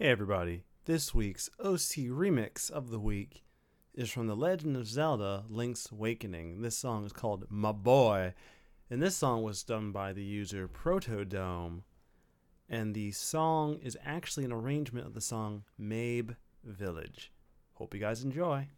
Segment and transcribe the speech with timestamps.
[0.00, 3.42] Hey everybody, this week's OC remix of the week
[3.92, 6.62] is from The Legend of Zelda Link's Awakening.
[6.62, 8.32] This song is called My Boy,
[8.88, 11.82] and this song was done by the user Protodome.
[12.68, 17.32] And the song is actually an arrangement of the song Mabe Village.
[17.72, 18.68] Hope you guys enjoy.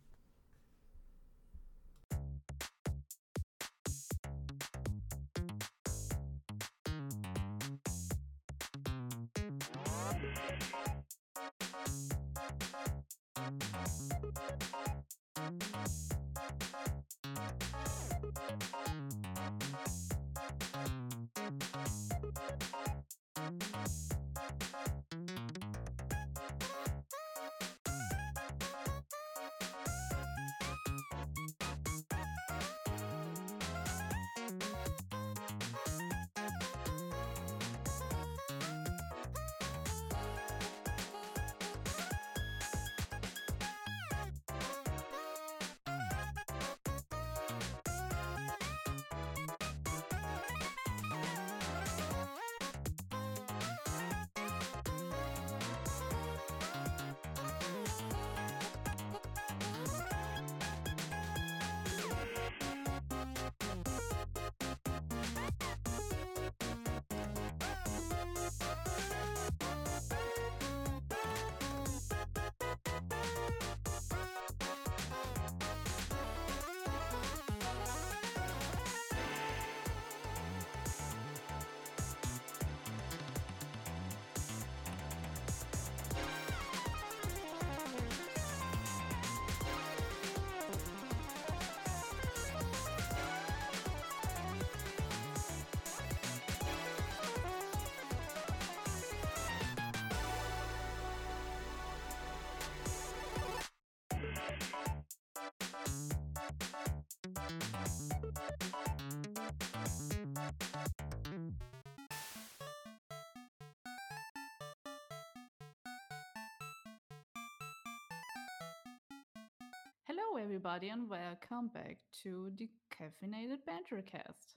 [120.88, 124.54] And welcome back to the Caffeinated Bantercast.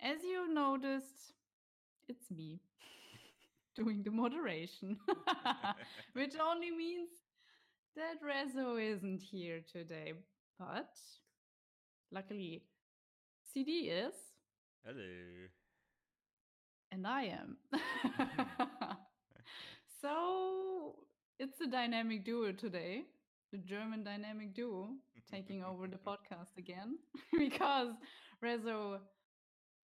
[0.00, 1.32] As you noticed,
[2.08, 2.60] it's me
[3.74, 4.96] doing the moderation,
[6.12, 7.08] which only means
[7.96, 10.12] that Rezo isn't here today.
[10.60, 10.94] But
[12.12, 12.62] luckily,
[13.52, 14.14] CD is,
[14.86, 15.48] Hello.
[16.92, 17.56] and I am.
[20.00, 20.94] so
[21.40, 23.06] it's a dynamic duo today
[23.52, 24.90] the German dynamic duo
[25.30, 26.98] taking over the podcast again
[27.38, 27.88] because
[28.44, 28.98] Rezo,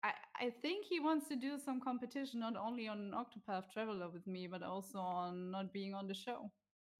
[0.04, 4.28] I, I think he wants to do some competition not only on Octopath Traveler with
[4.28, 6.52] me, but also on not being on the show.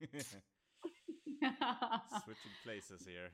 [2.24, 3.30] Switching places here.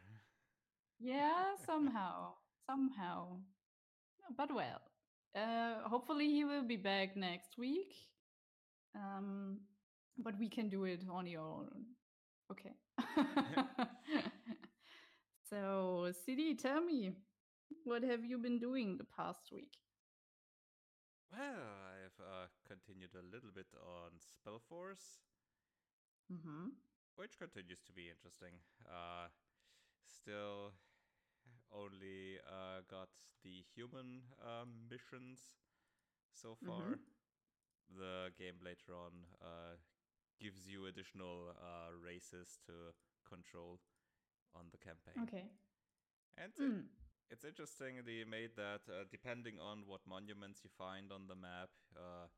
[0.98, 2.34] yeah, somehow,
[2.68, 3.38] somehow.
[4.36, 4.80] But well,
[5.36, 7.92] uh, hopefully he will be back next week.
[8.94, 9.58] Um,
[10.18, 11.68] but we can do it on your own.
[12.50, 12.72] Okay.
[15.48, 17.12] so, CD, tell me,
[17.84, 19.76] what have you been doing the past week?
[21.32, 25.20] Well, I've uh, continued a little bit on Spellforce,
[26.32, 26.68] Mm-hmm.
[27.16, 28.54] which continues to be interesting.
[28.86, 29.28] Uh,
[30.06, 30.72] still
[31.72, 33.08] only uh, got
[33.44, 35.40] the human um, missions
[36.32, 36.98] so far.
[37.96, 39.12] The game later on
[39.42, 39.76] uh,
[40.40, 42.72] gives you additional uh, races to
[43.28, 43.80] control
[44.54, 45.22] on the campaign.
[45.22, 45.50] Okay.
[46.36, 46.88] And it- Mm.
[47.30, 51.70] it's interesting they made that uh, depending on what monuments you find on the map,
[51.96, 52.28] uh,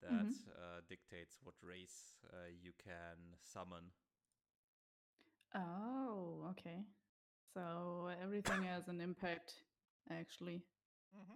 [0.00, 0.34] that Mhm.
[0.48, 3.92] uh, dictates what race uh, you can summon.
[5.54, 6.84] Oh, okay.
[7.54, 9.54] So everything has an impact,
[10.10, 10.62] actually,
[11.16, 11.34] Mm-hmm.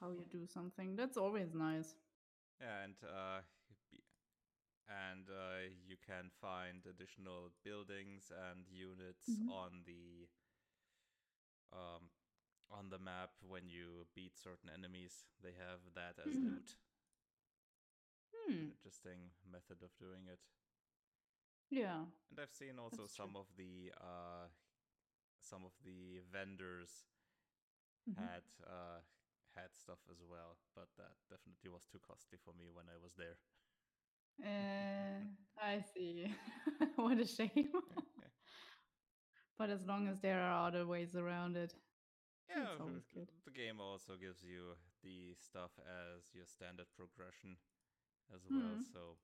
[0.00, 0.96] how you do something.
[0.96, 1.94] That's always nice.
[2.60, 3.40] Yeah, and uh,
[4.88, 9.48] and uh, you can find additional buildings and units Mhm.
[9.48, 10.28] on the
[11.72, 12.10] um,
[12.70, 15.26] on the map when you beat certain enemies.
[15.42, 16.42] They have that as Mhm.
[16.42, 16.76] loot.
[18.32, 18.70] Hmm.
[18.70, 20.40] Interesting method of doing it.
[21.70, 22.04] Yeah.
[22.30, 23.30] And I've seen also That's true.
[23.30, 24.46] some of the uh,
[25.40, 27.06] some of the vendors
[28.06, 28.16] Mhm.
[28.16, 29.00] had uh,
[29.54, 33.14] had stuff as well, but that definitely was too costly for me when I was
[33.16, 33.38] there.
[34.42, 35.20] Uh,
[35.62, 36.34] I see.
[36.96, 37.70] what a shame.
[39.58, 41.74] but as long as there are other ways around it.
[42.48, 43.28] Yeah, That's always good.
[43.44, 47.56] the game also gives you the stuff as your standard progression
[48.34, 48.78] as well.
[48.78, 48.84] Mhm.
[48.92, 49.18] So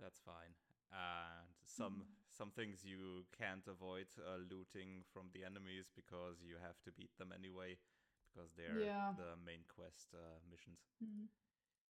[0.00, 0.54] that's fine.
[0.92, 2.06] And some Mm.
[2.30, 7.16] some things you can't avoid uh, looting from the enemies because you have to beat
[7.18, 7.78] them anyway
[8.28, 9.14] because they're Yeah.
[9.16, 10.92] the main quest uh, missions.
[11.02, 11.28] Mm.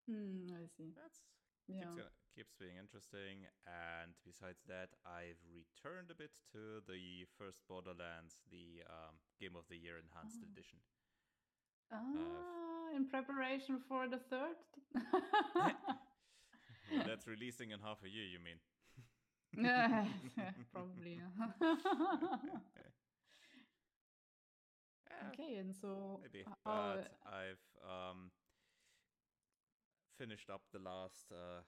[0.08, 0.94] Mm, I see.
[0.94, 1.20] That's
[1.68, 1.84] Yeah.
[1.84, 3.46] keeps, uh, keeps being interesting.
[3.66, 9.64] And besides that, I've returned a bit to the first Borderlands, the um, Game of
[9.68, 10.48] the Year Enhanced Oh.
[10.52, 10.78] Edition.
[11.92, 14.56] Ah, in preparation for the third.
[16.90, 18.58] Well, that's releasing in half a year, you mean?
[19.64, 20.06] Yeah,
[20.72, 21.20] Probably.
[25.32, 26.44] okay, and so maybe.
[26.64, 28.30] But I've um,
[30.22, 31.62] finished up the last uh,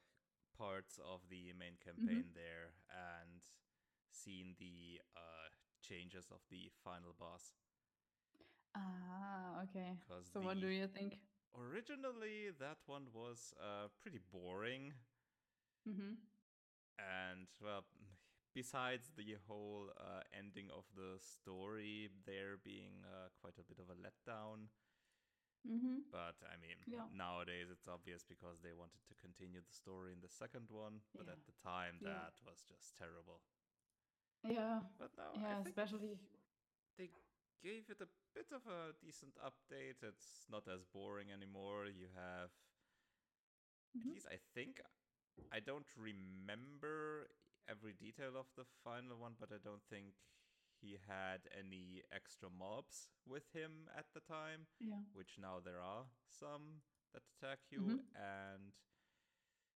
[0.58, 2.20] parts of the main Mm-hmm.
[2.22, 3.42] campaign there and
[4.10, 5.48] seen the uh,
[5.82, 7.52] changes of the final boss.
[8.74, 9.98] ah, okay.
[10.32, 11.18] So what do you think?
[11.56, 14.94] Originally, that one was uh, pretty boring,
[15.88, 16.12] Mm-hmm.
[16.98, 17.84] and well,
[18.54, 23.90] besides the whole uh, ending of the story there being uh, quite a bit of
[23.90, 24.68] a letdown.
[25.66, 26.00] Mm-hmm.
[26.10, 27.06] But I mean, Yeah.
[27.12, 31.00] nowadays it's obvious because they wanted to continue the story in the second one.
[31.16, 31.32] But Yeah.
[31.32, 32.14] at the time, Yeah.
[32.14, 33.40] that was just terrible.
[34.42, 34.80] Yeah.
[34.98, 36.18] But now Yeah, especially.
[36.98, 37.10] they
[37.62, 40.02] gave it a bit of a decent update.
[40.02, 41.86] It's not as boring anymore.
[41.86, 42.50] You have
[43.94, 44.10] Mhm.
[44.10, 44.80] at least I think
[45.52, 47.28] I don't remember
[47.68, 50.14] every detail of the final one, but I don't think
[50.84, 55.02] he had any extra mobs with him at the time, Yeah.
[55.12, 56.82] which now there are some
[57.14, 58.04] that attack you, Mhm.
[58.14, 58.72] and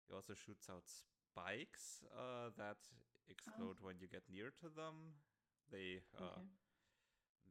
[0.09, 2.79] he also shoots out spikes uh, that
[3.29, 5.15] explode when you get near to them.
[5.71, 6.49] They uh, Okay.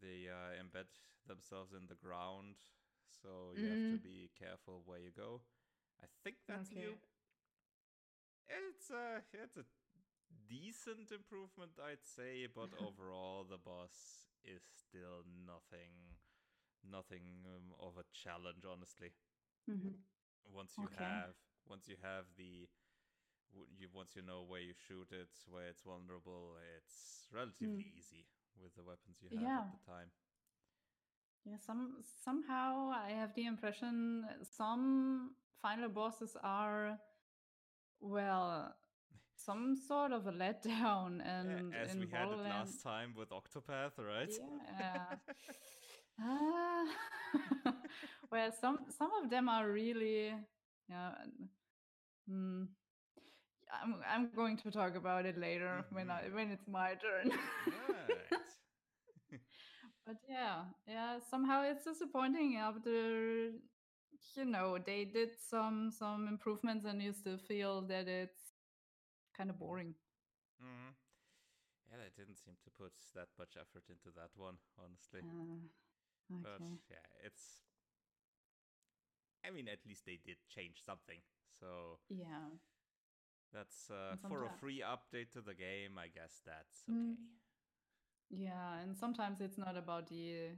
[0.02, 0.88] they uh, embed
[1.28, 2.58] themselves in the ground,
[3.10, 4.00] so you have to Mhm.
[4.00, 5.42] be careful where you go.
[6.02, 6.72] I think that's.
[6.72, 6.98] Okay.
[8.48, 9.66] It's a it's a
[10.50, 16.18] decent improvement, I'd say, but overall the boss is still nothing
[16.84, 19.12] nothing um, of a challenge, honestly.
[19.70, 19.90] Mm-hmm.
[20.54, 20.96] Once you Okay.
[20.96, 21.36] have
[21.68, 22.68] once you have the
[23.78, 28.26] you once you know where you shoot it, where it's vulnerable, it's relatively easy
[28.62, 29.48] with the weapons you have Mm.
[29.48, 29.60] Yeah.
[29.60, 30.12] at the time.
[31.46, 37.00] Yeah, some somehow I have the impression some final bosses are
[38.02, 38.76] well
[39.38, 43.30] some sort of a letdown Yeah, and as in we had it last time with
[43.30, 44.34] Octopath, right?
[44.80, 45.18] Yeah.
[46.20, 46.86] Ah.
[48.32, 50.34] well some some of them are really
[50.90, 51.12] yeah
[52.30, 52.68] mm,
[53.72, 56.34] I'm I'm going to talk about it later when I Mhm.
[56.34, 57.32] when it's my turn.
[57.90, 58.32] right.
[60.06, 63.52] But yeah, yeah, somehow it's disappointing after
[64.36, 68.47] you know, they did some some improvements and you still feel that it's
[69.38, 69.96] kind of boring.
[70.60, 70.92] hmm
[71.90, 75.24] Yeah, they didn't seem to put that much effort into that one, honestly.
[76.46, 77.62] Uh, But yeah, it's.
[79.44, 81.22] I mean, at least they did change something.
[81.60, 82.50] So Yeah.
[83.54, 85.98] that's uh, for a free update to the game.
[85.98, 87.16] I guess that's Mm.
[87.16, 87.38] okay.
[88.30, 90.52] Yeah, and sometimes it's not about the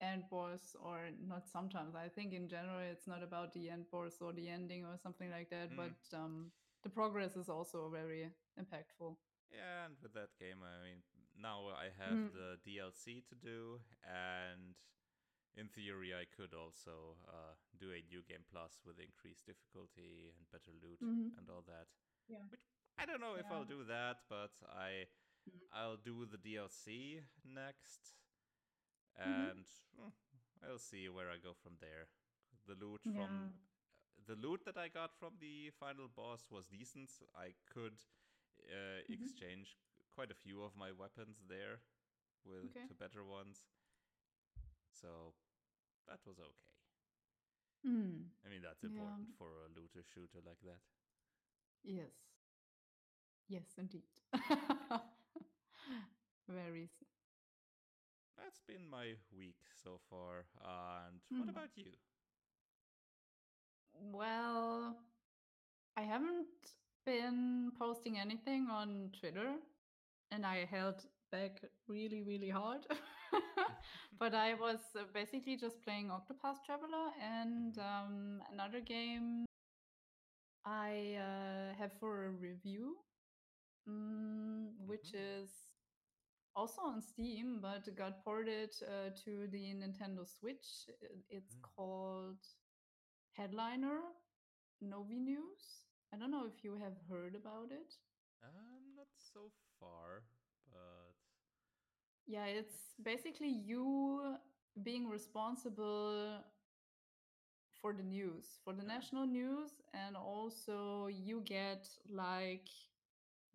[0.00, 1.94] end boss or not sometimes.
[1.94, 5.30] I think in general it's not about the end boss or the ending or something
[5.30, 5.76] like that, Mm.
[5.76, 6.52] but um
[6.82, 9.16] the progress is also very impactful.
[9.50, 11.02] Yeah, and with that game, I mean,
[11.36, 12.32] now I have Mm.
[12.32, 14.74] the DLC to do, and
[15.56, 20.48] in theory, I could also uh, do a new game plus with increased difficulty and
[20.50, 21.36] better loot Mhm.
[21.36, 21.88] and all that.
[22.28, 22.44] Yeah.
[22.48, 22.64] Which
[22.96, 25.08] I don't know if I'll do that, but I
[25.48, 25.60] Mm.
[25.72, 28.14] I'll do the DLC next,
[29.18, 29.48] Mm-hmm.
[29.50, 29.66] and
[29.98, 30.12] mm,
[30.62, 32.08] I'll see where I go from there.
[32.66, 33.26] The loot Yeah.
[33.26, 33.54] from
[34.26, 37.10] the loot that I got from the final boss was decent.
[37.36, 37.98] I could
[38.68, 39.28] uh, Mhm.
[39.28, 39.76] exchange
[40.14, 41.80] quite a few of my weapons there
[42.44, 42.88] with Okay.
[42.88, 43.62] to better ones.
[44.92, 45.34] So
[46.08, 46.68] that was okay.
[47.86, 48.30] Mm.
[48.44, 49.16] I mean that's Yeah.
[49.16, 50.80] important for a looter shooter like that.
[51.84, 52.12] Yes.
[53.48, 54.04] Yes, indeed.
[56.48, 56.90] Very.
[58.36, 60.44] That's been my week so far.
[60.62, 61.40] And Mhm.
[61.40, 61.92] what about you?
[63.94, 64.96] Well,
[65.96, 66.46] I haven't
[67.06, 69.54] been posting anything on Twitter
[70.30, 72.86] and I held back really, really hard.
[74.18, 79.46] but I was uh, basically just playing Octopath Traveler and um, another game
[80.64, 82.96] I uh, have for a review,
[83.88, 85.20] mm, which Mhm.
[85.42, 85.50] is
[86.56, 90.88] also on Steam, but got ported uh, to the Nintendo Switch.
[91.30, 91.62] It's Mm.
[91.62, 92.46] called
[93.36, 94.00] Headliner
[94.80, 95.86] Novi News.
[96.12, 97.94] I don't know if you have heard about it.
[98.42, 100.22] Um, not so far,
[100.70, 101.14] but
[102.26, 104.36] Yeah, it's basically you
[104.82, 106.38] being responsible
[107.80, 112.68] for the news, for the national news, and also you get like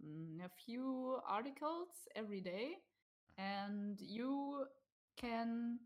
[0.03, 2.77] mm, a few articles every day,
[3.39, 3.43] uh-huh.
[3.45, 4.65] and you
[5.17, 5.79] can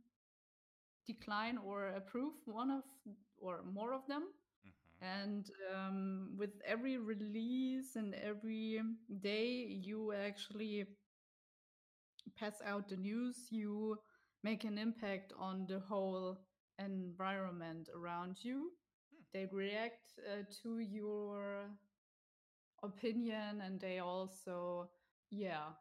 [1.06, 2.84] decline or approve one of
[3.42, 4.30] or more of them.
[4.64, 5.02] Mhm.
[5.02, 8.82] And um, with every release and every
[9.22, 10.88] day, you actually
[12.38, 13.98] pass out the news, you
[14.44, 16.38] make an impact on the whole
[16.80, 18.72] environment around you.
[19.12, 19.24] Hmm.
[19.34, 21.70] They react uh, to your
[22.84, 24.90] opinion and they also,
[25.30, 25.74] yeah,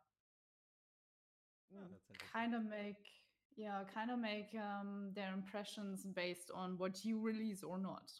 [1.74, 1.98] Oh,
[2.32, 3.19] kind of make
[3.60, 8.10] yeah kind of make um, their impressions based on what you release or not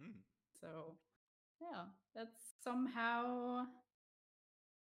[0.00, 0.12] Hmm.
[0.60, 0.96] so
[1.60, 1.84] yeah
[2.14, 3.66] that's somehow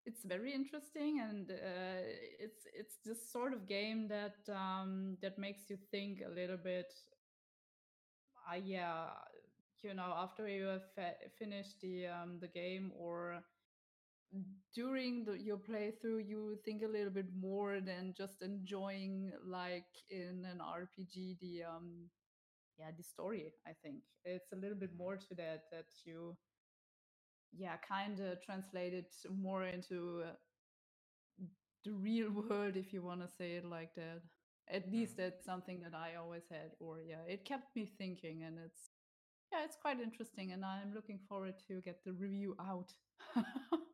[0.04, 2.00] it's very interesting and uh,
[2.38, 6.92] it's it's this sort of game that um, that makes you think a little bit
[8.50, 9.06] uh, yeah
[9.82, 10.82] you know after you have
[11.38, 13.40] finished the um, the game or
[14.74, 20.44] during the, your playthrough you think a little bit more than just enjoying like in
[20.50, 22.08] an rpg the um
[22.78, 24.98] yeah the story i think it's a little bit Mhm.
[24.98, 26.36] more to that that you
[27.52, 30.32] yeah kind of translate it more into uh,
[31.84, 34.20] the real world if you want to say it like that
[34.68, 35.16] at least Mhm.
[35.16, 38.85] that's something that i always had or yeah it kept me thinking and it's
[39.56, 42.92] yeah it's quite interesting and i'm looking forward to get the review out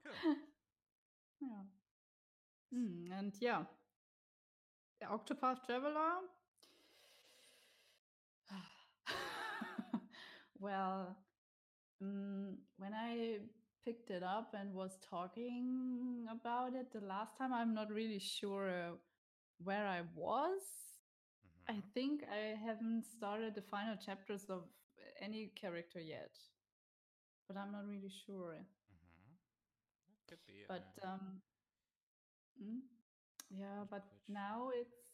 [0.05, 0.15] Cool.
[1.41, 1.63] yeah
[2.73, 3.65] Mm, and yeah,
[5.01, 6.21] the Octopath Traveler.
[10.59, 11.17] well,
[12.03, 13.39] mm, when I
[13.85, 18.93] picked it up and was talking about it the last time, I'm not really sure
[19.63, 20.63] where I was.
[21.69, 21.83] I Mhm.
[21.95, 24.69] think I haven't started the final chapters of
[25.23, 26.33] any character yet,
[27.49, 28.57] but I'm not really sure.
[28.91, 29.37] Mhm.
[30.09, 30.65] That could be.
[30.69, 31.43] But uh, um,
[32.61, 32.81] mm,
[33.51, 35.13] yeah, but now it's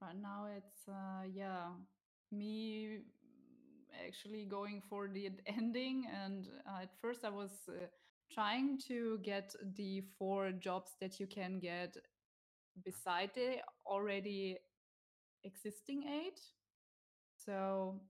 [0.00, 1.70] But now it's uh yeah,
[2.32, 3.00] me
[4.06, 7.86] actually going for the ending and uh, at first I was uh,
[8.32, 11.96] trying to get the four jobs that you can get
[12.84, 14.58] beside the already
[15.44, 16.40] existing eight.
[17.44, 18.00] So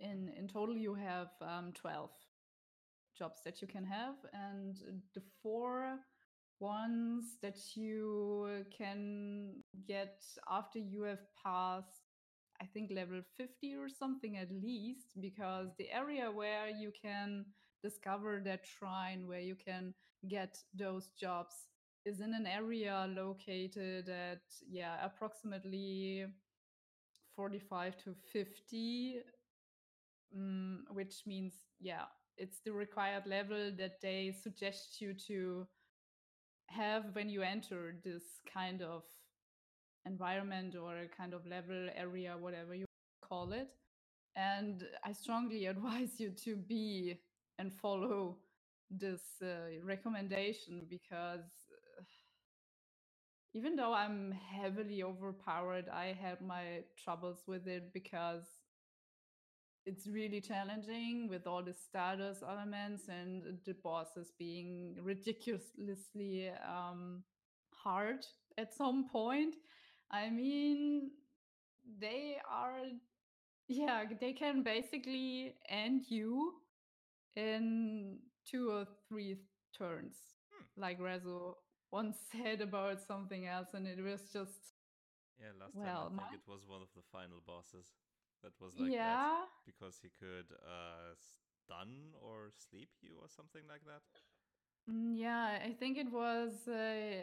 [0.00, 2.10] in in total you have um 12
[3.16, 4.76] jobs that you can have and
[5.14, 5.98] the four
[6.58, 9.54] ones that you can
[9.86, 12.02] get after you have passed
[12.60, 17.44] i think level 50 or something at least because the area where you can
[17.82, 19.94] discover that shrine where you can
[20.28, 21.66] get those jobs
[22.04, 26.26] is in an area located at yeah approximately
[27.36, 29.16] 45 to 50
[30.36, 32.04] mm, which means yeah
[32.36, 35.66] it's the required level that they suggest you to
[36.68, 38.22] have when you enter this
[38.52, 39.02] kind of
[40.06, 42.86] environment or a kind of level area whatever you
[43.22, 43.68] call it.
[44.36, 47.20] And i strongly advise you to be
[47.58, 48.38] and follow
[48.90, 51.46] this uh, recommendation because
[51.98, 52.02] uh,
[53.54, 58.44] even though i'm heavily overpowered i had my troubles with it because
[59.90, 67.24] it's really challenging with all the status elements and the bosses being ridiculously um,
[67.72, 68.24] hard
[68.58, 69.56] at some point.
[70.10, 71.10] I mean,
[72.00, 72.80] they are,
[73.68, 76.54] yeah, they can basically end you
[77.36, 79.38] in two or three
[79.76, 80.16] turns,
[80.50, 80.64] Hmm.
[80.76, 81.56] like Rezo
[81.92, 84.74] once said about something else, and it was just,
[85.40, 87.86] Yeah, last well, time I my, think it was one of the final bosses
[88.42, 93.66] that was like that yeah, because he could uh stun or sleep you or something
[93.68, 94.02] like that.
[94.88, 97.22] Mm, Yeah, I think it was uh,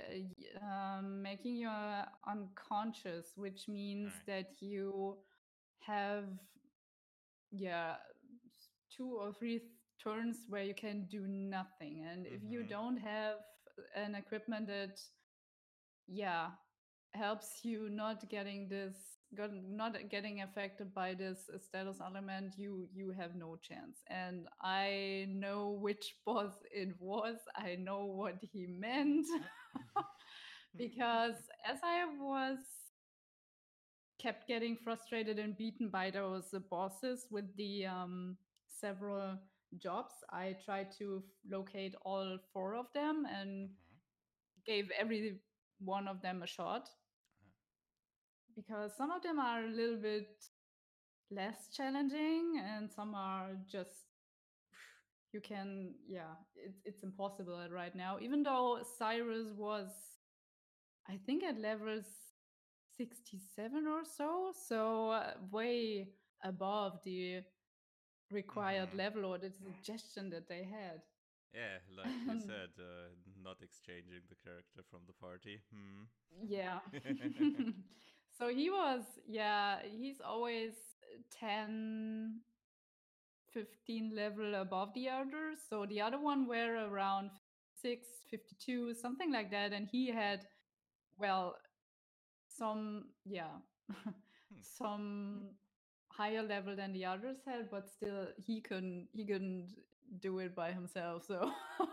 [0.66, 4.28] um, making you uh, unconscious, which means Alright.
[4.28, 5.18] that you
[5.80, 6.26] have,
[7.52, 7.96] yeah,
[8.90, 9.72] two or three th-
[10.02, 12.04] turns where you can do nothing.
[12.10, 12.68] And if you Mhm.
[12.68, 13.38] don't have
[13.96, 15.00] an equipment that,
[16.08, 16.52] yeah,
[17.14, 23.12] helps you not getting this, got, not getting affected by this status element, you you
[23.12, 24.00] have no chance.
[24.08, 27.38] And I know which boss it was.
[27.56, 29.26] I know what he meant
[30.78, 32.58] because as I was
[34.20, 39.38] kept getting frustrated and beaten by those bosses with the um, several
[39.78, 40.14] jobs.
[40.32, 44.64] I tried to locate all four of them and Mhm.
[44.66, 45.42] gave every
[45.80, 46.90] one of them a shot
[48.58, 50.50] because some of them are a little bit
[51.32, 54.08] less challenging and some are just
[55.34, 60.20] you can yeah it's it's impossible right now even though cyrus was
[61.10, 62.02] i think at level
[62.98, 67.44] 67 or so so uh, way above the
[68.32, 68.96] required Mhm.
[68.96, 71.02] level or the suggestion that they had
[71.54, 75.62] Yeah, like you said, uh, not exchanging the character from the party.
[75.72, 76.04] Hmm.
[76.44, 76.82] Yeah.
[78.38, 80.74] so he was, yeah, he's always
[81.40, 82.40] 10,
[83.54, 85.58] 15 level above the others.
[85.70, 87.32] So the other one were around
[87.82, 89.74] 6, 52, something like that.
[89.74, 90.42] And he had,
[91.18, 91.56] well,
[92.48, 93.58] some, yeah,
[94.62, 95.50] some
[96.10, 99.70] higher level than the others had, but still he couldn't, he couldn't
[100.20, 101.26] do it by himself.
[101.28, 101.52] So.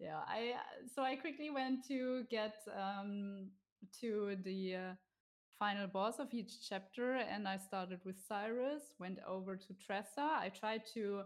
[0.00, 3.48] yeah i uh, so i quickly went to get um
[4.00, 4.92] to the uh,
[5.58, 10.48] final boss of each chapter and i started with cyrus went over to tressa i
[10.48, 11.22] tried to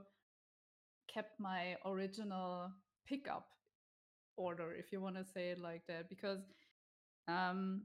[1.12, 2.70] kept my original
[3.06, 3.48] pickup
[4.36, 6.40] order if you want to say it like that because
[7.28, 7.82] um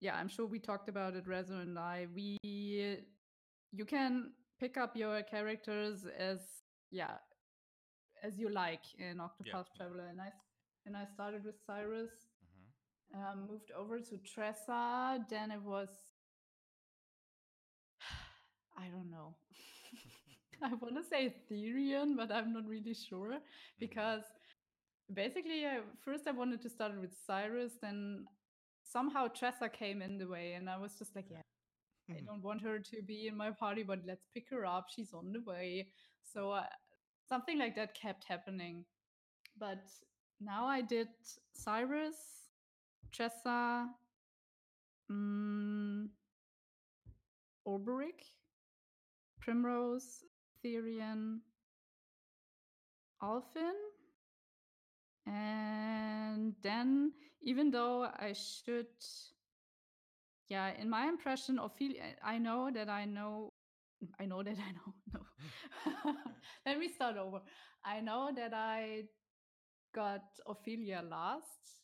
[0.00, 4.30] yeah i'm sure we talked about it rezo and i we you can
[4.60, 6.40] pick up your characters as
[6.90, 7.16] yeah
[8.24, 9.76] as you like in Octopath yeah.
[9.76, 10.32] Traveler, and I
[10.86, 12.10] and I started with Cyrus.
[13.14, 15.24] Um, moved over to Tressa.
[15.30, 15.88] Then it was
[18.78, 19.34] I don't know.
[20.62, 23.38] I want to say Therion, but I'm not really sure
[23.78, 24.22] because
[25.12, 28.24] basically, uh, first I wanted to start with Cyrus, then
[28.82, 31.42] somehow Tressa came in the way, and I was just like, yeah,
[32.10, 34.86] I don't want her to be in my party, but let's pick her up.
[34.94, 35.88] She's on the way.
[36.22, 36.64] So uh,
[37.28, 38.84] something like that kept happening.
[39.58, 39.84] But
[40.40, 41.08] now I did
[41.54, 42.16] Cyrus,
[43.12, 43.88] Tressa,
[45.10, 46.08] mm,
[47.66, 48.24] Olberic,
[49.40, 50.24] Primrose,
[50.62, 51.40] Therion,
[53.22, 53.74] Alfyn.
[55.26, 57.12] And then,
[57.42, 58.86] even though I should
[60.48, 63.52] yeah in my impression ophelia i know that i know
[64.20, 64.94] i know that i know
[66.04, 66.14] no
[66.66, 67.40] let me start over
[67.84, 69.02] i know that i
[69.94, 71.83] got ophelia last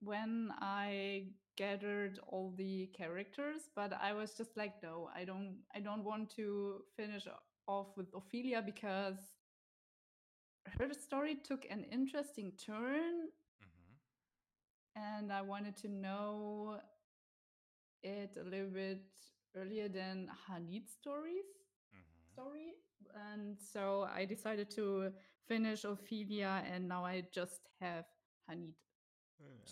[0.00, 1.24] when i
[1.56, 6.30] gathered all the characters but i was just like no i don't i don't want
[6.30, 7.26] to finish
[7.66, 9.16] off with ophelia because
[10.78, 13.28] her story took an interesting turn
[13.60, 13.98] Mhm.
[14.96, 16.80] and i wanted to know
[18.02, 19.02] it a little bit
[19.56, 21.50] earlier than H'aanit's stories
[21.92, 22.32] Mhm.
[22.32, 22.74] story.
[23.14, 25.12] And so I decided to
[25.46, 28.04] finish Ophelia and now I just have
[28.48, 28.87] H'aanit Uh,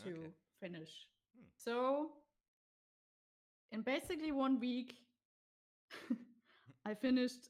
[0.05, 0.31] to okay.
[0.61, 0.91] finish.
[1.37, 1.47] Hmm.
[1.57, 2.11] So
[3.73, 4.95] in basically one week
[6.87, 7.49] I finished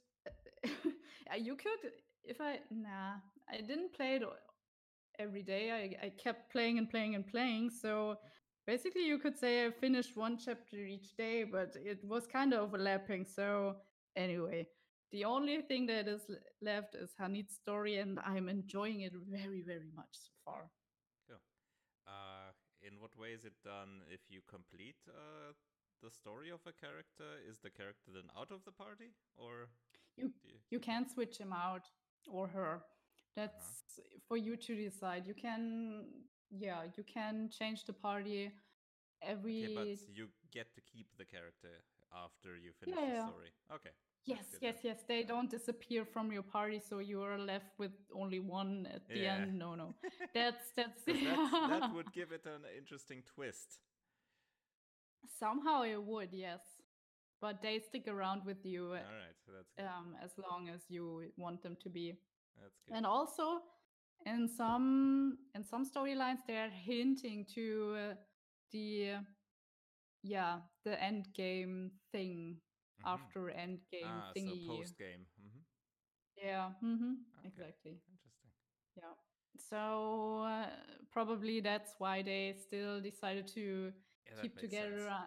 [1.33, 1.91] Uh, you could
[2.25, 3.15] if I nah,
[3.49, 4.23] I didn't play it
[5.19, 5.71] every day.
[5.73, 7.71] I, I kept playing and playing and playing.
[7.71, 8.17] So
[8.67, 12.61] basically, you could say I finished one chapter each day, but it was kind of
[12.61, 13.25] overlapping.
[13.25, 13.77] So
[14.17, 14.67] anyway,
[15.13, 16.23] the only thing that is
[16.63, 20.71] left is H'aanit's story, and I'm enjoying it very, very much so far.
[22.87, 25.53] In what way is it done if you complete uh,
[26.03, 27.25] the story of a character?
[27.51, 29.11] Is the character then out of the party?
[29.37, 29.69] Or
[30.17, 31.91] You you, you can switch him out
[32.31, 32.83] or her.
[33.35, 35.27] That's for you to decide.
[35.27, 36.07] You can,
[36.51, 38.53] yeah, you can change the party
[39.21, 39.65] every.
[39.65, 41.83] Okay, but you get to keep the character
[42.25, 43.29] after you finish Yeah, the yeah.
[43.29, 43.51] story.
[43.75, 43.91] Okay.
[44.27, 45.05] Yes, yes, yes.
[45.07, 49.21] They don't disappear from your party, so you are left with only one at the
[49.21, 49.35] Yeah.
[49.43, 49.59] end.
[49.59, 49.95] No, no,
[50.35, 53.81] that's that's that's, that would give it an interesting twist.
[55.39, 56.61] somehow it would, yes,
[57.41, 59.85] but they stick around with you All right, so that's good.
[59.87, 62.15] um, as long as you want them to be.
[62.61, 62.97] that's good.
[62.97, 63.61] And also,
[64.25, 68.15] in some in some storylines, they're hinting to uh,
[68.73, 69.15] the
[70.23, 72.57] yeah the end game thing
[73.01, 73.05] Mhm.
[73.09, 74.67] after end game ah, thingy.
[74.67, 75.27] so post game.
[75.39, 75.61] hmm
[76.37, 77.49] Yeah, hmm Okay.
[77.49, 78.01] exactly.
[78.09, 78.51] Interesting.
[78.97, 79.15] Yeah.
[79.71, 80.67] So uh,
[81.13, 83.93] probably that's why they still decided to
[84.27, 85.09] Yeah, keep together.
[85.09, 85.27] Uh,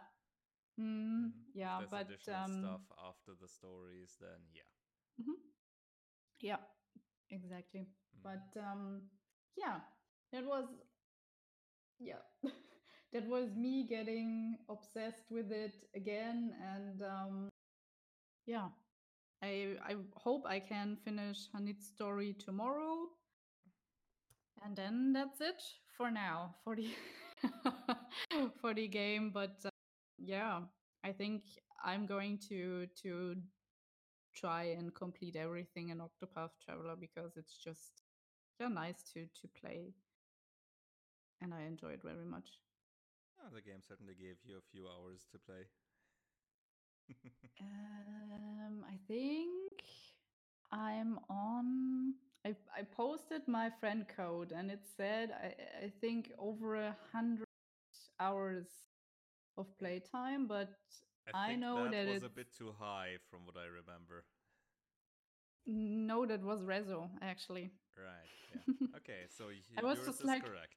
[0.80, 1.32] mm.
[1.54, 4.70] Yeah, but um, stuff after the stories, then yeah.
[5.20, 5.36] mhm.
[6.42, 6.58] yeah,
[7.32, 7.88] exactly.
[8.24, 9.02] But um,
[9.58, 9.80] yeah,
[10.32, 10.66] that was
[12.00, 12.22] yeah,
[13.14, 17.50] that was me getting obsessed with it again, and um,
[18.50, 18.70] yeah,
[19.44, 23.10] I I hope I can finish H'aanit's story tomorrow.
[24.64, 25.62] And then that's it
[25.98, 26.90] for now for the
[28.62, 29.32] for the game.
[29.32, 29.70] But uh,
[30.18, 30.62] yeah,
[31.04, 31.44] I think
[31.84, 33.36] I'm going to to
[34.36, 38.04] try and complete everything in Octopath Traveler because it's just
[38.60, 39.94] yeah nice to to play,
[41.42, 42.60] and I enjoy it very much.
[43.54, 45.66] The game certainly gave you a few hours to play.
[47.62, 49.74] Um, I think
[50.72, 52.14] I'm on.
[52.46, 57.46] I I posted my friend code and it said I I think over a hundred
[58.20, 58.68] hours
[59.58, 60.70] of playtime, but
[61.34, 64.24] I think know that, that was a bit too high from what I remember.
[65.66, 67.72] no, that was Rezo actually.
[67.98, 68.30] Right.
[68.52, 68.88] Yeah.
[68.98, 69.46] okay, so
[69.78, 70.76] I was yours just is like- correct.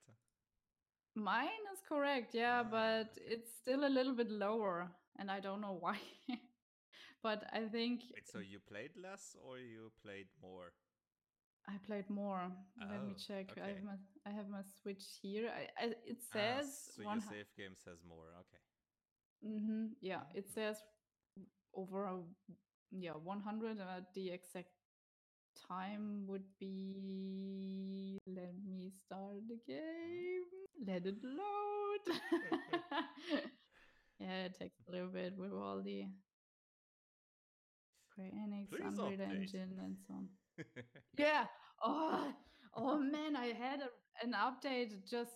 [1.14, 3.34] Mine is correct, yeah, Ah, but okay.
[3.34, 5.98] it's still a little bit lower, and I don't know why.
[7.22, 10.72] but I think Wait, so you played less or you played more?
[11.68, 12.50] I played more.
[12.80, 13.46] Let me Oh, check.
[13.62, 13.96] I have my
[14.26, 15.50] I have my Switch here.
[15.50, 18.34] I, I it Ah, says so one your save game says more.
[18.40, 18.62] Okay.
[19.44, 20.32] Mm-hmm, Yeah, Ah.
[20.34, 20.76] it says
[21.74, 22.18] over a,
[22.90, 23.80] yeah 100.
[23.80, 24.70] Uh, the exact
[25.68, 28.18] time would be.
[28.26, 30.44] Let me start the game.
[30.86, 32.04] Let it load.
[34.22, 36.06] yeah, it takes a little bit with all the
[38.10, 39.36] Square Enix, Please Unreal update.
[39.40, 40.28] Engine, and so on.
[41.18, 41.46] Yeah.
[41.82, 42.32] Oh,
[42.74, 43.90] oh man, I had a,
[44.24, 45.32] an update just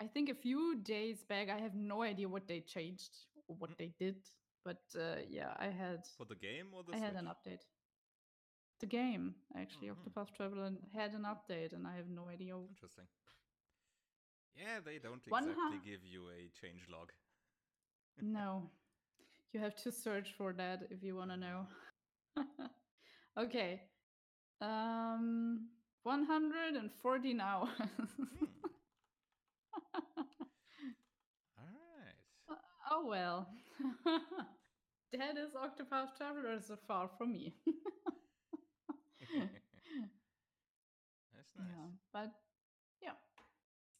[0.00, 1.48] I think a few days back.
[1.50, 3.14] I have no idea what they changed
[3.48, 3.78] or what Mm.
[3.78, 4.16] they did,
[4.64, 7.64] but uh, yeah, I had For the game or the I had an update.
[8.80, 9.96] The game actually, Mhm.
[9.96, 12.54] Octopath Traveler had an update, and I have no idea.
[12.56, 13.08] Interesting.
[14.54, 17.12] Yeah, they don't exactly hu- give you a change log.
[18.22, 18.70] No,
[19.52, 21.66] you have to search for that if you want to know.
[23.38, 23.82] okay,
[24.60, 25.68] um,
[26.04, 27.68] one hundred and forty now.
[31.58, 31.64] All
[31.98, 32.14] right.
[32.90, 33.48] Oh well.
[35.12, 37.54] that is Octopath Traveler so far from me.
[41.34, 41.68] That's nice.
[41.68, 42.32] Yeah, but
[43.02, 43.16] yeah,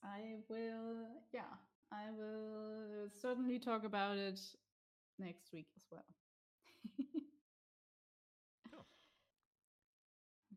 [0.04, 1.07] I will.
[1.33, 1.54] Yeah,
[1.92, 4.40] I will certainly talk about it
[5.18, 6.05] next week as well.
[8.70, 8.85] Cool.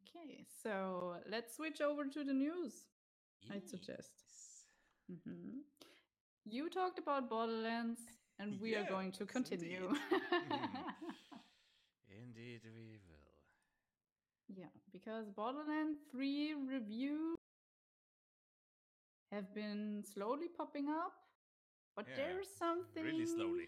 [0.07, 2.85] Okay, so let's switch over to the news.
[3.51, 4.11] I'd suggest.
[5.09, 5.19] Yes.
[5.25, 5.59] hmm
[6.45, 8.01] You talked about Borderlands,
[8.39, 9.93] and we are going to continue.
[12.09, 13.33] Indeed, we will.
[14.49, 17.37] Yeah, because Borderlands 3 reviews
[19.31, 21.13] have been slowly popping up,
[21.95, 23.67] but Yeah, there's something Really slowly.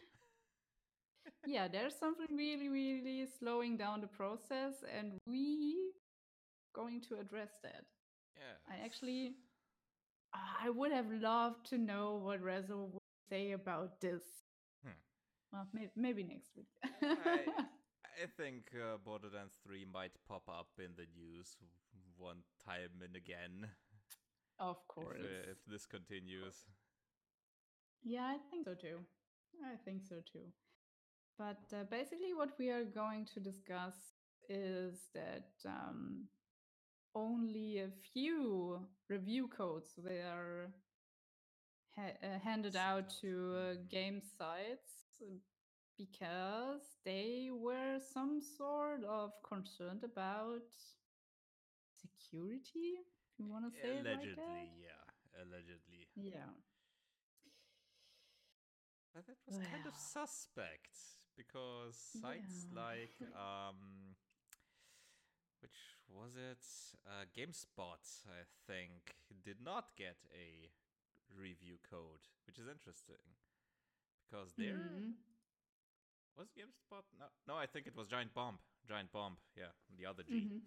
[1.46, 5.92] yeah, there's something really, really slowing down the process, and we
[6.74, 7.86] going to address that.
[8.36, 8.58] Yeah.
[8.68, 9.36] I actually,
[10.34, 14.24] I would have loved to know what Rezo would say about this.
[14.84, 14.98] Hmm.
[15.52, 16.68] Well, maybe, maybe next week.
[17.02, 17.40] I,
[18.24, 21.56] I think uh, Borderlands 3 might pop up in the news
[22.18, 23.70] one time and again
[24.60, 25.20] of if, course.
[25.20, 26.66] uh, if this continues.
[28.04, 29.00] Yeah, I think so too.
[29.66, 30.46] I think so too.
[31.38, 33.96] But uh, basically, what we are going to discuss
[34.50, 36.26] is that um,
[37.16, 40.68] only a few review codes were
[41.96, 45.36] ha- uh, handed out to uh, game sites uh,
[45.98, 50.64] because they were some sort of concerned about
[52.02, 52.96] security.
[53.40, 54.78] You want to say it like Allegedly, that.
[54.82, 55.42] yeah.
[55.42, 56.08] Allegedly.
[56.16, 56.50] Yeah.
[59.14, 60.98] But that was kind of suspect
[61.38, 62.82] because sites Yeah.
[62.82, 64.16] like um
[65.62, 66.60] which was it?
[67.08, 69.16] Uh, GameSpot, I think,
[69.46, 70.70] did not get a
[71.34, 73.24] review code, which is interesting
[74.28, 75.14] because there Mhm.
[76.36, 77.04] was GameSpot.
[77.18, 78.60] No, no, I think it was Giant Bomb.
[78.86, 80.34] Giant Bomb, yeah, the other G.
[80.34, 80.62] Mhm.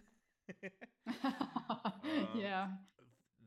[2.08, 2.68] Um, yeah.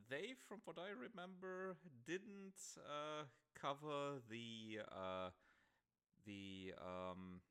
[0.10, 3.26] they, from what I remember, didn't uh,
[3.60, 5.30] cover the uh,
[6.26, 7.42] the um,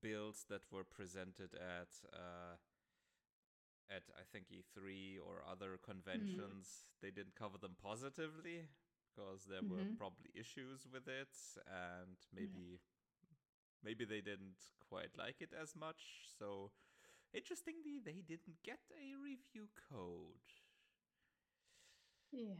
[0.00, 2.56] builds that were presented at uh,
[3.90, 6.86] at I think E3 or other conventions.
[7.00, 8.68] They didn't cover them positively
[9.14, 9.96] because there were Mhm.
[9.96, 11.34] probably issues with it,
[11.66, 12.80] and maybe
[13.82, 14.58] maybe they didn't
[14.88, 16.28] quite like it as much.
[16.38, 16.70] So
[17.34, 20.48] interestingly, they didn't get a review code.
[22.32, 22.54] Yeah.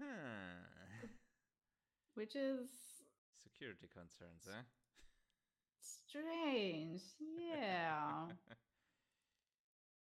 [0.00, 0.66] Huh.
[2.14, 2.68] Which is
[3.42, 4.62] Security concerns, eh?
[5.80, 7.02] strange.
[7.20, 8.26] Yeah.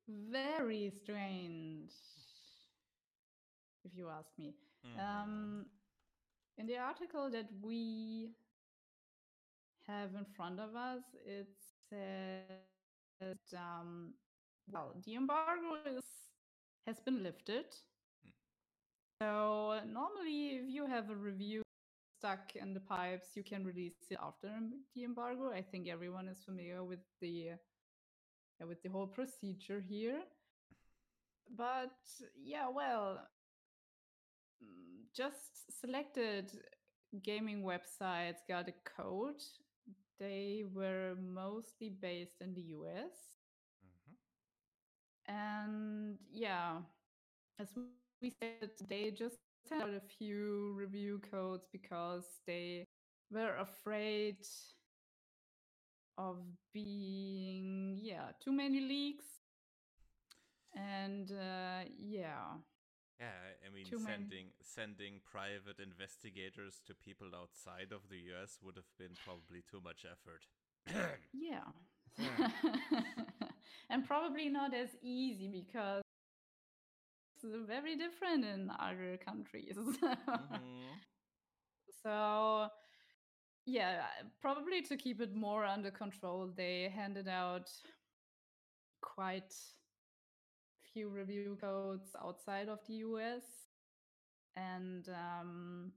[0.31, 1.91] Very strange.
[3.83, 4.55] If you ask me.
[4.85, 4.99] Mhm.
[4.99, 5.65] Um,
[6.57, 8.35] in the article that we
[9.87, 11.47] have in front of us, it
[11.89, 12.74] says,
[13.21, 14.13] um,
[14.71, 16.03] well, the embargo is
[16.87, 17.65] has been lifted.
[18.23, 18.31] Hmm.
[19.21, 21.61] So normally, if you have a review
[22.19, 24.49] stuck in the pipes, you can release it after
[24.95, 25.51] the embargo.
[25.51, 27.51] I think everyone is familiar with the
[28.61, 30.21] uh, with the whole procedure here.
[31.55, 31.95] But
[32.35, 33.19] yeah, well,
[34.63, 36.51] mm, just selected
[37.23, 39.41] gaming websites got a code.
[40.19, 43.37] They were mostly based in the US.
[43.83, 44.15] Mhm.
[45.27, 46.81] And yeah,
[47.59, 52.87] as we said, they just sent out a few review codes because they
[53.31, 54.37] were afraid
[56.17, 56.37] of
[56.73, 59.25] being, yeah, too many leaks.
[60.75, 62.57] And uh, yeah,
[63.19, 63.31] Yeah,
[63.65, 68.75] I- mean, Too many- sending sending private investigators to people outside of the US would
[68.75, 70.45] have been probably too much effort.
[71.33, 71.71] yeah.
[72.17, 72.51] Yeah.
[73.89, 76.01] and probably not as easy because
[77.35, 79.77] it's very different in other countries.
[79.77, 80.99] Mhm.
[82.03, 82.69] So,
[83.65, 84.05] yeah,
[84.39, 87.67] probably to keep it more under control, they handed out
[89.01, 89.55] quite
[90.95, 93.43] few review codes outside of the US.
[94.55, 95.91] And um,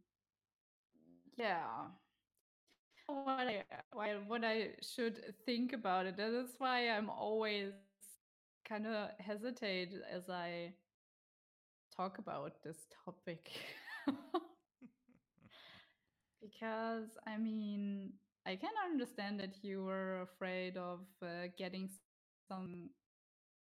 [1.37, 1.63] yeah,
[3.07, 3.63] what I,
[4.27, 6.17] what I should think about it.
[6.17, 7.73] That is why I'm always
[8.69, 10.75] kind of hesitate as I
[11.97, 13.51] talk about this topic.
[16.43, 21.89] because I mean, I can understand that you were afraid of uh, getting
[22.49, 22.91] some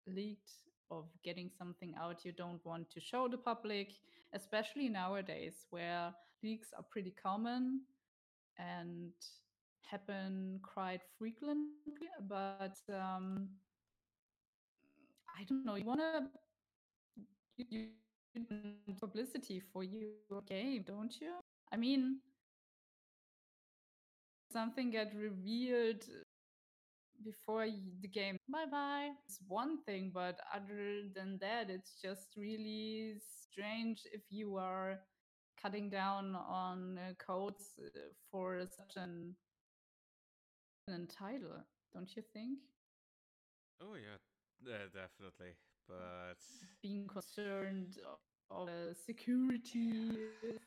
[0.08, 0.52] leaked,
[0.92, 3.94] of getting something out you don't want to show the public,
[4.34, 7.82] especially nowadays where leaks are pretty common
[8.60, 9.12] and
[9.90, 12.10] happen quite frequently.
[12.28, 13.50] But um,
[15.40, 16.24] I don't know, you want to
[17.58, 17.88] you,
[18.34, 21.32] you publicity for your game, don't you?
[21.72, 22.20] I mean,
[24.52, 26.04] something get revealed
[27.24, 27.66] before
[28.02, 28.38] the game.
[28.50, 29.10] Bye bye.
[29.26, 35.00] It's one thing, but other than that, it's just really strange if you are
[35.62, 38.00] cutting down on uh, codes uh,
[38.32, 39.36] for such an,
[40.88, 42.60] an title, don't you think?
[43.82, 44.18] oh yeah,
[44.66, 45.56] yeah, definitely.
[45.88, 46.38] But
[46.82, 48.20] being concerned of,
[48.52, 50.18] of uh, security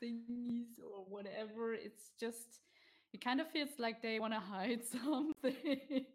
[0.03, 1.73] thingies or whatever.
[1.73, 2.59] It's just
[3.13, 6.05] it kind of feels like they want to hide something.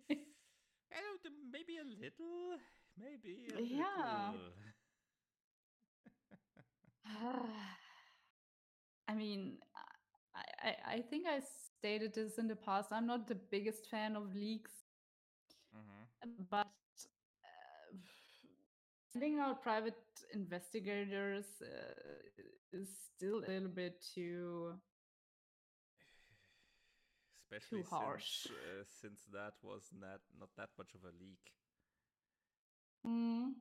[1.52, 2.58] Maybe a little,
[2.98, 4.30] maybe a Yeah.
[4.32, 4.52] little.
[9.08, 9.58] I mean,
[10.34, 12.92] I, I I think I stated this in the past.
[12.92, 14.72] I'm not the biggest fan of leaks,
[15.74, 16.06] Mhm.
[16.50, 16.68] but
[17.44, 17.96] uh,
[19.12, 19.96] sending out private
[20.32, 21.94] investigators uh,
[22.72, 24.74] is still a little bit too
[27.50, 28.46] Especially harsh.
[28.46, 31.52] since uh, since that was not not that much of a leak.
[33.06, 33.54] Mm,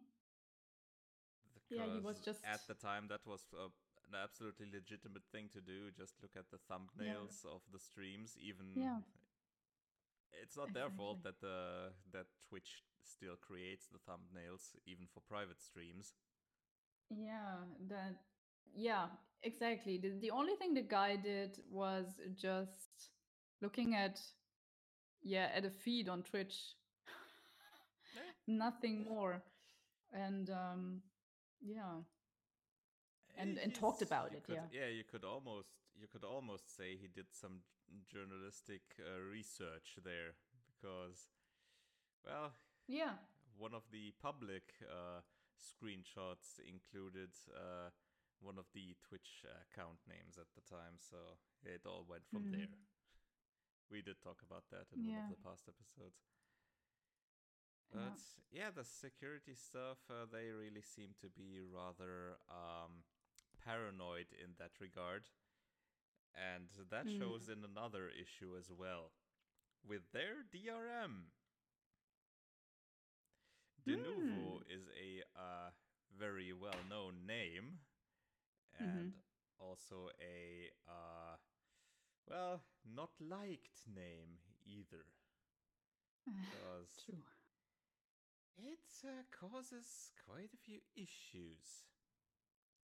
[1.69, 3.69] Yeah, he was just- at the time that was uh,
[4.08, 5.91] an absolutely legitimate thing to do.
[5.91, 8.38] Just look at the thumbnails of the streams.
[8.38, 9.02] Even Yeah.
[10.41, 15.62] it's not their fault that the that Twitch still creates the thumbnails even for private
[15.62, 16.13] streams.
[17.10, 18.15] yeah, that.
[18.75, 19.08] Yeah,
[19.43, 19.97] exactly.
[19.97, 23.10] The, the only thing the guy did was just
[23.62, 24.19] looking at,
[25.24, 26.56] yeah, at a feed on Twitch.
[28.48, 29.41] Nothing more.
[30.13, 31.02] And um,
[31.62, 32.02] yeah,
[33.38, 34.67] And- Eh, and talked about it, could- yeah.
[34.82, 34.88] yeah.
[34.88, 37.62] You could almost you could almost say he did some
[38.08, 40.34] journalistic uh, research there
[40.72, 41.28] because,
[42.26, 42.54] well,
[42.88, 43.13] yeah,
[43.58, 45.19] one of the public uh,
[45.60, 47.89] screenshots included uh,
[48.41, 51.17] one of the Twitch account names at the time, so
[51.65, 52.52] it all went from Mhm.
[52.52, 52.67] there.
[53.91, 56.21] We did talk about that in one of the past episodes.
[57.91, 58.13] But
[58.52, 63.04] yeah, the security stuff, uh, they really seem to be rather um,
[63.63, 65.23] paranoid in that regard.
[66.34, 67.17] And that Mm.
[67.19, 69.12] shows in another issue as well
[69.88, 71.32] with their DRM.
[73.86, 75.69] Denuvo is a uh,
[76.17, 77.80] very well known name
[78.80, 79.13] and
[79.60, 81.36] also a, uh,
[82.30, 85.06] well, not liked name either.
[86.39, 87.24] because True.
[88.58, 91.86] it uh, causes quite a few issues.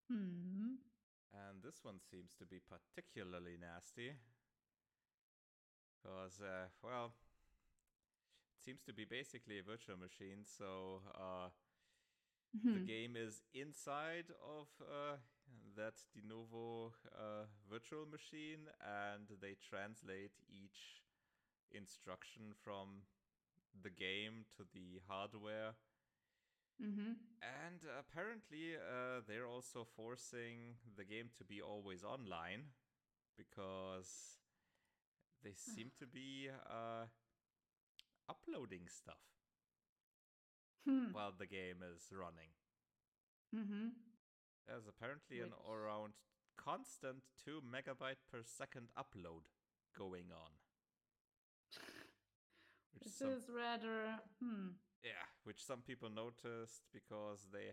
[0.09, 0.76] Hmm.
[1.35, 4.14] And this one seems to be particularly nasty.
[6.02, 7.14] Because, uh, well,
[8.59, 11.48] it seems to be basically a virtual machine, so uh,
[12.72, 12.87] the Hmm.
[12.87, 15.16] game is inside of uh,
[15.76, 21.02] that Denuvo uh, virtual machine, and they translate each
[21.72, 23.02] instruction from
[23.83, 25.74] the game to the hardware.
[26.83, 27.12] Mm-hmm.
[27.42, 32.72] And apparently, uh, they're also forcing the game to be always online
[33.37, 34.38] because
[35.42, 37.07] they seem to be uh,
[38.28, 39.22] uploading stuff
[40.87, 41.12] Hmm.
[41.12, 42.50] while the game is running.
[43.54, 43.88] Mm-hmm.
[44.66, 46.14] There's apparently an around
[46.57, 49.44] constant 2 megabyte per second upload
[49.96, 50.53] going on.
[52.94, 54.20] Which This some, is rather.
[54.42, 54.68] Hmm.
[55.03, 57.72] yeah, which some people noticed because they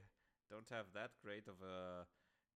[0.50, 2.06] don't have that great of a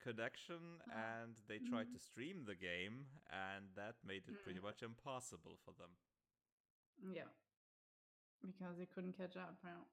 [0.04, 1.94] connection Ah, and they tried mhm.
[1.94, 4.64] to stream the game and that made it pretty Mm.
[4.64, 5.96] much impossible for them.
[7.14, 7.30] Yeah.
[8.42, 9.58] Because they couldn't catch up.
[9.64, 9.88] Right?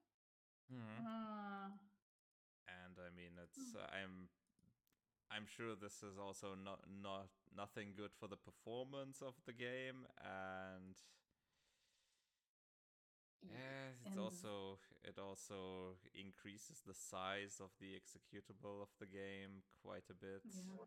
[1.05, 1.71] Ah.
[2.67, 4.29] And I mean it's uh, I'm
[5.31, 10.05] I'm sure this is also not not nothing good for the performance of the game
[10.21, 10.95] and
[13.49, 19.63] yeah, it's and- also it also increases the size of the executable of the game
[19.81, 20.43] quite a bit.
[20.45, 20.85] Yeah.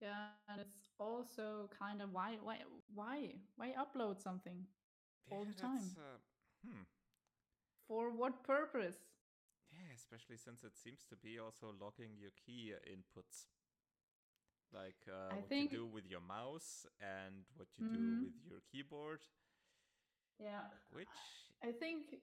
[0.00, 2.58] Yeah, and it's also kind of why why
[2.94, 4.66] why why upload something
[5.30, 5.96] all the time?
[5.96, 6.18] uh,
[6.66, 6.82] hmm.
[7.86, 8.96] for what purpose?
[9.82, 13.46] Yeah, especially since it seems to be also logging your key inputs.
[14.72, 18.20] Like uh, what think- you do with your mouse and what you do Mhm.
[18.20, 19.20] with your keyboard,
[20.38, 21.08] Yeah, which
[21.62, 22.14] I think.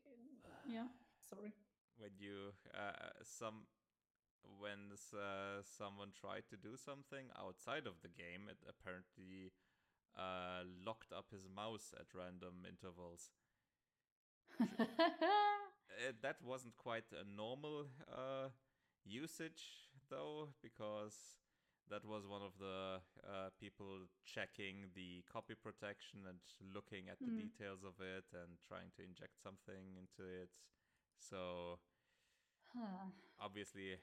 [0.68, 0.88] Yeah,
[1.30, 1.54] sorry.
[1.98, 3.68] when you uh, some
[4.60, 9.52] when uh, someone tried to do something outside of the game, it apparently
[10.18, 13.32] uh, locked up his mouse at random intervals.
[15.92, 18.50] Uh, that wasn't quite a normal uh,
[19.06, 21.38] usage though, because
[21.90, 26.40] that was one of the uh, people checking the copy protection and
[26.74, 27.32] looking at the Mm.
[27.32, 30.50] details of it and trying to inject something into it.
[31.18, 31.80] So
[32.74, 33.12] Huh.
[33.40, 33.98] obviously,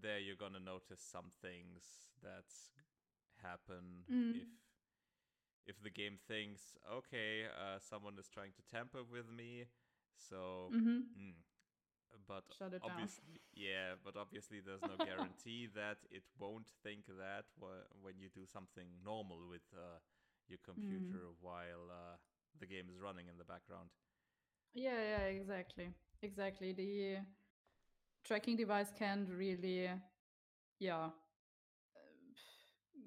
[0.00, 2.46] there you're gonna notice some things that
[3.42, 4.32] happen Mm.
[4.32, 4.48] if
[5.66, 9.64] if the game thinks, okay, uh, someone is trying to tamper with me,
[10.16, 11.04] so Mhm.
[11.18, 11.34] Mm.
[12.26, 13.08] But Shut it down.
[13.08, 18.28] obviously, yeah, but obviously there's no guarantee that it won't think that wh- when you
[18.30, 19.98] do something normal with uh,
[20.48, 21.18] your Mm.
[21.18, 22.16] computer while uh,
[22.58, 23.90] the game is running in the background.
[24.74, 25.90] Yeah, yeah, exactly,
[26.22, 26.72] exactly.
[26.72, 27.18] The
[28.24, 29.90] tracking device can't really,
[30.78, 31.10] yeah,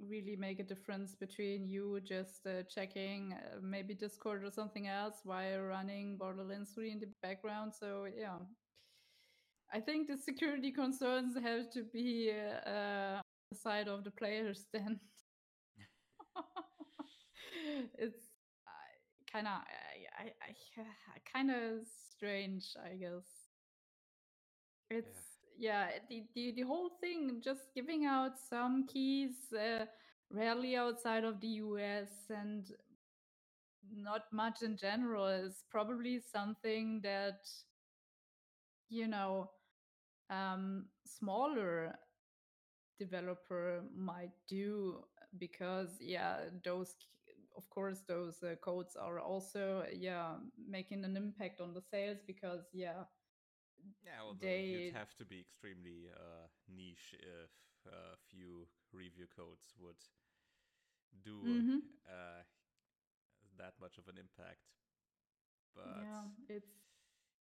[0.09, 5.21] really make a difference between you just uh, checking uh, maybe Discord or something else
[5.23, 7.73] while running Borderlands 3 in the background.
[7.73, 8.37] So yeah,
[9.73, 12.31] I think the security concerns have to be
[12.65, 14.99] uh, on the side of the players then.
[17.97, 18.27] it's
[19.31, 23.25] kind of I, I, I kind of strange, I guess.
[24.89, 29.85] It's yeah, the, the the whole thing just giving out some keys uh,
[30.31, 32.65] rarely outside of the US and
[33.95, 37.39] not much in general is probably something that
[38.89, 39.49] you know
[40.29, 41.95] um smaller
[42.99, 45.03] developer might do
[45.37, 46.95] because yeah those
[47.55, 50.35] of course those uh, codes are also yeah
[50.67, 53.03] making an impact on the sales because yeah
[54.03, 57.51] Yeah, although They- you'd have to be extremely uh, niche if
[57.85, 60.01] a few review codes would
[61.23, 61.81] do Mhm.
[62.05, 62.43] uh,
[63.57, 64.65] that much of an impact.
[65.75, 66.71] But yeah it's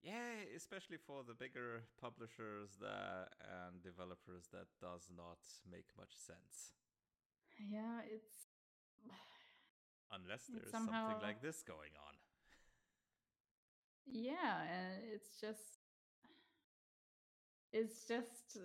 [0.01, 6.73] Yeah, especially for the bigger publishers that and developers, that does not make much sense
[7.59, 8.49] yeah it's
[10.11, 12.17] unless there's somehow- something like this going on.
[14.05, 15.79] yeah uh, it's just
[17.73, 18.61] it's just uh,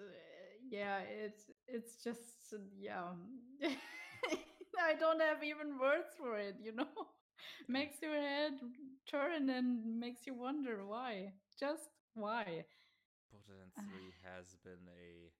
[0.70, 2.58] yeah it's it's just uh,
[3.60, 6.88] yeah i don't have even words for it you know
[7.68, 8.52] makes your head
[9.10, 12.64] turn and makes you wonder why just why
[13.30, 13.82] Borderlands Ah.
[13.90, 15.30] 3 has been a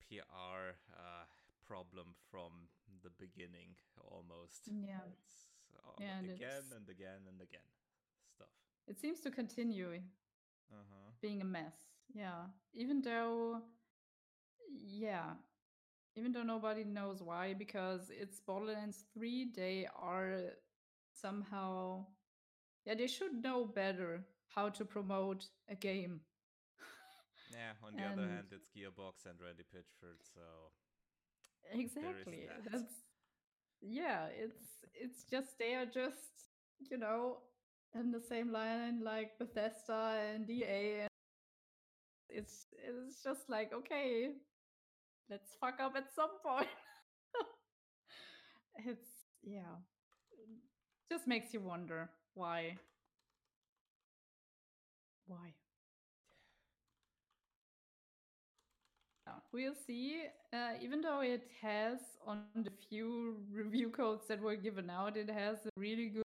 [0.00, 1.24] PR uh,
[1.66, 2.68] problem from
[3.02, 4.66] the beginning almost.
[4.66, 4.98] Yeah.
[5.12, 7.68] It's, uh, Yeah, and again it's- and again and again.
[8.34, 8.50] stuff.
[8.88, 10.02] It seems to continue
[10.72, 11.10] Uh huh.
[11.20, 11.91] being a mess.
[12.14, 12.46] Yeah.
[12.74, 13.62] Even though,
[14.70, 15.34] yeah,
[16.16, 20.40] even though nobody knows why, because it's Borderlands 3, they are
[21.14, 22.06] somehow,
[22.84, 26.20] yeah, they should know better how to promote a game.
[27.50, 27.72] Yeah.
[27.86, 30.40] On the other hand, it's Gearbox and Randy Pitchford, so
[31.72, 32.70] exactly that.
[32.70, 32.94] that's
[33.80, 34.62] yeah it's
[34.94, 36.50] it's just they are just
[36.90, 37.38] you know
[37.94, 41.11] in the same line like bethesda and ea and
[42.34, 44.30] it's it's just like okay
[45.30, 46.68] let's fuck up at some point
[48.86, 49.08] it's
[49.42, 49.76] yeah
[51.10, 52.76] just makes you wonder why
[55.26, 55.52] why
[59.52, 60.24] we'll see.
[60.52, 65.30] Uh, even though it has, on the few review codes that were given out, it
[65.30, 66.22] has a really good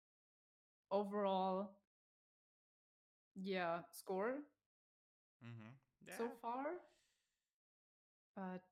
[0.92, 1.72] overall,
[3.36, 4.36] yeah, score
[5.44, 5.83] mm-hmm.
[6.08, 6.18] Yeah.
[6.18, 6.66] so far.
[8.36, 8.64] But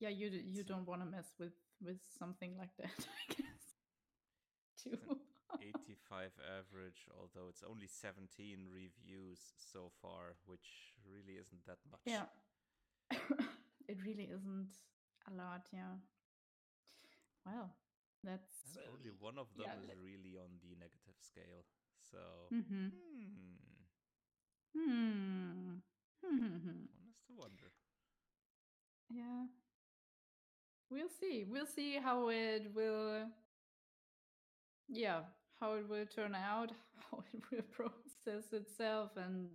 [0.00, 1.52] yeah, you you don't want to mess with
[1.82, 3.64] with something like that, I guess.
[4.82, 5.18] Too.
[5.60, 12.00] 85 average, although it's only 17 reviews so far, which really isn't that much.
[12.04, 12.26] Yeah.
[13.88, 14.74] it really isn't
[15.30, 15.96] a lot, yeah.
[17.46, 17.70] Well,
[18.24, 21.64] that's And only one of them yeah, is really on the negative scale.
[22.10, 22.18] So,
[22.52, 22.90] mhm.
[22.90, 23.56] hmm,
[24.74, 25.78] Hmm.
[26.22, 26.86] Hmm.
[26.96, 27.72] one to wonder.
[29.10, 29.46] Yeah.
[30.90, 31.44] We'll see.
[31.48, 33.26] We'll see how it will.
[34.88, 35.22] Yeah,
[35.60, 36.70] how it will turn out,
[37.10, 39.48] how it will process itself, and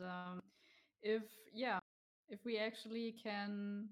[0.00, 0.42] um,
[1.02, 1.78] if yeah,
[2.28, 3.88] if we actually can,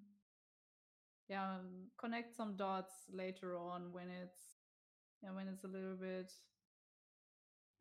[1.29, 1.59] yeah,
[1.99, 4.39] connect some dots later on when it's
[5.23, 6.33] yeah when it's a little bit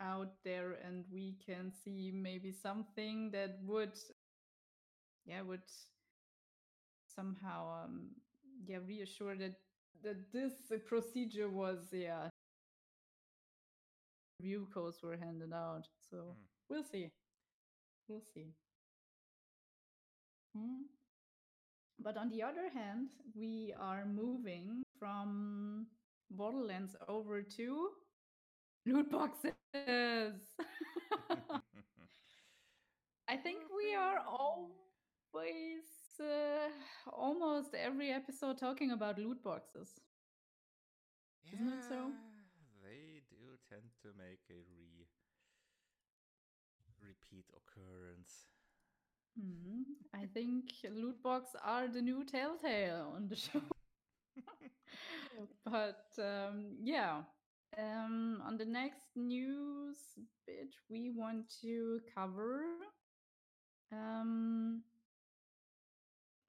[0.01, 3.93] out there and we can see maybe something that would
[5.25, 5.61] yeah would
[7.15, 8.07] somehow um
[8.67, 9.55] yeah reassure that
[10.03, 12.27] that this uh, procedure was yeah
[14.39, 16.33] review codes were handed out so Hmm.
[16.69, 17.11] we'll see
[18.07, 18.53] we'll see
[20.55, 20.83] Hmm.
[21.99, 25.87] but on the other hand we are moving from
[26.31, 27.89] borderlands over to
[28.85, 29.53] loot boxes
[33.27, 34.19] i think we are
[35.35, 35.83] always
[36.21, 36.69] uh,
[37.11, 39.89] almost every episode talking about loot boxes
[41.53, 42.11] Isn't it so?
[42.83, 45.07] They do tend to make a re
[47.01, 48.47] repeat occurrence.
[49.39, 49.83] Mhm.
[50.13, 53.61] I think loot box are the new telltale on the show.
[55.65, 57.23] but um, yeah,
[57.77, 59.97] um, on the next news
[60.45, 62.63] bit, we want to cover.
[63.91, 64.83] Um,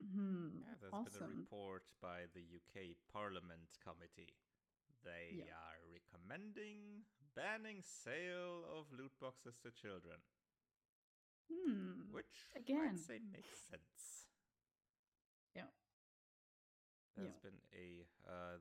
[0.00, 4.34] hmm, Yeah, there's been a report by the UK Parliament Committee.
[5.04, 5.44] They Yeah.
[5.50, 10.20] are recommending banning sale of loot boxes to children,
[11.50, 12.02] Hmm.
[12.10, 12.96] which Again.
[12.96, 14.26] I'd say makes sense.
[15.54, 15.64] Yeah.
[17.16, 17.40] There's Yeah.
[17.42, 18.58] been a uh,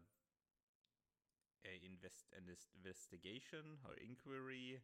[1.65, 4.79] a invest an investigation or inquiry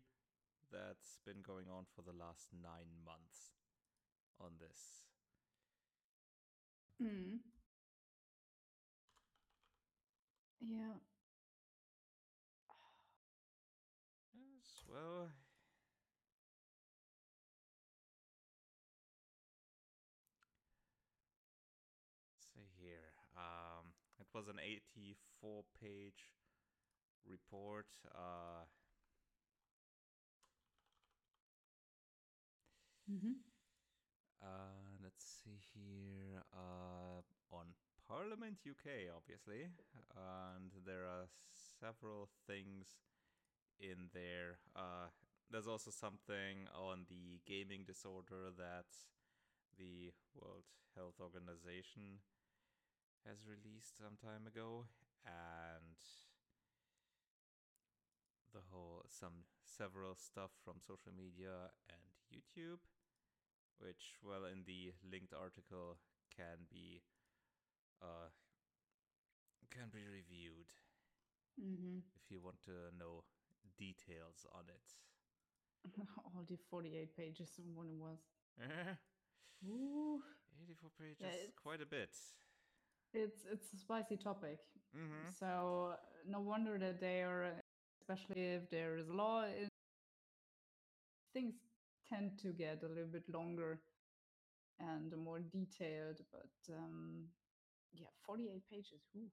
[0.72, 3.54] that's been going on for the last nine months
[4.40, 5.11] on this.
[7.02, 7.42] Hmm.
[10.62, 10.94] Yeah.
[14.34, 15.30] Yes, well.
[22.40, 23.14] See here.
[23.38, 26.34] Um, it was an 84 page
[27.28, 27.88] report.
[28.14, 28.66] Uh,
[33.08, 33.34] hmm
[34.42, 36.44] uh, let's see here.
[36.54, 37.22] Uh,
[37.56, 37.68] on
[38.12, 39.72] Parliament UK, obviously.
[40.12, 41.32] And there are
[41.80, 43.08] several things
[43.80, 44.60] in there.
[44.76, 45.08] Uh,
[45.48, 48.92] there's also something on the gaming disorder that
[49.80, 52.20] the World Health Organization
[53.24, 54.92] has released some time ago,
[55.24, 55.96] and
[58.52, 62.84] the whole some several stuff from social media and YouTube,
[63.80, 65.96] which well in the linked article
[66.36, 67.00] can be
[68.02, 68.30] uh
[69.70, 70.74] can be reviewed
[71.58, 73.24] hmm if you want to know
[73.78, 74.96] details on it.
[76.36, 78.20] All the 48 pages in one it was.
[78.60, 80.22] 84 Ooh.
[81.00, 82.10] pages, it's- quite a bit.
[83.14, 84.60] It's it's a spicy topic.
[84.96, 85.30] Mm-hmm.
[85.40, 87.62] So no wonder that they are,
[88.02, 89.68] especially if there is law in
[91.34, 91.56] things
[92.10, 93.80] tend to get a little bit longer
[94.80, 96.22] and more detailed.
[96.32, 97.34] But um,
[97.94, 99.02] yeah, 48 pages.
[99.16, 99.32] Ooh.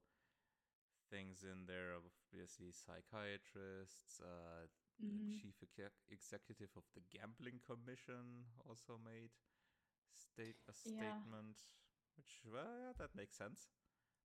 [1.11, 1.95] things in there.
[1.97, 4.67] Obviously, psychiatrists, uh,
[5.01, 5.41] the Mhm.
[5.41, 9.31] chief exec- executive of the gambling commission also made
[10.15, 11.23] state a Yeah.
[11.25, 11.65] statement,
[12.17, 13.71] which well, yeah, that makes sense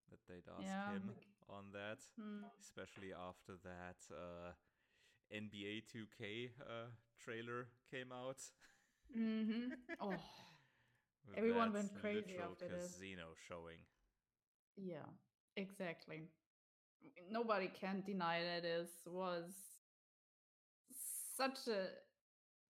[0.10, 1.16] that they'd ask Yeah, him
[1.50, 2.50] on that, Mm.
[2.60, 4.54] especially after that uh,
[5.32, 6.88] NBA 2K uh,
[7.20, 8.42] trailer came out.
[9.16, 9.72] Mhm.
[10.00, 10.14] Oh,
[11.36, 12.92] Everyone went crazy after this.
[12.94, 13.80] casino showing.
[14.78, 15.06] yeah,
[15.56, 16.30] exactly.
[17.32, 19.46] Nobody can deny that it was
[21.38, 21.88] such a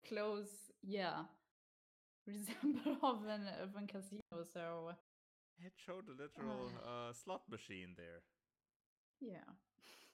[0.07, 1.25] close, yeah,
[2.27, 4.43] resemble of an of casino.
[4.53, 4.95] So
[5.59, 7.09] It showed a literal Ah.
[7.09, 8.21] uh, slot machine there.
[9.21, 9.49] yeah,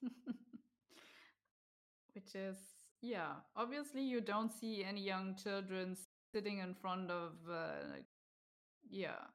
[2.16, 2.58] which is
[3.02, 3.34] yeah.
[3.56, 5.98] Obviously, you don't see any young children
[6.32, 7.98] sitting in front of uh,
[8.90, 9.28] yeah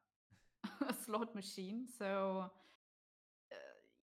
[0.89, 1.87] a slot machine.
[1.97, 2.45] So
[3.51, 3.55] uh,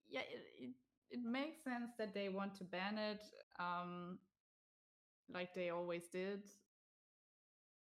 [0.09, 0.70] yeah, it, it
[1.11, 3.22] it makes sense that they want to ban it,
[3.59, 4.20] um,
[5.34, 6.43] like they always did.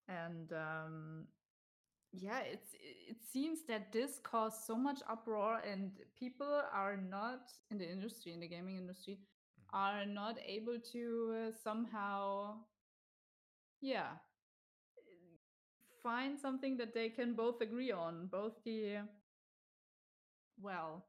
[0.08, 1.26] And um,
[2.14, 2.74] yeah, it's
[3.10, 8.34] it seems that this caused so much uproar, and people are not in the industry,
[8.34, 9.20] in the gaming industry.
[9.74, 12.55] Are not able to uh, somehow,
[13.82, 14.18] yeah,
[16.01, 18.99] find something that they can both agree on, both the
[20.61, 21.05] well,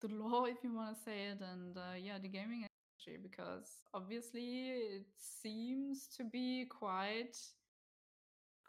[0.00, 3.80] the law, if you want to say it, and uh, yeah, the gaming industry, because
[3.94, 7.36] obviously it seems to be quite,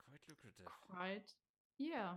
[0.05, 0.71] Quite lucrative.
[0.87, 1.33] quite,
[1.77, 2.13] yeah,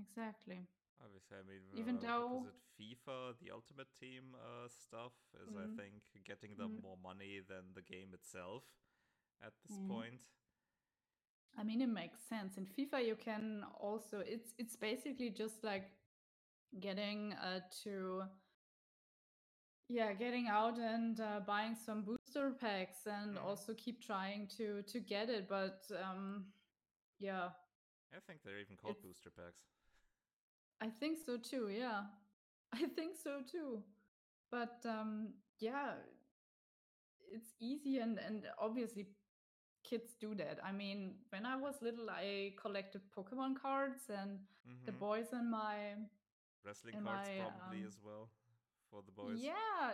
[0.00, 0.66] exactly.
[1.04, 5.54] Obviously, I mean, Even uh, though- was it FIFA, the Ultimate Team uh, stuff is,
[5.54, 5.76] I Mhm.
[5.76, 6.82] think, getting them Mhm.
[6.82, 8.64] more money than the game itself
[9.40, 9.88] at this Mhm.
[9.88, 10.22] point.
[11.56, 12.56] I mean, it makes sense.
[12.56, 15.92] In FIFA, you can also it's it's basically just like
[16.80, 18.28] getting uh, to
[19.88, 23.42] yeah, getting out and uh, buying some booster packs, and Mhm.
[23.44, 25.46] also keep trying to to get it.
[25.48, 26.52] But um,
[27.18, 27.52] yeah,
[28.12, 29.62] I think they're even called It's- booster packs.
[30.80, 31.68] I think so too.
[31.68, 32.02] Yeah,
[32.72, 33.82] I think so too.
[34.50, 35.94] But um, yeah,
[37.32, 39.06] it's easy and and obviously
[39.84, 40.58] kids do that.
[40.64, 44.40] I mean, when I was little, I collected Pokemon cards, and
[44.84, 44.98] the Mhm.
[44.98, 45.94] boys in my
[46.64, 48.30] Wrestling in cards my, probably um, as well
[48.90, 49.40] for the boys.
[49.40, 49.92] yeah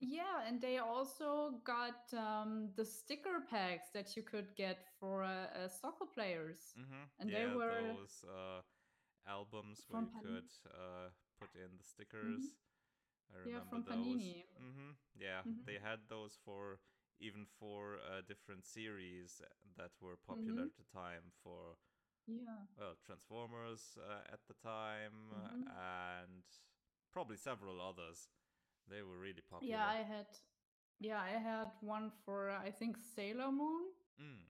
[0.00, 5.46] yeah and they also got um, the sticker packs that you could get for uh,
[5.64, 7.04] uh, soccer players Mm-hmm.
[7.20, 8.62] And yeah, they were those uh,
[9.28, 12.56] albums from where you Pan- could uh, put in the stickers.
[13.32, 14.22] I Yeah, remember from those.
[14.22, 14.44] Panini.
[14.60, 14.92] Mm-hmm.
[15.14, 15.64] Yeah, Mhm.
[15.64, 16.80] they had those for
[17.20, 19.42] even for uh, different series
[19.76, 20.64] that were popular Mhm.
[20.64, 21.76] at the time for
[22.26, 25.64] yeah well Transformers uh, at the time Mhm.
[25.68, 26.44] and
[27.12, 28.28] probably several others.
[28.88, 29.78] They were really popular.
[29.78, 30.26] yeah i had
[31.00, 33.82] yeah i had one for uh, i think sailor moon
[34.20, 34.48] Mm.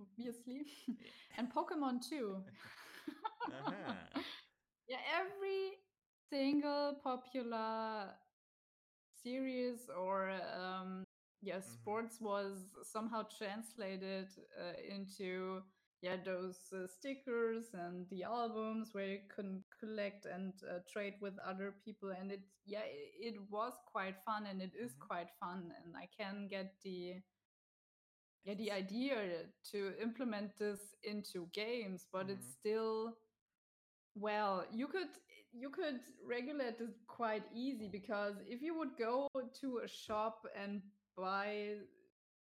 [0.00, 0.66] obviously
[1.38, 2.42] and pokemon too
[3.50, 4.22] Uh-huh.
[4.88, 5.78] yeah every
[6.30, 8.10] single popular
[9.22, 11.04] series or um
[11.42, 11.78] yeah Mhm.
[11.78, 14.28] sports was somehow translated
[14.58, 15.60] uh, into
[16.02, 21.34] yeah those uh, stickers and the albums where you can collect and uh, trade with
[21.46, 25.00] other people and it yeah it, it was quite fun and it is Mhm.
[25.00, 27.14] quite fun and i can get the
[28.44, 29.14] yeah the idea
[29.70, 32.52] to implement this into games but it's Mhm.
[32.52, 33.14] still
[34.14, 35.08] well you could
[35.52, 39.28] you could regulate this quite easy because if you would go
[39.60, 40.82] to a shop and
[41.16, 41.76] buy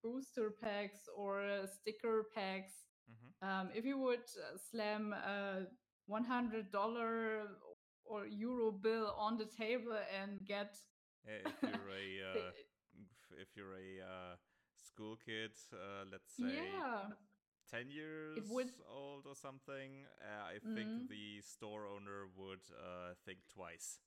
[0.02, 3.48] booster packs or uh, sticker packs Mhm.
[3.48, 5.66] um, if you would uh, slam a
[6.08, 7.46] $100
[8.04, 10.76] or euro bill on the table and get
[11.24, 12.50] if you're a uh,
[13.40, 14.36] if you're a uh,
[14.76, 17.10] school kid, uh, let's say yeah
[17.70, 23.40] 10 years would- old or something, uh, I think the store owner would uh, think
[23.52, 24.00] twice.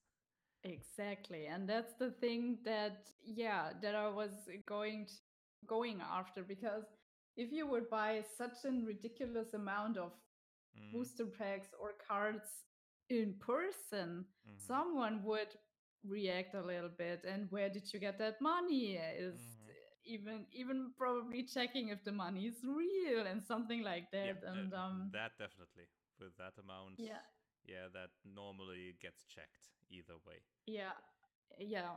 [0.63, 4.31] Exactly, and that's the thing that yeah that I was
[4.65, 5.13] going to,
[5.67, 6.83] going after because
[7.35, 10.11] if you would buy such a ridiculous amount of
[10.77, 12.65] Mm, booster packs or cards
[13.09, 15.55] in person, mhm, someone would
[16.05, 17.23] react a little bit.
[17.25, 18.95] And where did you get that money?
[18.97, 19.52] Is.
[20.05, 24.43] Even even probably checking if the money is real and something like yeah, that.
[24.47, 25.87] uh, um, that definitely.
[26.19, 27.19] With that amount, yeah,
[27.65, 30.43] yeah, that normally gets checked either way.
[30.65, 30.93] Yeah,
[31.57, 31.91] yeah.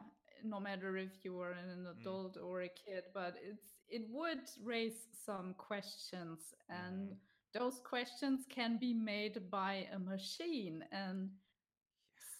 [0.44, 2.00] No matter if you are an Mm.
[2.00, 7.18] adult or a kid, but it's it would raise some questions, and Mhm.
[7.52, 11.30] those questions can be made by a machine, and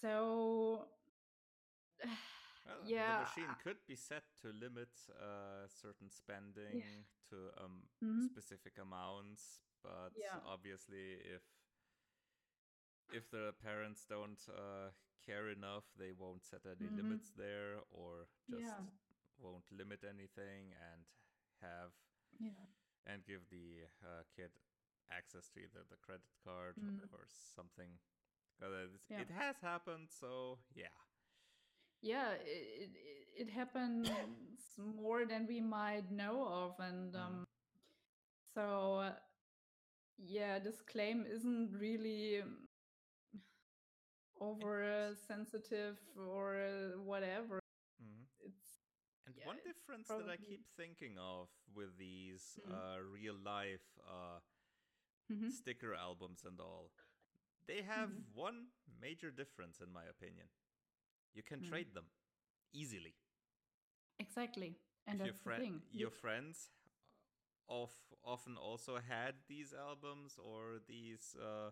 [0.01, 0.87] so
[2.67, 3.13] Well, yeah.
[3.17, 6.83] the machine could be set to limit uh, certain spending
[7.29, 8.29] to um, Mhm.
[8.31, 10.39] specific amounts, but Yeah.
[10.45, 11.43] obviously, if
[13.13, 14.91] if the parents don't uh,
[15.25, 16.97] care enough, they won't set any Mhm.
[16.97, 18.85] limits there, or just Yeah.
[19.37, 21.05] won't limit anything and
[21.61, 21.93] have
[22.39, 22.65] Yeah.
[23.05, 24.51] and give the uh, kid
[25.09, 27.13] access to either the credit card Mm.
[27.13, 27.99] or something.
[28.61, 28.87] Uh.
[29.09, 30.91] It has happened, so yeah.
[32.01, 32.89] Yeah it,
[33.35, 34.09] it, it happens
[34.77, 37.19] more than we might know of and Mm.
[37.25, 37.45] um
[38.53, 39.13] so uh,
[40.17, 42.67] yeah this claim isn't really um,
[44.39, 47.59] over uh, sensitive or uh, whatever
[48.01, 48.25] Mhm.
[48.45, 48.81] it's
[49.25, 52.71] And Yeah, one difference that I keep thinking of with these Mm.
[52.71, 54.39] uh, real life uh,
[55.29, 55.49] Mhm.
[55.49, 56.91] sticker albums and all,
[57.67, 58.23] they have Mhm.
[58.33, 58.67] one
[59.01, 60.47] major difference, in my opinion.
[61.37, 61.69] You can Mm.
[61.69, 62.07] trade them
[62.73, 63.15] easily.
[64.19, 64.77] exactly
[65.07, 66.69] and your, that's fri- the thing your friends
[67.69, 67.91] of
[68.23, 71.71] often also had these albums or these uh,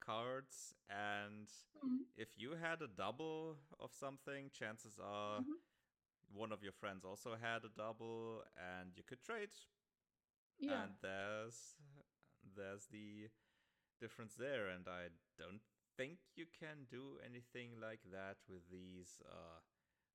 [0.00, 1.48] cards, and
[1.82, 2.04] Mhm.
[2.16, 5.58] if you had a double of something, chances are Mhm.
[6.34, 9.50] one of your friends also had a double, and you could trade.
[10.60, 11.76] yeah And there's
[12.56, 13.28] there's the
[14.00, 15.62] difference there, and I don't
[15.96, 19.60] think you can do anything like that with these uh,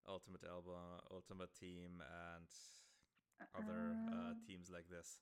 [0.07, 2.47] Ultimate Album, Ultimate Team, and
[3.55, 5.21] other uh, Uh, teams like this.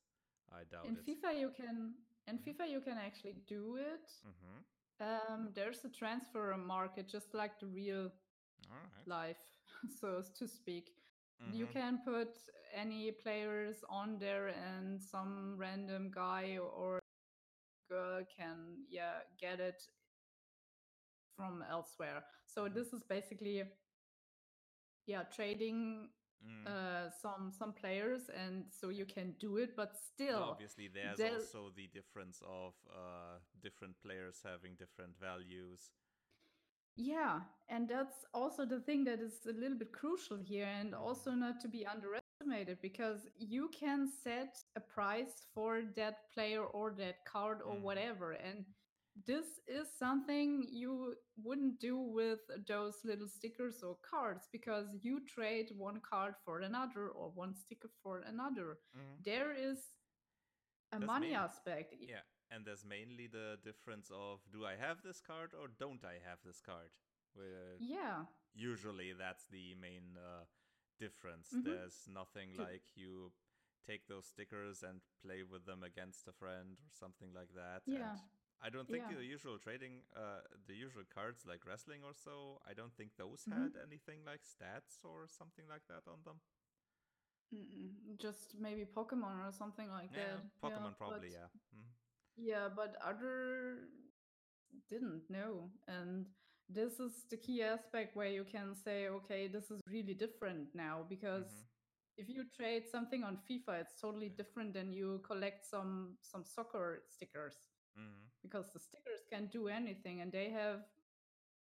[0.51, 1.05] I doubt in it.
[1.05, 1.93] fifa you can
[2.28, 2.53] in Mhm.
[2.53, 4.64] fifa you can actually do it hmm
[4.99, 8.12] um there's a transfer market just like the real
[8.70, 9.08] right.
[9.08, 9.43] life
[9.99, 10.91] so to speak
[11.45, 11.68] you Mhm.
[11.68, 12.38] can put
[12.74, 16.99] any players on there and some random guy or
[17.89, 19.82] girl can yeah get it
[21.38, 22.74] from elsewhere so Mhm.
[22.74, 23.64] this is basically
[25.08, 26.10] yeah trading
[26.46, 26.68] Mm.
[26.68, 31.34] uh some some players and so you can do it but still obviously, there's there-
[31.34, 35.92] also the difference of uh, different players having different values.
[36.96, 41.00] Yeah, and that's also the thing that is a little bit crucial here and Mhm.
[41.00, 46.92] also not to be underestimated because you can set a price for that player or
[46.94, 47.82] that card or Mhm.
[47.82, 48.32] whatever.
[48.32, 48.66] And
[49.26, 55.70] this is something you wouldn't do with those little stickers or cards because you trade
[55.76, 58.78] one card for another or one sticker for another.
[58.95, 59.24] Mhm.
[59.24, 59.80] There is
[60.91, 61.93] a That's money main- aspect.
[61.99, 66.20] Yeah, and there's mainly the difference of do I have this card or don't I
[66.20, 66.91] have this card?
[67.34, 68.26] Where Yeah.
[68.53, 70.45] usually that's the main uh,
[70.99, 71.51] difference.
[71.53, 71.63] Mhm.
[71.63, 73.34] There's nothing like you
[73.86, 77.84] take those stickers and play with them against a friend or something like that.
[77.86, 78.11] Yeah.
[78.11, 78.20] And
[78.62, 79.16] I don't think Yeah.
[79.18, 83.45] the usual trading, uh, the usual cards like wrestling or so, I don't think those
[83.45, 83.53] Mhm.
[83.53, 86.41] had anything like stats or something like that on them.
[87.53, 90.51] Mm-mm, Just maybe Pokemon or something like Yeah, that.
[90.62, 91.49] Pokemon yeah, probably, but- yeah.
[91.74, 91.86] Mhm.
[92.36, 93.89] Yeah, but other
[94.89, 95.72] didn't know.
[95.88, 96.28] And
[96.70, 101.03] this is the key aspect where you can say, okay, this is really different now
[101.10, 101.68] because Mhm.
[102.18, 107.03] if you trade something on FIFA, it's totally different than you collect some some soccer
[107.10, 107.55] stickers
[107.98, 108.30] Mhm.
[108.41, 110.86] because the stickers can do anything and they have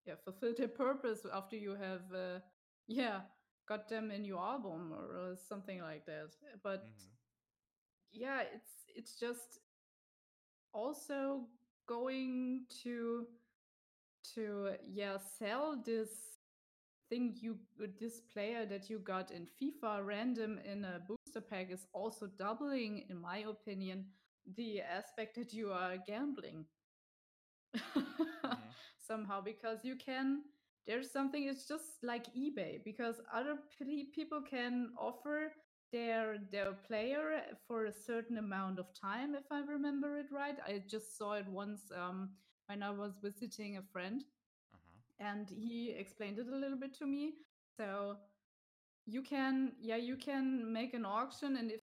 [0.06, 2.40] yeah fulfilled their purpose after you have uh,
[2.86, 3.22] yeah
[3.66, 6.36] got them in your album or uh, something like that.
[6.62, 7.10] But Mhm.
[8.12, 9.60] yeah it's it's just
[10.72, 11.46] also
[11.86, 13.26] going to
[14.34, 16.10] to yeah sell this
[17.08, 17.58] thing you
[18.00, 23.04] this player that you got in FIFA random in a booster pack is also doubling
[23.08, 24.06] in my opinion
[24.54, 26.66] the aspect that you are gambling
[28.42, 28.74] Mhm.
[28.98, 30.42] somehow because you can
[30.86, 35.52] there's something it's just like ebay because other pe- people can offer
[35.92, 40.82] their their player for a certain amount of time if i remember it right i
[40.88, 42.30] just saw it once um,
[42.66, 44.24] when i was visiting a friend
[44.72, 45.00] Uh-huh.
[45.18, 47.34] and he explained it a little bit to me
[47.76, 48.16] so
[49.06, 51.80] you can yeah you can make an auction and if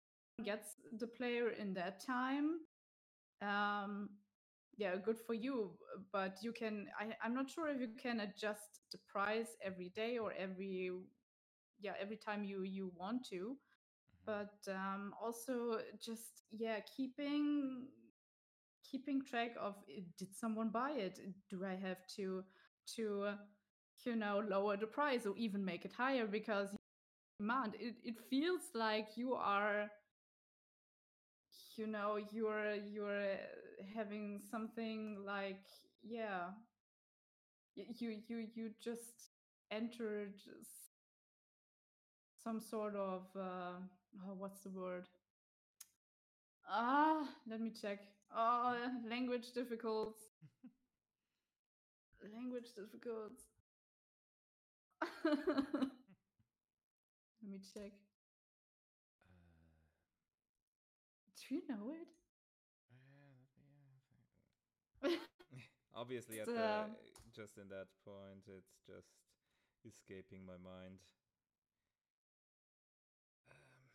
[0.44, 2.60] gets the player in that time
[3.42, 4.10] um
[4.76, 5.72] yeah good for you
[6.12, 10.18] but you can I, i'm not sure if you can adjust the price every day
[10.18, 10.90] or every
[11.80, 14.26] yeah every time you you want to Mhm.
[14.26, 17.88] but um also just yeah keeping
[18.90, 21.18] keeping track of uh, did someone buy it?
[21.48, 22.44] Do I have to
[22.96, 23.34] to uh,
[24.04, 26.70] you know lower the price or even make it higher because
[27.40, 27.74] demand?
[27.80, 29.90] It it feels like you are
[31.80, 33.36] you know you're you're
[33.94, 35.64] having something like
[36.02, 36.50] yeah.
[37.74, 39.30] You you you just
[39.72, 40.34] entered
[42.42, 43.78] some sort of uh,
[44.26, 45.06] oh, what's the word?
[46.66, 47.98] Ah let me check.
[48.34, 48.74] Oh
[49.04, 50.16] language difficult
[52.32, 53.42] language difficult
[55.24, 55.90] let
[57.42, 57.92] me check
[61.36, 62.08] do you know it
[62.90, 63.46] Uh,
[65.02, 65.10] yeah,
[65.94, 66.86] Obviously, at the
[67.34, 69.08] just in that point, it's just
[69.86, 70.98] escaping my mind.
[73.50, 73.90] Um,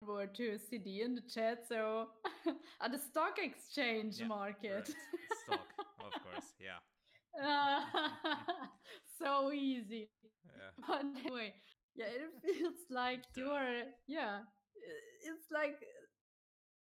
[0.00, 1.64] word to CD in the chat.
[1.68, 2.08] So,
[2.82, 4.88] at the stock exchange Yeah, market.
[4.88, 4.94] right.
[5.30, 6.54] Stock, of course.
[6.58, 6.78] Yeah,
[9.18, 10.08] so easy.
[10.56, 10.70] yeah.
[10.86, 11.54] But anyway,
[11.94, 14.40] yeah, it feels like you're, yeah,
[15.24, 15.78] it's like,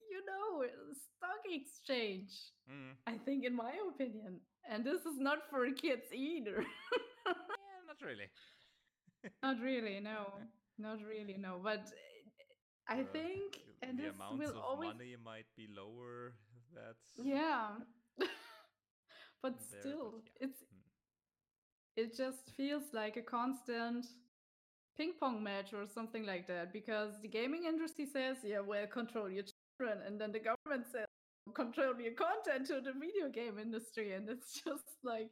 [0.10, 2.32] you know, stock exchange.
[2.70, 2.96] Mm.
[3.08, 4.42] I think, in my opinion.
[4.70, 6.64] And this is not for kids either.
[7.26, 8.30] Yeah, not really.
[9.44, 10.34] not really, no.
[10.78, 11.60] Not really, no.
[11.62, 15.68] But uh, I Uh, think, and the this amounts will of always money might be
[15.68, 16.36] lower.
[16.74, 17.80] That's Yeah.
[19.42, 20.48] but there, still, yeah.
[20.48, 20.82] it's Mm.
[21.96, 24.06] it just feels like a constant
[24.98, 29.30] ping pong match or something like that because the gaming industry says, yeah, well, control
[29.30, 29.44] your
[29.80, 31.06] children, and then the government says,
[31.56, 35.32] control your content to the video game industry, and it's just like,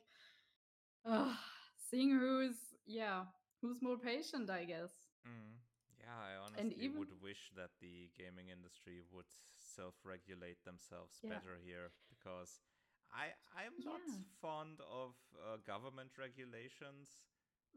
[1.06, 1.34] uh,
[1.90, 2.56] seeing who's,
[2.86, 3.24] yeah,
[3.62, 4.92] who's more patient, I guess.
[5.28, 5.58] Mm.
[6.00, 9.30] Yeah, I honestly even- would wish that the gaming industry would
[9.60, 11.30] self-regulate themselves Yeah.
[11.38, 12.62] better here because
[13.12, 14.24] I I'm not Yeah.
[14.42, 17.10] fond of uh, government regulations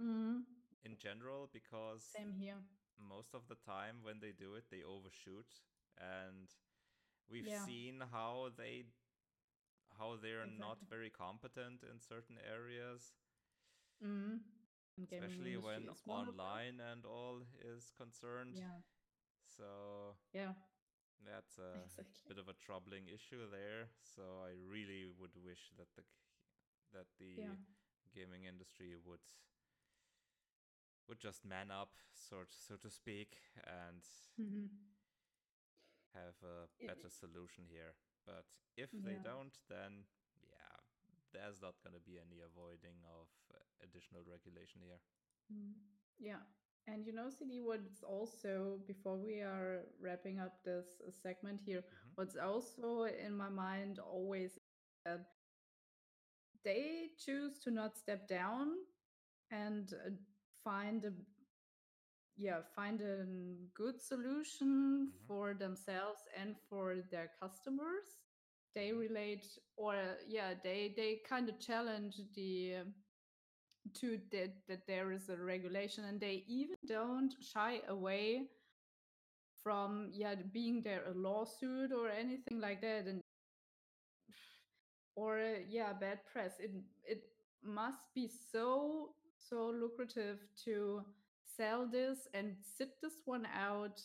[0.00, 0.44] Mm,
[0.84, 2.62] in general because same here.
[2.98, 5.60] most of the time when they do it they overshoot
[5.98, 6.48] and
[7.28, 7.66] we've Yeah.
[7.66, 8.84] seen how they
[9.98, 13.14] how they're not very competent in certain areas
[14.02, 14.40] Mm.
[14.98, 16.58] Especially when is one of them.
[16.58, 18.80] online and all is concerned Yeah,
[19.44, 20.52] so yeah,
[21.24, 22.28] that's a exactly.
[22.28, 26.02] bit of a troubling issue there so i really would wish that the
[26.92, 27.54] that the Yeah.
[28.14, 29.24] gaming industry would
[31.08, 34.02] would just man up sort so to speak and
[34.38, 34.68] Mhm.
[36.14, 37.94] have a better solution here.
[38.26, 38.44] But
[38.76, 40.06] if they don't, then
[40.40, 40.78] yeah,
[41.32, 45.00] there's not going to be any avoiding of uh, additional regulation here.
[45.52, 45.74] Mm,
[46.18, 46.42] Yeah.
[46.88, 51.84] And you know, CD, what's also, before we are wrapping up this uh, segment here,
[51.90, 52.16] Mhm.
[52.16, 54.58] what's also in my mind always
[55.04, 55.26] that
[56.64, 58.68] they choose to not step down
[59.50, 60.10] and uh,
[60.64, 61.12] find a
[62.36, 63.24] yeah find a
[63.74, 65.26] good solution Mhm.
[65.26, 68.18] for themselves and for their customers.
[68.74, 69.46] They relate
[69.76, 72.84] or yeah they they kind of challenge the
[73.94, 78.48] to that that there is a regulation and they even don't shy away
[79.62, 83.20] from yeah being there a lawsuit or anything like that and
[85.16, 85.38] or
[85.68, 86.58] yeah bad press.
[86.58, 86.72] It
[87.04, 87.22] it
[87.62, 89.14] must be so
[89.52, 91.02] so lucrative to
[91.44, 94.00] sell this and sit this one out.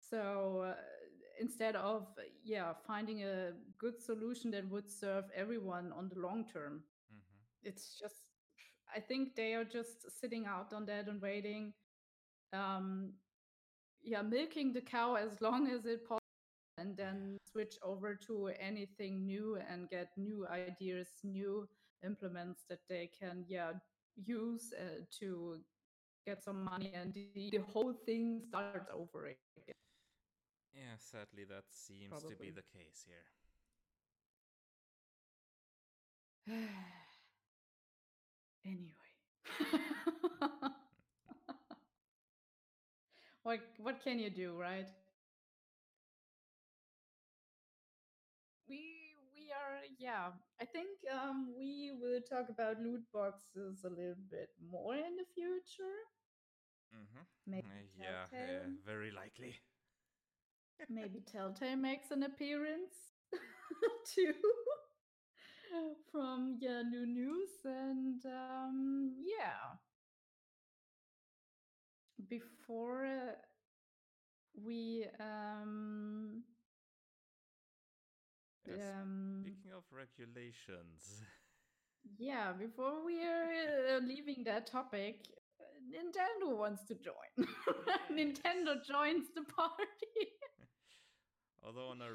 [0.00, 0.74] So uh,
[1.40, 6.44] instead of uh, yeah finding a good solution that would serve everyone on the long
[6.46, 6.84] term.
[7.12, 7.68] Mhm.
[7.70, 8.16] it's just
[8.96, 11.74] i think they are just sitting out on that and waiting
[12.52, 13.14] um
[14.02, 16.18] yeah milking the cow as long as it possible
[16.78, 21.68] and then switch over to anything new and get new ideas new
[22.04, 23.72] implements that they can yeah
[24.24, 25.58] use uh, to
[26.26, 29.74] get some money and the, the whole thing starts over again.
[30.74, 33.26] Yeah, sadly, that seems to be the case here.
[38.64, 38.94] anyway.
[43.42, 44.86] What what can you do right
[49.98, 50.28] yeah
[50.60, 55.24] i think um we will talk about loot boxes a little bit more in the
[55.34, 55.98] future
[56.94, 57.24] Mm-hmm.
[57.46, 57.66] maybe
[57.98, 58.60] yeah, Telltale.
[58.64, 59.60] uh, very likely.
[60.88, 63.14] maybe telltale makes an appearance
[64.14, 64.32] too
[66.10, 69.76] from yeah new news and um yeah
[72.28, 73.34] before uh,
[74.54, 76.42] we um
[78.66, 78.78] Yes.
[79.00, 81.22] um, Speaking of regulations,
[82.18, 85.26] yeah, before we are uh, leaving that topic,
[85.92, 87.46] Nintendo wants to join.
[88.12, 90.28] Nintendo joins the party.
[91.64, 92.10] although on a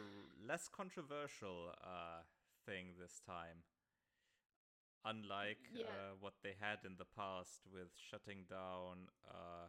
[0.48, 2.22] less controversial uh,
[2.66, 3.64] thing this time,
[5.04, 5.86] unlike Yeah.
[5.86, 9.68] uh, what they had in the past with shutting down uh,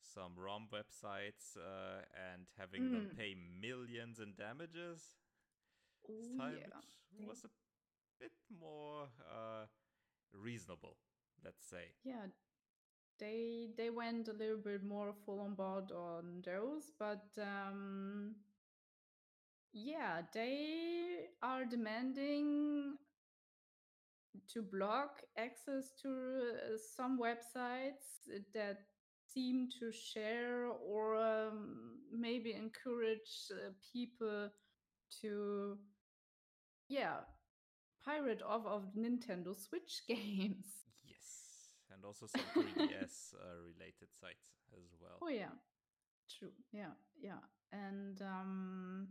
[0.00, 2.02] some ROM websites uh,
[2.32, 3.16] and having them Mm.
[3.16, 5.16] pay millions in damages.
[6.08, 7.20] This time yeah.
[7.20, 7.48] it was a
[8.18, 9.66] bit more uh,
[10.32, 10.96] reasonable,
[11.44, 11.92] let's say.
[12.04, 12.26] Yeah,
[13.18, 18.36] they they went a little bit more full on board on those, but um,
[19.72, 22.96] yeah, they are demanding
[24.52, 28.78] to block access to uh, some websites that
[29.26, 34.48] seem to share or um, maybe encourage uh, people
[35.20, 35.76] to
[36.88, 37.18] yeah
[38.04, 40.66] pirate off of Nintendo Switch games.
[41.04, 45.18] Yes, and also some 3DS uh, related sites as well.
[45.22, 45.54] Oh yeah,
[46.38, 46.52] true.
[46.72, 47.40] Yeah, yeah,
[47.72, 49.08] and um,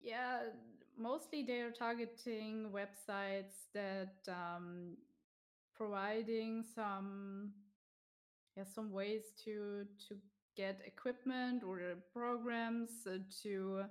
[0.00, 0.40] yeah,
[0.98, 4.96] mostly they are targeting websites that um,
[5.74, 7.52] providing some
[8.56, 10.16] yeah some ways to to
[10.56, 11.80] get equipment or
[12.12, 13.84] programs uh, to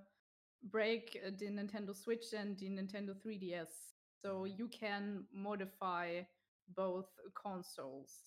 [0.64, 3.93] break uh, the Nintendo Switch and the Nintendo 3DS.
[4.22, 4.60] So Mhm.
[4.60, 6.24] you can modify
[6.68, 8.26] both consoles.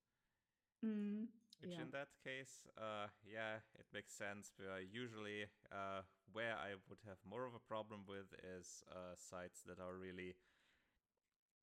[0.84, 1.28] Mm,
[1.60, 1.80] Which yeah.
[1.80, 4.52] in that case, uh, yeah, it makes sense.
[4.58, 6.02] But uh, usually, uh,
[6.32, 10.36] where I would have more of a problem with is uh, sites that are really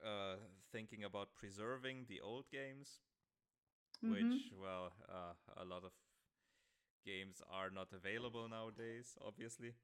[0.05, 0.36] uh,
[0.70, 3.01] thinking about preserving the old games,
[4.03, 4.38] Mhm.
[4.38, 5.92] which, well, uh, a lot of
[7.05, 9.75] games are not available nowadays, obviously.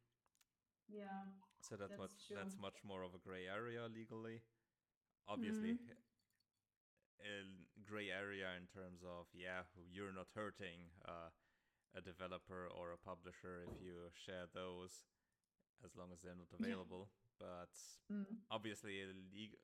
[0.89, 1.25] Yeah.
[1.61, 2.37] So that's, That's much true.
[2.37, 4.41] that's much more of a gray area legally.
[5.29, 5.77] Obviously,
[7.21, 7.45] a
[7.85, 9.63] gray area in terms of yeah,
[9.93, 11.31] you're not hurting uh,
[11.95, 15.05] a developer or a publisher if you share those,
[15.85, 16.67] as long as they're not Yeah.
[16.67, 17.11] available.
[17.39, 17.71] But
[18.11, 18.43] Mm.
[18.51, 19.61] obviously, leg-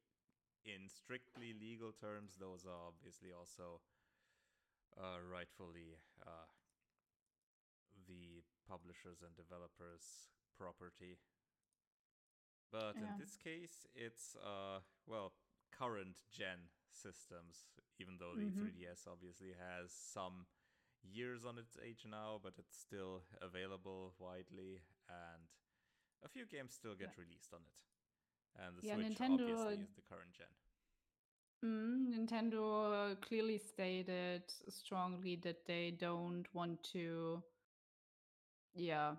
[0.64, 3.80] in strictly legal terms, those are obviously also
[4.96, 5.96] uh, rightfully
[6.26, 6.46] uh,
[8.06, 11.18] the publishers and developers' property.
[12.70, 13.02] But Yeah.
[13.02, 15.32] in this case, it's uh, well
[15.72, 17.66] current gen systems.
[17.98, 18.58] Even though the Mhm.
[18.58, 20.46] 3DS obviously has some
[21.02, 25.48] years on its age now, but it's still available widely, and
[26.24, 27.78] a few games still get released on it.
[28.62, 30.52] And the Yeah, Switch Nintendo, obviously is the current gen.
[31.64, 37.42] Mm, Nintendo clearly stated strongly that they don't want to,
[38.76, 39.14] yeah,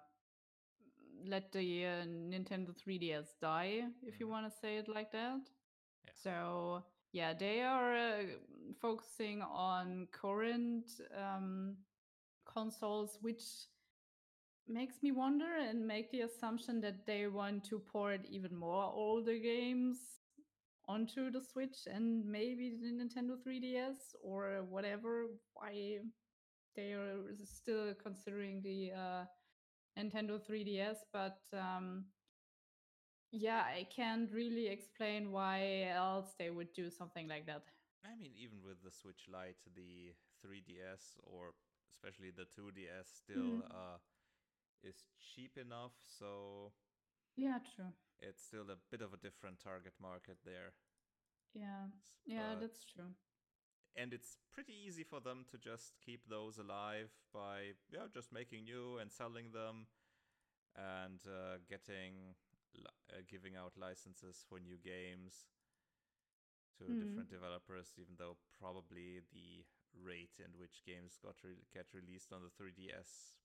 [1.25, 4.31] let the uh, Nintendo 3DS die, if you Mhm.
[4.31, 5.41] want to say it like that.
[6.05, 6.13] Yeah.
[6.13, 8.23] So, yeah, they are uh,
[8.81, 11.77] focusing on current um,
[12.45, 13.43] consoles, which
[14.67, 19.37] makes me wonder and make the assumption that they want to port even more older
[19.37, 20.19] games
[20.87, 25.27] onto the Switch and maybe the Nintendo 3DS or whatever.
[25.53, 25.99] Why
[26.75, 29.25] they are still considering the uh,
[29.97, 32.05] Nintendo 3DS, but um,
[33.31, 37.63] yeah, I can't really explain why else they would do something like that.
[38.03, 41.53] I mean, even with the Switch Lite, the 3DS, or
[41.93, 43.71] especially the 2DS, still Mhm.
[43.71, 43.97] uh,
[44.83, 46.73] is cheap enough, so
[47.35, 47.93] Yeah, true.
[48.19, 50.73] it's still a bit of a different target market there.
[51.53, 51.87] Yeah,
[52.25, 53.13] yeah, but- that's true.
[53.97, 58.63] And it's pretty easy for them to just keep those alive by yeah just making
[58.63, 59.87] new and selling them
[60.75, 62.35] and uh, getting
[63.11, 65.47] uh, giving out licenses for new games
[66.77, 66.97] to Mhm.
[66.99, 72.41] different developers even though probably the rate in which games got re- get released on
[72.43, 73.35] the 3ds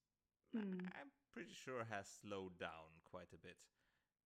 [0.54, 0.92] Mm.
[1.00, 3.56] i'm pretty sure has slowed down quite a bit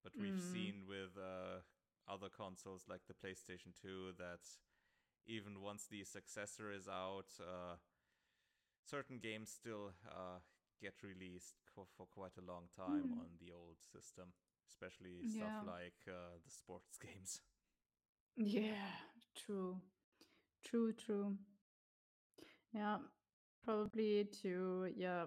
[0.03, 0.53] but we've Mm.
[0.53, 1.63] seen with uh,
[2.09, 4.43] other consoles like the playstation 2 that
[5.27, 7.77] even once the successor is out, uh,
[8.85, 10.39] certain games still uh,
[10.81, 13.19] get released co- for quite a long time Mm.
[13.19, 14.33] on the old system,
[14.69, 15.27] especially Yeah.
[15.27, 17.41] stuff like uh, the sports games.
[18.37, 18.93] Yeah,
[19.35, 19.81] true.
[20.65, 21.37] True, true.
[22.73, 22.99] Yeah,
[23.65, 25.27] probably to yeah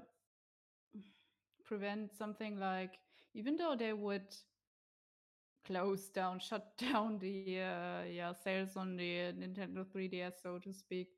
[1.66, 3.00] prevent something like
[3.34, 4.36] even though they would
[5.70, 11.10] close down, shut down the uh, yeah sales on the Nintendo 3DS, so to speak,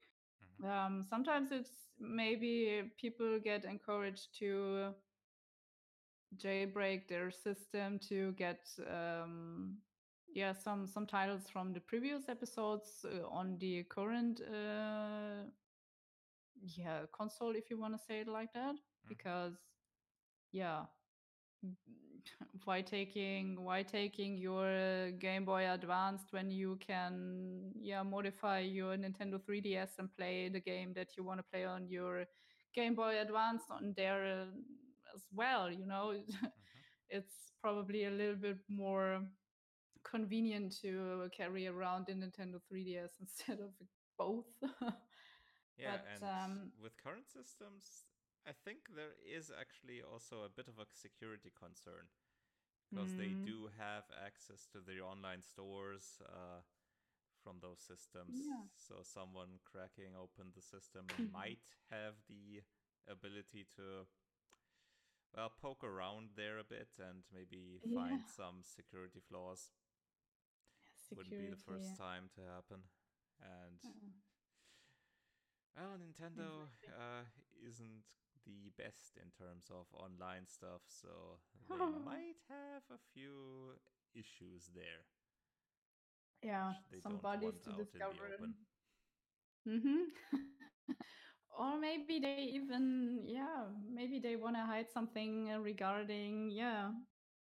[0.63, 4.93] Um, sometimes it's maybe people get encouraged to
[6.37, 9.77] jailbreak their system to get um,
[10.33, 15.43] yeah some some titles from the previous episodes uh, on the current uh,
[16.77, 18.75] yeah console if you want to say it like that
[19.05, 19.09] Mhm.
[19.09, 19.55] because
[20.51, 20.85] yeah
[22.65, 29.39] why taking why taking your game boy advanced when you can yeah modify your nintendo
[29.41, 32.25] 3ds and play the game that you want to play on your
[32.73, 34.45] game boy advanced on there uh,
[35.15, 36.51] as well you know Mhm.
[37.09, 39.21] it's probably a little bit more
[40.03, 43.71] convenient to carry around the nintendo 3ds instead of
[44.17, 44.45] both
[45.77, 48.05] Yeah, But, and um, with current systems,
[48.47, 52.07] I think there is actually also a bit of a security concern
[52.89, 53.43] because they Mm.
[53.43, 56.61] do have access to the online stores uh,
[57.43, 58.49] from those systems.
[58.49, 58.63] Yeah.
[58.75, 62.61] So someone cracking open the system might have the
[63.09, 64.07] ability to,
[65.35, 68.25] well, poke around there a bit and maybe find Yeah.
[68.25, 69.71] some security flaws.
[71.15, 72.83] Wouldn't be the security first time to happen.
[73.41, 74.11] And uh,
[75.75, 77.23] well, Nintendo uh,
[77.67, 78.03] isn't
[78.45, 81.39] the best in terms of online stuff, so
[81.69, 83.75] they might have a few
[84.13, 85.05] issues there.
[86.43, 88.53] yeah some bodies to out in the discover open.
[89.65, 90.09] hmm
[91.59, 96.91] or maybe they even yeah maybe they want to hide something regarding yeah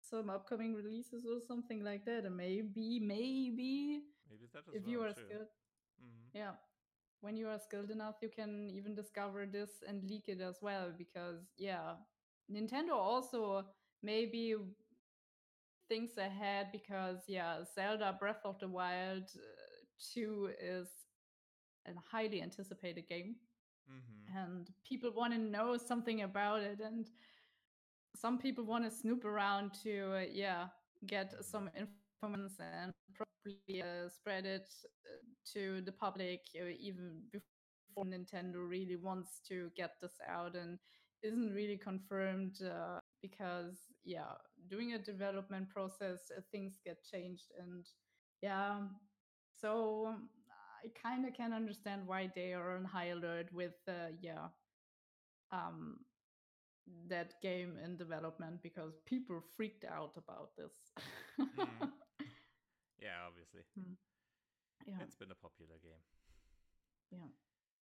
[0.00, 4.92] some upcoming releases or something like that and maybe maybe Maybe that if well.
[4.92, 5.24] you are true.
[5.24, 5.48] skilled
[6.00, 6.30] Mhm.
[6.34, 6.52] yeah
[7.20, 10.92] when you are skilled enough you can even discover this and leak it as well
[10.96, 11.94] because yeah
[12.50, 13.64] nintendo also
[14.02, 14.54] maybe
[15.88, 20.88] thinks ahead because yeah zelda breath of the wild uh, 2 is
[21.86, 23.36] a highly anticipated game
[23.86, 24.36] Mhm.
[24.36, 27.06] and people want to know something about it and
[28.14, 30.66] some people want to snoop around to uh, yeah
[31.06, 31.44] get Mhm.
[31.44, 32.92] some information and
[33.46, 39.70] probably uh, spread it uh, to the public uh, even before nintendo really wants to
[39.76, 40.78] get this out and
[41.22, 44.34] isn't really confirmed uh, because yeah
[44.68, 47.86] during a development process uh, things get changed and
[48.42, 48.80] yeah
[49.54, 50.28] so um,
[50.84, 54.48] i kind of can understand why they are on high alert with uh, yeah
[55.52, 55.98] um
[57.08, 60.92] that game in development because people freaked out about this.
[61.54, 61.92] Mhm.
[63.00, 63.62] Yeah, obviously.
[63.76, 63.94] Hmm.
[64.86, 66.02] yeah, It's been a popular game.
[67.10, 67.28] yeah.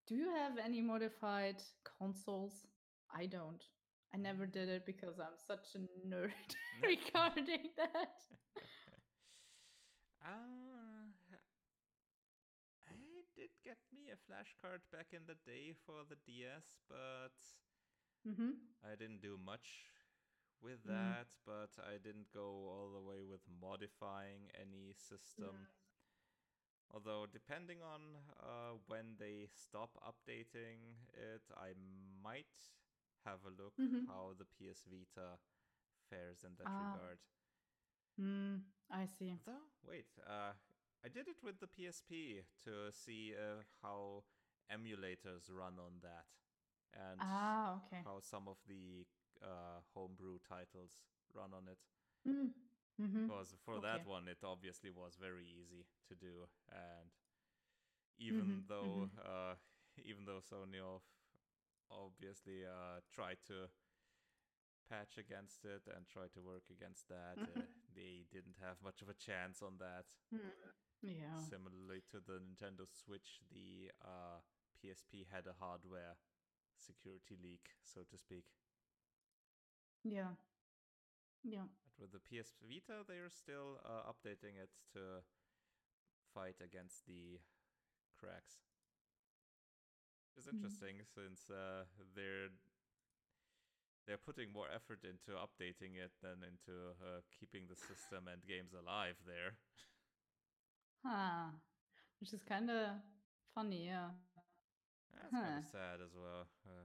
[0.06, 1.62] Do you have any modified
[1.98, 2.66] consoles?
[3.14, 3.62] I don't.
[4.14, 5.78] I never did it because I'm such a
[6.08, 6.30] nerd
[6.82, 8.10] regarding that.
[10.24, 11.08] Uh,
[12.88, 12.94] I
[13.36, 17.34] did get me a flash card back in the day for the DS, but
[18.24, 18.50] hmm
[18.82, 19.84] I didn't do much
[20.62, 21.16] with Mm.
[21.16, 25.68] that, but I didn't go all the way with modifying any system.
[26.90, 28.00] Although, depending on
[28.40, 31.72] uh, when they stop updating it, I
[32.22, 32.54] might
[33.24, 34.06] have a look Mhm.
[34.06, 35.38] how the PS Vita
[36.08, 36.78] fares in that Ah.
[36.78, 37.18] regard.
[38.18, 39.38] Mm, I see.
[39.44, 40.52] Though, wait, uh,
[41.04, 44.24] I did it with the PSP to see uh, how
[44.70, 46.26] emulators run on that
[46.92, 48.04] and Ah, okay.
[48.04, 49.06] how some of the
[49.42, 51.02] uh, homebrew titles
[51.34, 51.78] run on it.
[52.26, 52.52] Mm.
[52.98, 57.10] hmm Because for that one, it obviously was very easy to do, and
[58.18, 59.10] even Mhm, though mhm.
[59.24, 59.54] uh,
[60.04, 60.80] even though Sony
[61.90, 63.68] obviously uh, tried to
[64.88, 67.66] patch against it and try to work against that, uh, Mhm.
[67.94, 70.04] they didn't have much of a chance on that.
[70.32, 70.72] Mm.
[71.02, 71.44] Yeah.
[71.48, 74.40] Similarly to the Nintendo Switch, the uh,
[74.76, 76.16] PSP had a hardware
[76.78, 78.44] security leak, so to speak.
[80.04, 80.34] Yeah.
[81.44, 81.66] Yeah.
[81.84, 85.22] But with the PS Vita, they are still uh, updating it to
[86.34, 87.38] fight against the
[88.18, 88.62] cracks.
[90.36, 90.52] It's Mhm.
[90.54, 91.84] interesting since uh,
[92.14, 92.50] they're
[94.06, 98.72] they're putting more effort into updating it than into uh, keeping the system and games
[98.72, 99.58] alive there.
[101.04, 101.50] Huh.
[102.20, 102.90] Which is kind of
[103.54, 104.10] funny, yeah.
[105.14, 106.46] That's kind of sad as well.
[106.66, 106.84] Uh,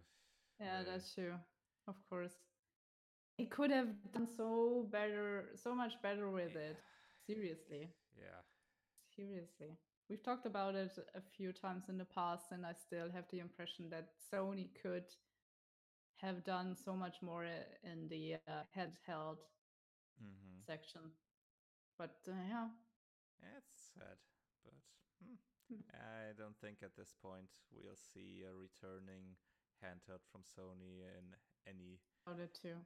[0.59, 1.39] Yeah, they- that's true.
[1.87, 2.33] Of course.
[3.37, 6.77] It could have done so better, so much better with it.
[7.25, 7.93] Seriously.
[8.17, 8.41] yeah.
[9.15, 9.77] Seriously.
[10.09, 13.39] We've talked about it a few times in the past, and I still have the
[13.39, 15.05] impression that Sony could
[16.17, 19.31] have done so much more in the uh, handheld
[20.19, 21.11] hmm section.
[21.97, 22.67] But uh, yeah,
[23.57, 24.17] it's sad,
[24.63, 24.73] but
[25.21, 25.37] hmm,
[25.69, 25.81] Hmm.
[25.93, 29.35] I I don't think at this point we'll see a returning
[29.83, 31.35] handheld from Sony in
[31.67, 31.99] any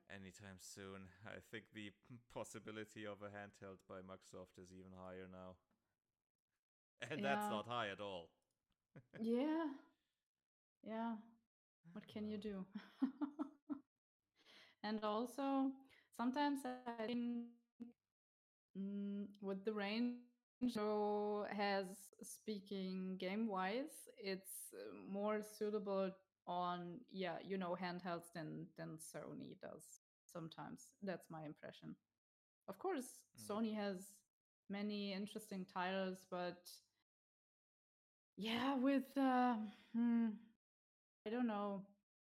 [0.09, 1.09] anytime soon.
[1.25, 1.91] I think the
[2.33, 5.55] possibility of a handheld by Microsoft is even higher now.
[7.09, 8.29] And that's not high at all.
[9.19, 9.65] yeah.
[10.83, 11.15] Yeah.
[11.93, 12.65] What can you do?
[14.83, 15.71] and also,
[16.15, 17.45] sometimes I think
[18.77, 20.17] mm, with the range
[20.69, 21.85] so has
[22.23, 26.11] speaking game wise, it's uh, more suitable
[26.47, 29.83] on yeah, you know, handhelds than than Sony does
[30.25, 30.89] sometimes.
[31.03, 31.95] That's my impression.
[32.67, 33.47] Of course, Mm.
[33.47, 34.13] Sony has
[34.69, 36.59] many interesting titles, but
[38.37, 39.55] yeah, with uh,
[39.95, 40.27] hmm,
[41.25, 41.83] I don't know,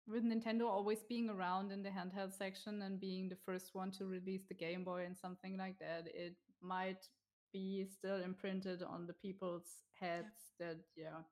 [0.06, 4.06] with Nintendo always being around in the handheld section and being the first one to
[4.06, 7.06] release the Game Boy and something like that, it might
[7.52, 11.22] be still imprinted on the people's heads that yeah,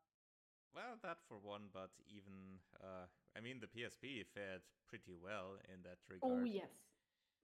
[0.79, 3.07] Well, that for one, but even uh,
[3.37, 6.23] I mean the PSP fared pretty well in that regard.
[6.23, 6.71] oh yes,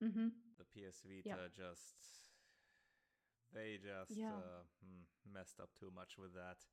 [0.03, 0.29] mm-hmm.
[0.59, 2.31] The PS Vita just
[3.53, 4.31] they just Yeah.
[4.31, 6.67] uh, hmm, messed up too much with that.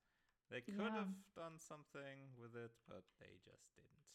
[0.50, 0.96] They could Yeah.
[0.96, 4.10] have done something with it, but they just didn't.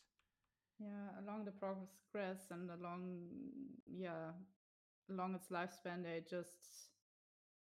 [0.78, 3.20] yeah, along the progress and along
[3.86, 4.32] yeah,
[5.11, 6.90] along its lifespan, they just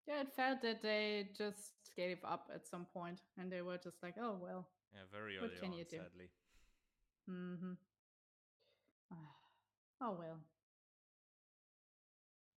[0.08, 4.01] yeah, it felt that they just gave up at some point and they were just
[4.03, 4.68] like, oh well.
[4.93, 5.97] Yeah, very What early can on, you do?
[5.97, 6.30] sadly.
[7.30, 7.74] Mm-hmm.
[10.01, 10.39] Oh well.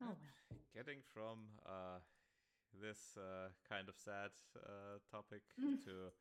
[0.03, 0.59] Oh well.
[0.75, 1.99] Getting from uh,
[2.81, 5.43] this uh, kind of sad uh, topic
[5.85, 6.13] to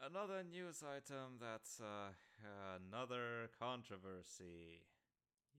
[0.00, 2.12] another news item that's uh,
[2.76, 4.82] another controversy.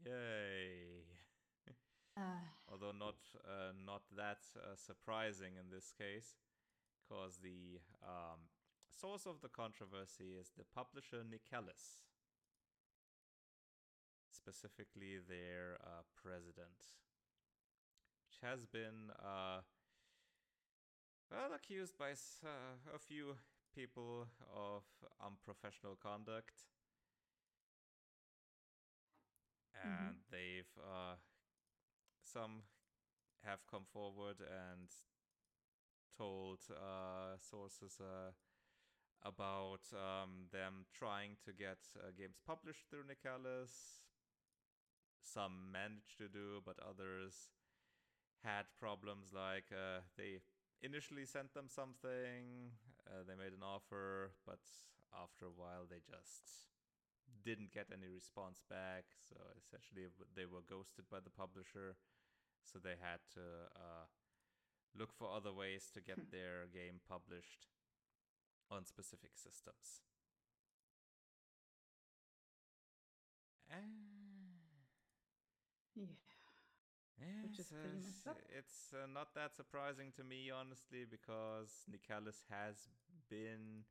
[0.05, 1.14] Yay!
[2.17, 2.21] Uh,
[2.71, 6.35] Although not uh, not that uh, surprising in this case,
[6.97, 8.39] because the um,
[8.89, 12.07] source of the controversy is the publisher Nicalis,
[14.31, 16.95] specifically their uh, president,
[18.25, 19.59] which has been uh,
[21.29, 23.35] well accused by uh, a few
[23.75, 24.83] people of
[25.23, 26.63] unprofessional conduct.
[29.83, 31.15] And they've uh,
[32.35, 32.63] some
[33.45, 34.89] have come forward and
[36.17, 38.31] told uh, sources uh,
[39.23, 44.01] about um, them trying to get uh, games published through Nicalis.
[45.21, 47.49] Some managed to do, but others
[48.43, 50.41] had problems like uh, they
[50.83, 52.71] initially sent them something,
[53.07, 54.61] uh, they made an offer, but
[55.13, 56.69] after a while they just
[57.43, 59.05] didn't get any response back.
[59.29, 61.95] So essentially, they were ghosted by the publisher.
[62.65, 63.41] So they had to
[63.75, 64.05] uh,
[64.95, 67.67] look for other ways to get their game published
[68.71, 70.01] on specific systems.
[75.95, 76.05] yeah.
[77.41, 78.41] Which is Yes, uh, messed s- up.
[78.57, 82.89] it's uh, not that surprising to me, honestly, because Nicalis has
[83.29, 83.85] been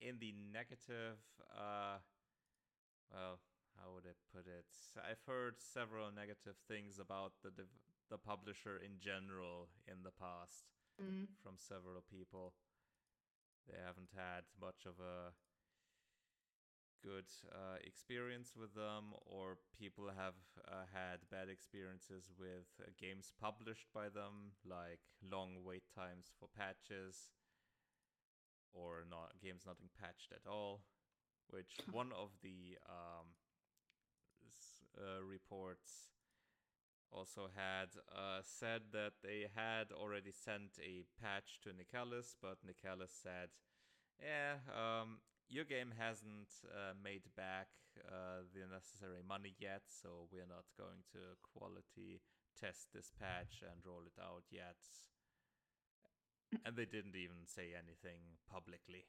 [0.00, 1.18] in the negative.
[1.56, 1.98] Uh,
[3.12, 3.38] well,
[3.80, 4.66] how would I put it?
[4.98, 7.78] I've heard several negative things about the dev-
[8.10, 10.66] the publisher in general in the past
[11.00, 11.26] Mm.
[11.42, 12.54] from several people.
[13.68, 15.32] They haven't had much of a
[17.02, 20.34] good uh, experience with them, or people have
[20.66, 26.48] uh, had bad experiences with uh, games published by them, like long wait times for
[26.48, 27.30] patches,
[28.72, 30.82] or not games not being patched at all.
[31.48, 33.34] Which one of the um,
[34.98, 36.10] uh, reports
[37.10, 43.12] also had uh, said that they had already sent a patch to Nicalis, but Nicalis
[43.12, 43.48] said,
[44.20, 47.68] "Yeah, um, your game hasn't uh, made back
[48.04, 52.20] uh, the necessary money yet, so we're not going to quality
[52.60, 54.76] test this patch and roll it out yet."
[56.64, 59.04] And they didn't even say anything publicly,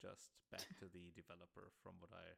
[0.00, 2.36] just back to the developer, from what I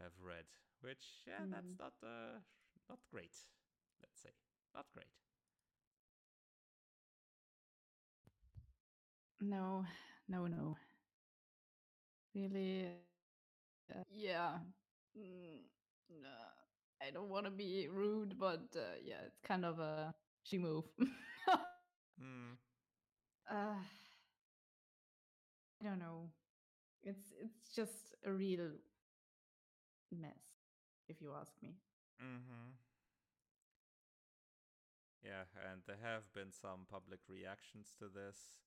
[0.00, 0.46] have read.
[0.80, 1.78] Which, yeah, that's Mm.
[1.78, 2.40] not uh,
[2.88, 3.34] not great.
[4.02, 4.34] Let's say
[4.74, 5.12] not great.
[9.40, 9.84] No,
[10.28, 10.76] no, no.
[12.34, 12.86] Really,
[13.94, 14.58] uh, yeah.
[15.18, 15.60] Mm,
[16.22, 16.50] nah,
[17.02, 20.14] I don't want to be rude, but uh, yeah, it's kind of a
[20.44, 20.84] she move.
[22.18, 22.58] Hmm.
[23.50, 23.74] uh,
[25.80, 26.30] I don't know.
[27.02, 28.70] It's it's just a real
[30.16, 30.42] mess,
[31.08, 31.76] if you ask me.
[32.22, 32.72] Mm-hmm.
[35.22, 38.58] Yeah, and there have been some public reactions to this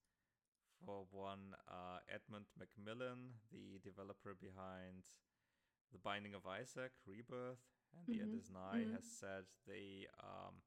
[0.85, 5.03] for one, uh, Edmund McMillen, the developer behind
[5.91, 7.63] The Binding of Isaac, Rebirth,
[7.95, 8.93] and The End Mhm, is Nigh, mhm.
[8.93, 10.61] has said they um,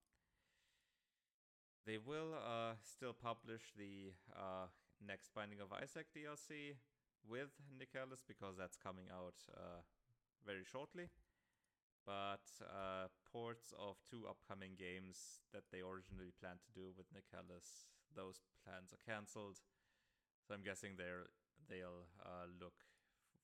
[1.87, 4.67] they will uh, still publish the uh,
[5.05, 6.77] next Binding of Isaac DLC
[7.29, 9.83] with Nicalis because that's coming out uh,
[10.49, 11.13] very shortly.
[12.09, 17.93] But uh, ports of two upcoming games that they originally planned to do with Nicalis,
[18.17, 19.61] those plans are cancelled.
[20.41, 21.29] So I'm guessing they're
[21.69, 22.89] they'll uh, look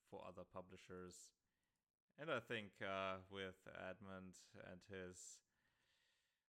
[0.09, 1.29] for other publishers.
[2.17, 5.45] And I think uh, with Edmund and his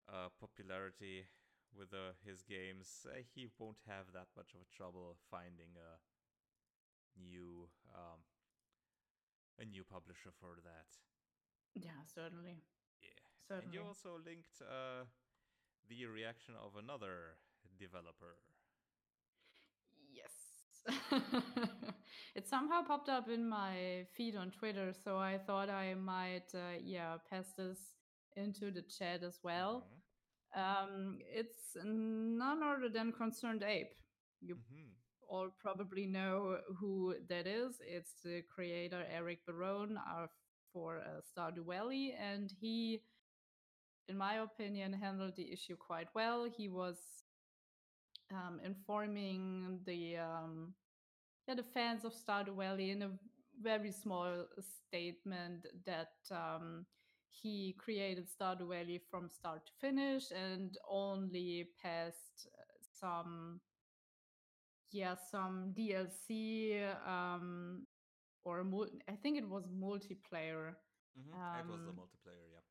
[0.09, 1.29] uh, popularity
[1.77, 6.01] with uh, his games, uh, he won't have that much of a trouble finding a
[7.21, 8.25] new um,
[9.59, 10.87] a new publisher for that.
[11.75, 12.63] Yeah, certainly.
[13.01, 13.09] Yeah.
[13.47, 13.65] Certainly.
[13.65, 15.05] And you also linked uh,
[15.89, 17.37] the reaction of another
[17.79, 18.35] developer.
[20.11, 20.33] Yes.
[22.35, 26.79] it somehow popped up in my feed on Twitter, so I thought I might, uh,
[26.83, 27.79] yeah, pass this
[28.35, 29.83] into the chat as well.
[29.85, 29.99] Mhm.
[30.61, 33.93] Um, it's none other than Concerned Ape.
[34.41, 34.95] You Mhm.
[35.29, 37.75] All probably know who that is.
[37.87, 39.97] It's the creator Eric Barone
[40.73, 43.01] for uh, Stardew Valley, and he,
[44.07, 46.45] in my opinion, handled the issue quite well.
[46.45, 46.97] He was
[48.33, 50.73] um, informing the um,
[51.47, 53.11] yeah the fans of Stardew Valley in a
[53.61, 54.45] very small
[54.87, 56.85] statement that um,
[57.29, 62.63] he created Stardew Valley from start to finish and only passed uh,
[62.99, 63.59] some
[64.91, 67.85] yeah some DLC um,
[68.43, 70.75] or mul- I think it was multiplayer.
[71.17, 71.59] Mhm.
[71.59, 72.61] it was the Um, multiplayer, yeah.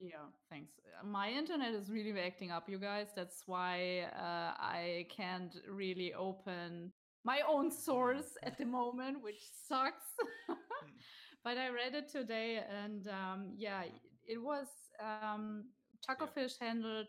[0.00, 0.72] Yeah, thanks.
[1.00, 3.08] Uh, My internet is really acting up, you guys.
[3.14, 6.92] That's why uh, I can't really open
[7.24, 10.16] my own source at the moment, which sucks.
[11.44, 14.00] but I read it today, and um, yeah, Mhm.
[14.26, 14.68] it was
[15.00, 15.70] um,
[16.04, 17.06] Chucklefish handled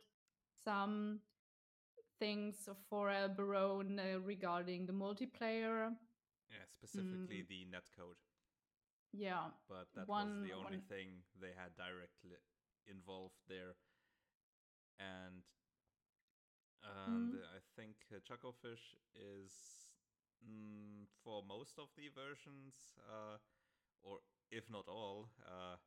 [0.63, 1.19] some
[2.19, 5.95] things for uh, Barone uh, regarding the multiplayer.
[6.49, 7.47] Yeah, specifically Mm.
[7.47, 8.19] the netcode.
[9.13, 12.37] Yeah, But that was the only one- thing they had directly
[12.85, 13.75] involved there.
[14.99, 15.43] And
[16.83, 17.43] and Mhm.
[17.55, 19.53] I think uh, Chucklefish is
[20.45, 23.37] mm, for most of the versions, uh,
[24.03, 24.19] or
[24.51, 25.77] if not all, uh,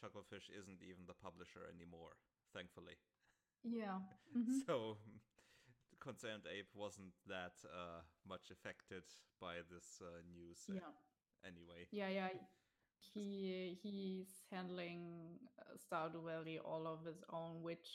[0.00, 2.16] Chucklefish isn't even the publisher anymore,
[2.52, 2.96] thankfully.
[3.64, 4.00] yeah.
[4.36, 4.64] mhm.
[4.66, 4.96] So
[6.06, 9.02] Concerned Ape wasn't that uh, much affected
[9.40, 10.92] by this uh, news Yeah.
[11.44, 11.88] anyway.
[11.90, 12.28] Yeah, yeah.
[13.12, 17.88] He he's handling uh, Stardew Valley all of his own, which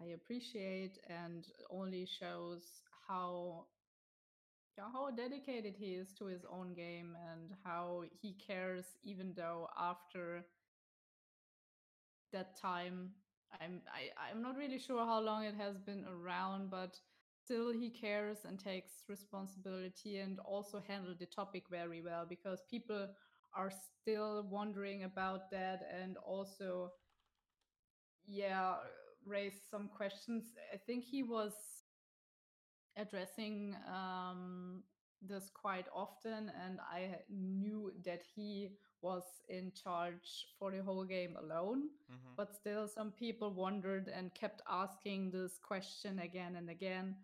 [0.00, 3.66] I appreciate, and only shows how
[4.78, 9.68] yeah, how dedicated he is to his own game and how he cares, even though
[9.78, 10.46] after
[12.32, 13.10] that time,
[13.60, 16.98] I'm I, I'm not really sure how long it has been around, but
[17.46, 23.08] still he cares and takes responsibility and also handled the topic very well because people
[23.54, 26.92] are still wondering about that and also
[28.26, 28.76] yeah
[29.26, 31.84] raised some questions i think he was
[32.96, 34.82] addressing um,
[35.22, 38.70] this quite often and i knew that he
[39.02, 42.36] was in charge for the whole game alone Mhm.
[42.36, 47.16] but still some people wondered and kept asking this question again and again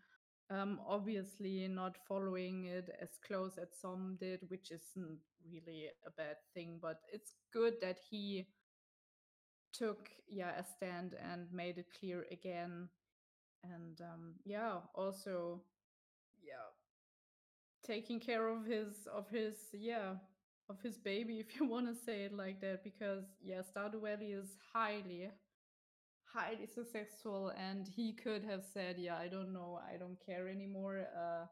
[0.51, 5.19] um, obviously not following it as close as some did which isn't
[5.51, 8.47] really a bad thing but it's good that he
[9.73, 12.89] took yeah a stand and made it clear again.
[13.65, 15.63] And um, yeah also
[16.43, 16.71] yeah
[17.85, 20.15] taking care of his of his yeah
[20.69, 24.33] of his baby if you want to say it like that because yeah stardew valley
[24.33, 25.29] is highly
[26.33, 31.05] highly successful and he could have said yeah i don't know i don't care anymore
[31.17, 31.47] uh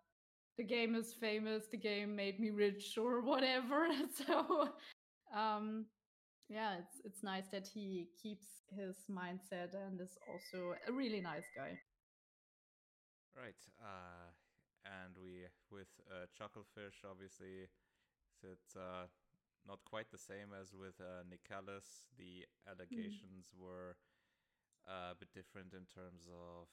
[0.57, 4.69] the game is famous the game made me rich or whatever so
[5.35, 5.87] um
[6.49, 11.47] yeah it's it's nice that he keeps his mindset and is also a really nice
[11.57, 11.79] guy
[13.37, 13.61] Right.
[13.81, 14.33] Uh,
[14.85, 17.69] and we, with uh, Chucklefish, obviously,
[18.43, 19.07] it's uh,
[19.67, 22.05] not quite the same as with uh, Nicalis.
[22.19, 23.97] The allegations were
[24.91, 26.69] uh, a bit different in terms of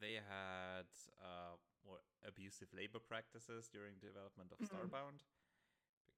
[0.00, 0.88] they had
[1.22, 1.56] uh,
[1.86, 4.68] more abusive labor practices during development of Mhm.
[4.68, 5.24] Starbound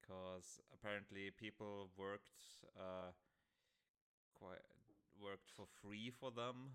[0.01, 2.31] because apparently people worked
[2.77, 3.11] uh,
[4.35, 4.61] quite
[5.19, 6.71] worked for free for them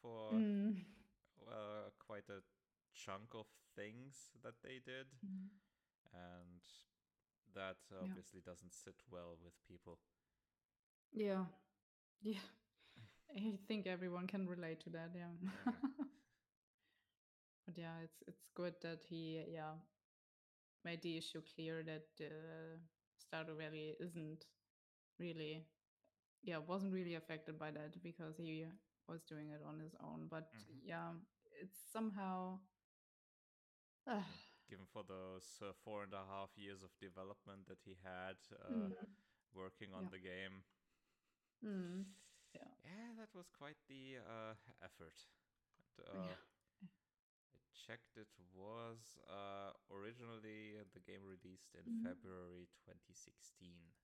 [0.00, 0.84] for Mm.
[1.46, 2.42] uh, quite a
[2.94, 5.50] chunk of things that they did, Mhm.
[6.12, 6.62] and
[7.54, 9.98] that obviously doesn't sit well with people.
[11.12, 11.46] Yeah.
[12.22, 12.40] Yeah.
[13.36, 15.28] I think everyone can relate to that, yeah.
[15.40, 15.72] Yeah.
[17.66, 19.74] but yeah, it's it's good that he yeah
[20.84, 22.76] made the issue clear that uh,
[23.20, 24.44] Stardew Valley isn't
[25.18, 25.64] really
[26.42, 28.66] yeah wasn't really affected by that because he
[29.08, 30.26] was doing it on his own.
[30.30, 30.80] But Mhm.
[30.84, 31.10] yeah,
[31.60, 32.58] it's somehow.
[34.06, 34.20] Uh,
[34.68, 38.88] Given for those uh, four and a half years of development that he had uh,
[38.88, 38.92] mm,
[39.54, 40.10] working on Yeah.
[40.10, 40.64] the game,
[41.62, 42.04] mm,
[42.54, 45.14] yeah, that was quite the uh, effort.
[45.78, 46.36] And, uh, yeah.
[47.54, 52.02] I checked it was uh, originally the game released in Mhm.
[52.02, 53.94] February 2016.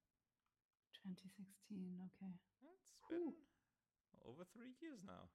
[0.94, 2.00] 2016.
[2.06, 2.38] Okay.
[2.62, 3.34] It's Ooh.
[4.10, 5.30] been over three years now.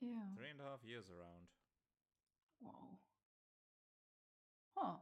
[0.00, 0.34] Yeah.
[0.34, 1.48] Three and a half years around.
[2.60, 2.98] Wow.
[4.76, 4.96] Huh.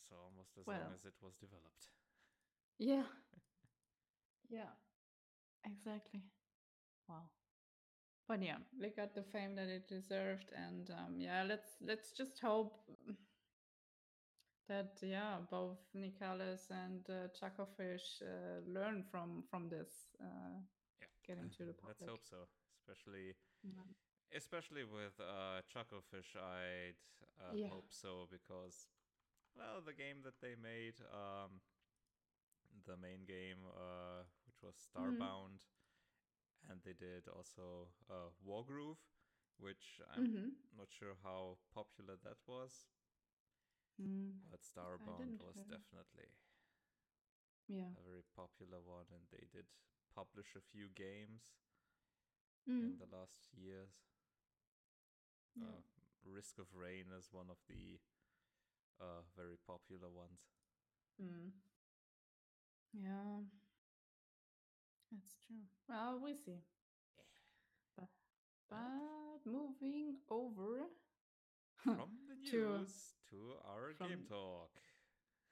[0.00, 0.78] So almost as Well.
[0.78, 1.90] long as it was developed.
[2.78, 3.04] Yeah.
[4.48, 4.70] yeah.
[5.66, 6.22] Exactly.
[7.08, 7.30] Wow.
[8.28, 12.40] But yeah, they got the fame that it deserved, and um, yeah, let's let's just
[12.40, 12.80] hope
[14.68, 20.58] that yeah, both Nicalis and uh, Chucklefish uh, learn from from this uh,
[21.00, 21.06] Yeah.
[21.26, 21.86] getting to the public.
[21.88, 22.48] Let's hope so.
[22.78, 23.82] Especially Yeah.
[24.36, 26.98] especially with uh, Chucklefish, I'd
[27.40, 27.68] uh, Yeah.
[27.68, 28.88] hope so because,
[29.56, 31.60] well, the game that they made, um,
[32.86, 34.22] the main game, uh,
[34.56, 35.26] which was Mm-hmm.
[35.28, 35.60] Starbound,
[36.70, 38.98] and they did also uh, Wargroove,
[39.58, 40.48] which I'm Mm-hmm.
[40.76, 42.86] not sure how popular that was,
[44.00, 44.40] Mm.
[44.50, 46.30] but Starbound was definitely
[47.68, 47.92] Yeah.
[47.96, 49.66] a very popular one, and they did
[50.14, 51.56] publish a few games
[52.68, 52.90] Mm.
[52.90, 53.90] in the last years.
[55.56, 55.64] yeah.
[55.64, 55.82] Uh,
[56.24, 58.00] Risk of Rain is one of the
[59.00, 60.40] uh, very popular ones.
[61.22, 61.52] Mm.
[62.92, 63.42] Yeah.
[65.10, 65.64] That's true.
[65.88, 66.62] Well, we see.
[67.96, 68.08] But,
[68.70, 70.88] but moving over.
[71.82, 74.70] From the To- news to our game talk.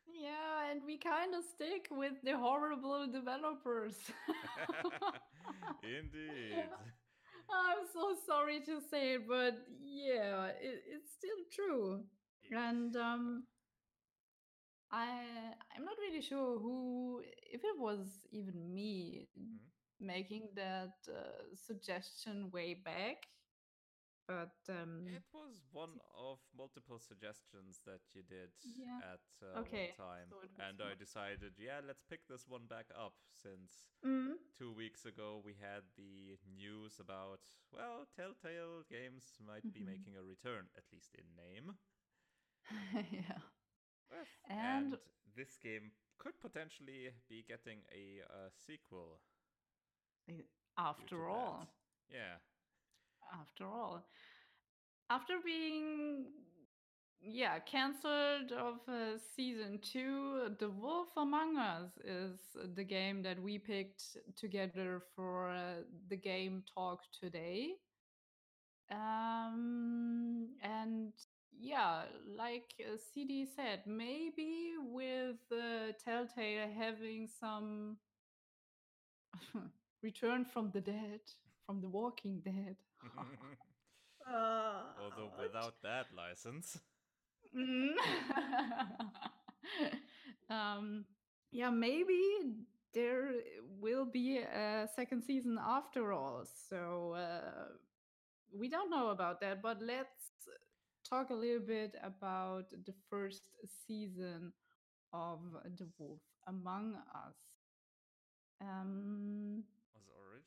[0.06, 3.96] yeah, and we kind of stick with the horrible developers.
[5.82, 6.64] Indeed.
[7.50, 12.04] I'm so sorry to say it, but yeah, it, it's still true.
[12.50, 13.44] And um,
[14.90, 15.08] I
[15.76, 17.22] I'm not really sure who
[17.52, 19.13] if it was even me.
[20.04, 23.26] Making that uh, suggestion way back,
[24.26, 29.00] but um, It was one of multiple suggestions that you did Yeah.
[29.14, 30.28] at uh, Okay, one time.
[30.30, 35.04] so and I decided, yeah, let's pick this one back up since mm, two weeks
[35.04, 37.40] ago we had the news about,
[37.72, 39.86] well, Telltale Games might be Mhm.
[39.86, 41.76] making a return, at least in name.
[43.12, 43.38] yeah,
[44.10, 44.98] With- And-
[45.36, 49.20] this game could potentially be getting a uh, sequel.
[50.78, 51.28] After that.
[51.28, 51.68] all.
[52.08, 52.38] Yeah.
[53.32, 54.06] after all
[55.10, 56.26] after being
[57.20, 62.38] yeah cancelled of uh, season two the wolf among us is
[62.74, 67.70] the game that we picked together for uh, the game talk today
[68.90, 71.12] um and
[71.58, 72.02] yeah
[72.36, 77.96] like uh, cd said maybe with uh, telltale having some
[80.04, 81.20] return from the dead
[81.66, 82.76] from the walking dead
[84.26, 86.78] Although without that license.
[87.56, 87.90] Mm.
[90.50, 91.04] um,
[91.52, 92.20] yeah, maybe
[92.94, 93.32] there
[93.80, 96.44] will be a second season after all.
[96.70, 97.74] So uh,
[98.52, 100.32] we don't know about that, but let's
[101.08, 103.42] talk a little bit about the first
[103.86, 104.52] season
[105.12, 105.40] of
[105.76, 107.36] The Wolf Among Us.
[108.60, 109.83] Um, was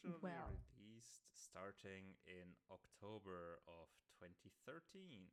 [0.03, 0.59] originally Well.
[0.77, 5.31] released starting in October of 2013.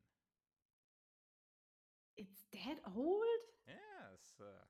[2.17, 3.25] it's that old?
[3.67, 4.65] Yes, uh,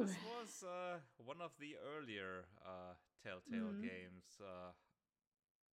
[0.00, 3.80] this was uh, one of the earlier uh, Telltale Mhm.
[3.80, 4.72] games uh,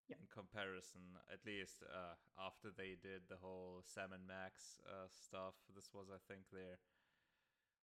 [0.08, 0.20] Yep.
[0.20, 5.56] in comparison, at least uh, after they did the whole Sam and Max uh, stuff.
[5.76, 6.80] This was, I think, their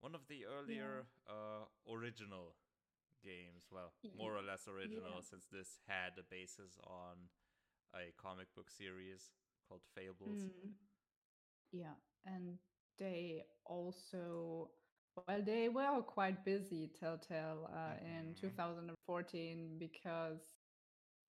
[0.02, 2.56] one of the earlier uh, original
[3.24, 3.64] games.
[3.72, 5.22] Well, more or less original, yeah.
[5.30, 7.30] since this had a basis on
[7.96, 9.32] a comic book series
[9.68, 10.44] called Fables.
[10.44, 10.74] Mm.
[11.72, 11.96] Yeah,
[12.26, 12.58] and
[13.00, 14.70] they also,
[15.28, 18.38] well, they were quite busy, Telltale, uh, in Mhm.
[18.40, 20.54] 2014 because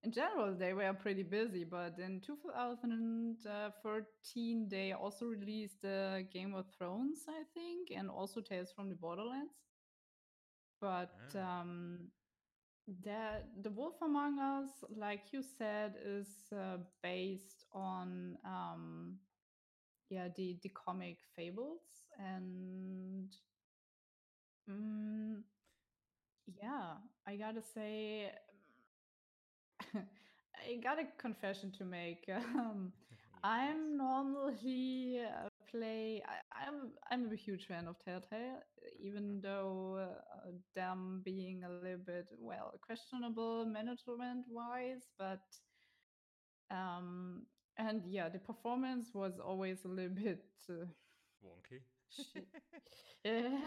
[0.03, 1.65] in general they were pretty busy.
[1.65, 8.73] But in 2013, they also released uh, Game of Thrones, I think, and also Tales
[8.73, 9.53] from the Borderlands.
[10.81, 11.61] But Ah.
[11.63, 12.11] um,
[12.89, 19.19] the the Wolf Among Us, like you said, is uh, based on um,
[20.11, 21.83] yeah the the comic fables
[22.19, 23.35] and
[24.69, 25.43] mm,
[26.61, 26.95] yeah
[27.27, 28.31] i gotta say
[30.69, 32.93] i got a confession to make um,
[33.43, 38.61] i'm normally uh, play I, i'm i'm a huge fan of telltale
[39.01, 45.41] even though uh, them being a little bit well questionable management wise but
[46.71, 47.43] um
[47.77, 50.85] and yeah the performance was always a little bit uh,
[51.43, 51.83] Wonky.
[53.25, 53.61] yeah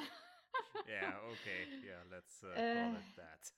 [0.87, 1.13] yeah.
[1.33, 1.67] Okay.
[1.81, 2.03] Yeah.
[2.11, 3.51] Let's uh, Uh, call it that.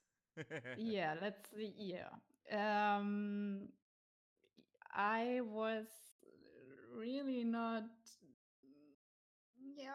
[0.75, 2.09] yeah let's see yeah
[2.51, 3.67] um
[4.93, 5.87] i was
[6.95, 7.83] really not
[9.77, 9.91] yeah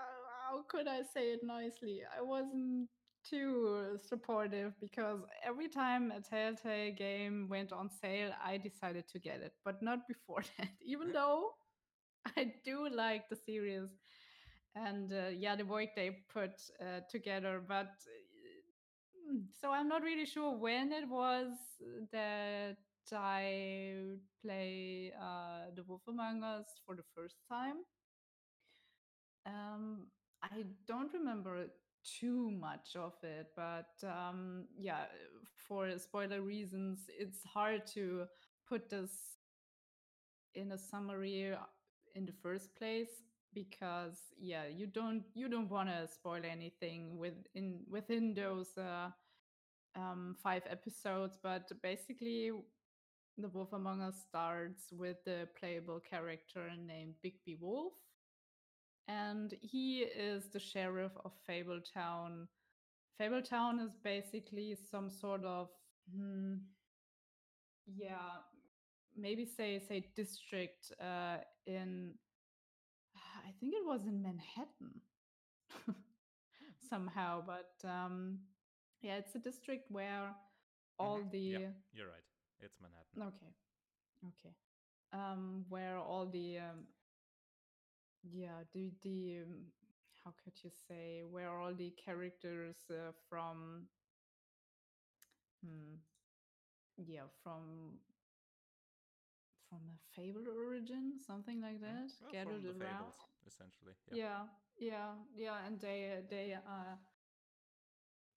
[0.49, 2.01] how could i say it nicely?
[2.17, 2.89] I wasn't
[3.29, 9.41] too supportive because every time a telltale game went on sale i decided to get
[9.41, 11.51] it but not before that even though
[12.37, 13.91] i do like the series.
[14.77, 17.91] And uh, yeah the work they put uh, together but
[19.31, 21.53] mm, so i'm not really sure when it was
[22.13, 22.77] that
[23.13, 24.05] i
[24.43, 27.77] play uh, the wolf among us for the first time
[29.49, 30.07] um,
[30.43, 31.67] i don't remember
[32.05, 35.05] too much of it but um, yeah
[35.57, 38.25] for spoiler reasons it's hard to
[38.69, 39.39] put this
[40.55, 41.53] in a summary
[42.15, 43.23] in the first place
[43.55, 49.09] because yeah you don't you don't want to spoil anything within within those uh,
[49.97, 52.53] um, five episodes but basically
[53.39, 57.95] the wolf among us starts with the playable character named bigby wolf
[59.09, 62.47] and he is the sheriff of fabletown
[63.21, 65.69] fabletown is basically some sort of
[66.15, 66.55] hmm,
[67.87, 68.43] yeah
[69.17, 72.15] maybe say say district uh, in
[73.47, 75.01] I think it was in Manhattan
[76.89, 78.39] somehow, but um,
[79.03, 80.35] yeah, it's a district where
[80.99, 81.31] all Mhm.
[81.31, 82.25] the Yeah, you're right.
[82.61, 83.23] It's Manhattan.
[83.23, 83.53] okay,
[84.29, 84.55] okay,
[85.13, 86.87] um, where all the um,
[88.23, 89.73] yeah the the um,
[90.25, 93.87] how could you say where all the characters uh, from
[95.63, 95.95] hmm,
[96.97, 97.99] yeah from
[99.69, 103.15] from a fable origin something like Mm, that well, gathered around fables,
[103.47, 103.93] essentially.
[104.11, 104.17] Yeah.
[104.19, 104.47] yeah
[104.79, 106.97] yeah yeah and they they uh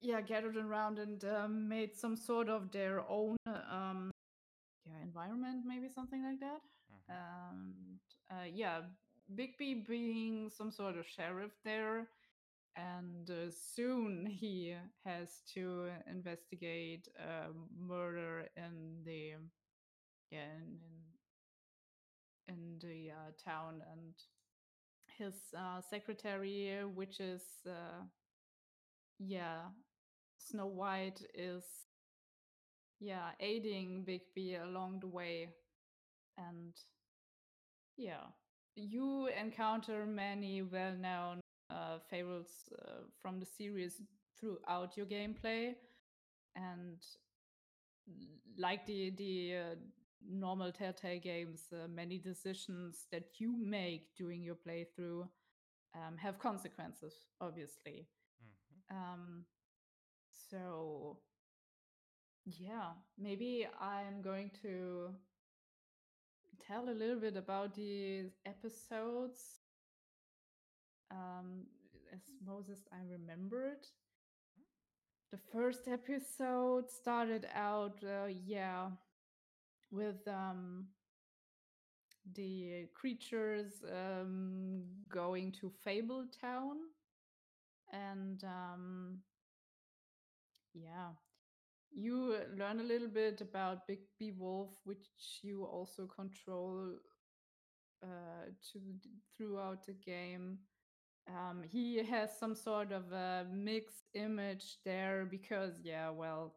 [0.01, 3.35] yeah gathered around and um, made some sort of their own
[3.69, 4.11] um
[4.85, 7.15] yeah environment maybe something like that Mhm.
[7.51, 7.99] and
[8.31, 8.81] uh, yeah
[9.35, 12.07] bigby being some sort of sheriff there
[12.75, 14.75] and uh, soon he
[15.05, 19.33] has to investigate a murder in the
[20.31, 20.79] yeah in
[22.47, 24.13] in, in the uh, town and
[25.17, 28.03] his uh, secretary which is uh,
[29.19, 29.69] yeah
[30.37, 31.63] snow white is
[32.99, 35.49] yeah aiding bigby along the way
[36.37, 36.73] and
[37.97, 38.31] yeah
[38.75, 41.39] you encounter many well-known
[41.69, 44.01] uh, fables uh, from the series
[44.39, 45.73] throughout your gameplay
[46.55, 46.97] and
[48.57, 49.75] like the the uh,
[50.29, 55.27] normal telltale games uh, many decisions that you make during your playthrough
[55.95, 58.07] um, have consequences obviously
[58.91, 58.95] Mhm.
[58.97, 59.45] um,
[60.49, 61.19] so
[62.45, 65.09] yeah maybe i'm going to
[66.71, 69.59] tell a little bit about the episodes.
[71.09, 71.65] Um,
[72.13, 73.87] as Moses I remembered.
[75.31, 78.87] The first episode started out, uh, yeah,
[79.91, 80.87] with um,
[82.35, 86.77] the creatures um, going to Fable Town,
[87.93, 89.17] and um,
[90.73, 91.11] yeah,
[91.93, 95.07] you learn a little bit about Big B Wolf, which
[95.43, 96.93] you also control
[98.03, 98.79] uh, to
[99.37, 100.59] throughout the game.
[101.29, 106.55] Um, he has some sort of a mixed image there because, yeah, well,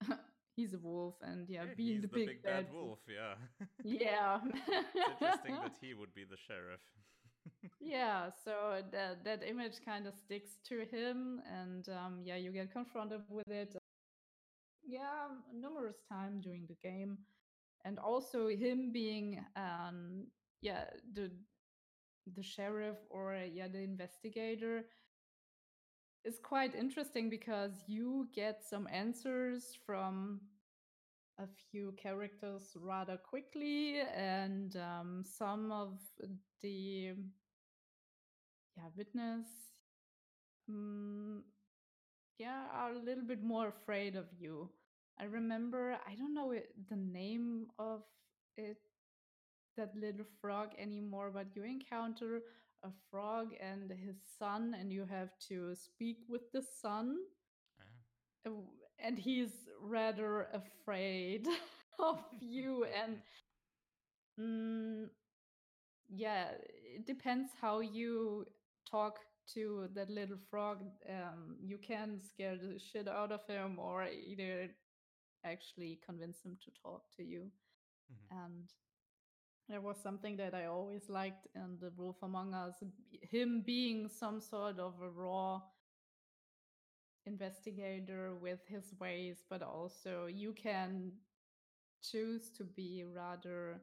[0.56, 3.00] he's a wolf, and yeah, Yeah, being the, the big, bad wolf.
[3.08, 3.34] Yeah.
[3.84, 4.40] Yeah,
[4.94, 6.80] it's interesting that he would be the sheriff.
[7.80, 8.30] yeah.
[8.44, 13.22] So that that image kind of sticks to him, and um, yeah, you get confronted
[13.28, 13.76] with it.
[14.86, 17.18] Yeah numerous time during the game
[17.84, 20.26] and also him being um
[20.60, 20.84] yeah
[21.14, 21.30] the
[22.36, 24.84] the sheriff or yeah the investigator
[26.24, 30.40] is quite interesting because you get some answers from
[31.38, 35.98] a few characters rather quickly and um, some of
[36.62, 37.12] the
[38.76, 39.46] yeah witness
[40.68, 41.40] mm,
[42.38, 44.68] yeah are a little bit more afraid of you
[45.20, 48.02] i remember i don't know it, the name of
[48.56, 48.78] it
[49.76, 52.42] that little frog anymore but you encounter
[52.84, 57.16] a frog and his son and you have to speak with the son
[57.80, 58.50] Ah.
[58.50, 58.50] uh,
[58.98, 61.46] and he's rather afraid
[61.98, 63.18] of you and
[64.40, 65.08] mm,
[66.08, 66.46] yeah
[66.94, 68.46] it depends how you
[68.90, 69.18] talk
[69.52, 74.70] to that little frog um, you can scare the shit out of him or either
[75.44, 77.50] actually convince him to talk to you
[78.12, 78.44] Mhm.
[78.44, 78.72] and
[79.68, 82.82] there was something that i always liked in the wolf among us
[83.30, 85.60] him being some sort of a raw
[87.26, 91.12] investigator with his ways but also you can
[92.02, 93.80] choose to be rather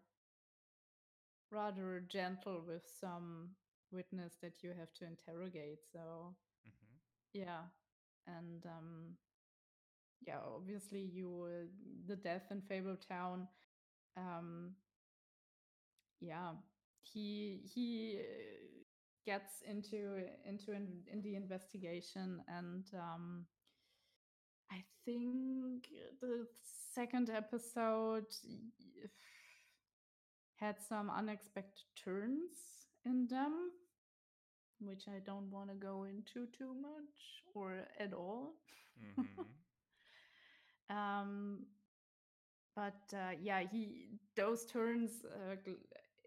[1.51, 3.49] rather gentle with some
[3.91, 6.35] witness that you have to interrogate so
[6.67, 6.99] Mhm.
[7.33, 7.63] yeah
[8.27, 9.17] and um
[10.25, 11.65] yeah obviously you uh,
[12.07, 13.47] the death in fabletown
[14.17, 14.75] um
[16.19, 16.51] yeah
[17.01, 18.83] he he uh,
[19.25, 23.45] gets into into in, in the investigation and um
[24.71, 25.87] i think
[26.21, 26.47] the
[26.93, 28.25] second episode
[30.55, 33.71] had some unexpected turns in them
[34.81, 38.53] which i don't want to go into too much or at all.
[38.95, 39.45] Mhm.
[40.89, 41.65] um
[42.75, 45.55] but uh, yeah he those turns uh,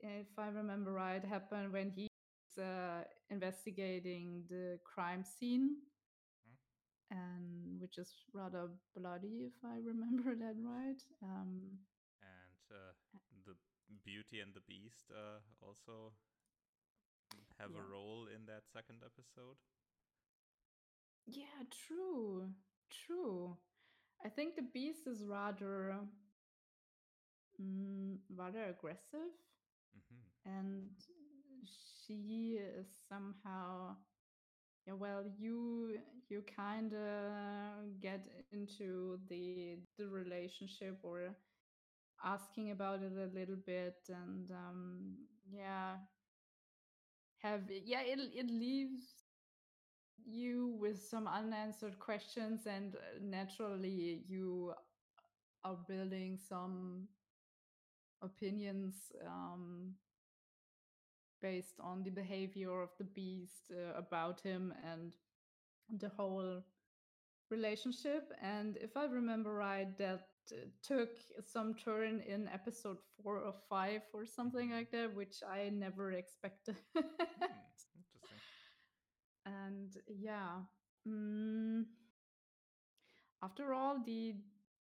[0.03, 5.77] if i remember right happen when he's uh, investigating the crime scene.
[7.11, 11.79] And which is rather bloody if i remember that right um
[12.23, 12.93] And uh,
[13.45, 13.55] the
[14.05, 16.13] Beauty and the Beast uh, also
[17.65, 17.83] have Yeah.
[17.83, 19.59] a role in that second episode.
[21.27, 22.49] yeah true
[22.91, 23.57] true
[24.25, 25.97] i think the beast is rather
[27.61, 29.33] mm, rather aggressive
[29.95, 30.91] hmm and
[31.65, 33.95] she is somehow
[34.87, 41.37] yeah well you you kind of get into the the relationship or
[42.25, 45.15] asking about it a little bit and um
[45.51, 45.97] yeah
[47.45, 49.25] have yeah it, it leaves
[50.27, 54.73] you with some unanswered questions and uh, naturally you
[55.65, 57.09] are building some
[58.23, 59.95] opinions um
[61.43, 65.15] based on the behavior of the beast uh, about him and
[66.01, 66.63] the whole
[67.51, 68.33] relationship.
[68.43, 70.29] And if I remember right, that
[70.83, 71.11] took
[71.43, 74.73] some turn in episode four or five or something Mhm.
[74.73, 76.77] like that, which I never expected.
[76.95, 77.01] Hmm,
[77.41, 78.05] Interesting.
[79.47, 80.63] and yeah,
[81.07, 81.85] mm,
[83.43, 84.35] after all, the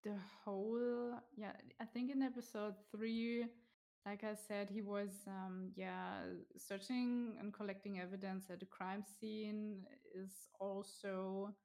[0.04, 3.46] the whole yeah, I think in episode three
[4.06, 6.24] like I said, he was um, yeah
[6.58, 9.86] searching and collecting evidence at the crime scene.
[10.16, 11.56] Is also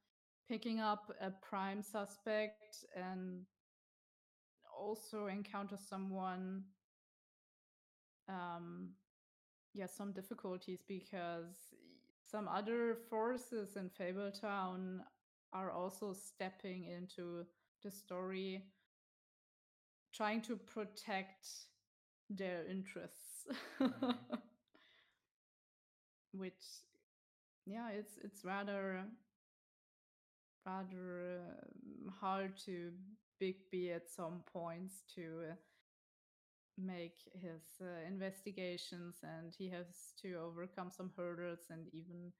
[0.48, 3.42] picking up a prime suspect and
[4.78, 6.64] also encounter someone.
[8.28, 8.90] Um,
[9.74, 11.74] yeah, some difficulties because
[12.24, 15.00] some other forces in Fabletown
[15.52, 17.46] are also stepping into
[17.82, 18.64] the story,
[20.12, 21.46] trying to protect
[22.30, 23.46] their interests.
[23.80, 24.18] Mhm.
[26.32, 26.84] which
[27.66, 29.05] yeah it's it's rather
[30.66, 31.40] rather
[32.06, 32.92] um, hard to
[33.39, 35.55] big b at some points to
[36.77, 42.32] make his uh, investigations and he has to overcome some hurdles and even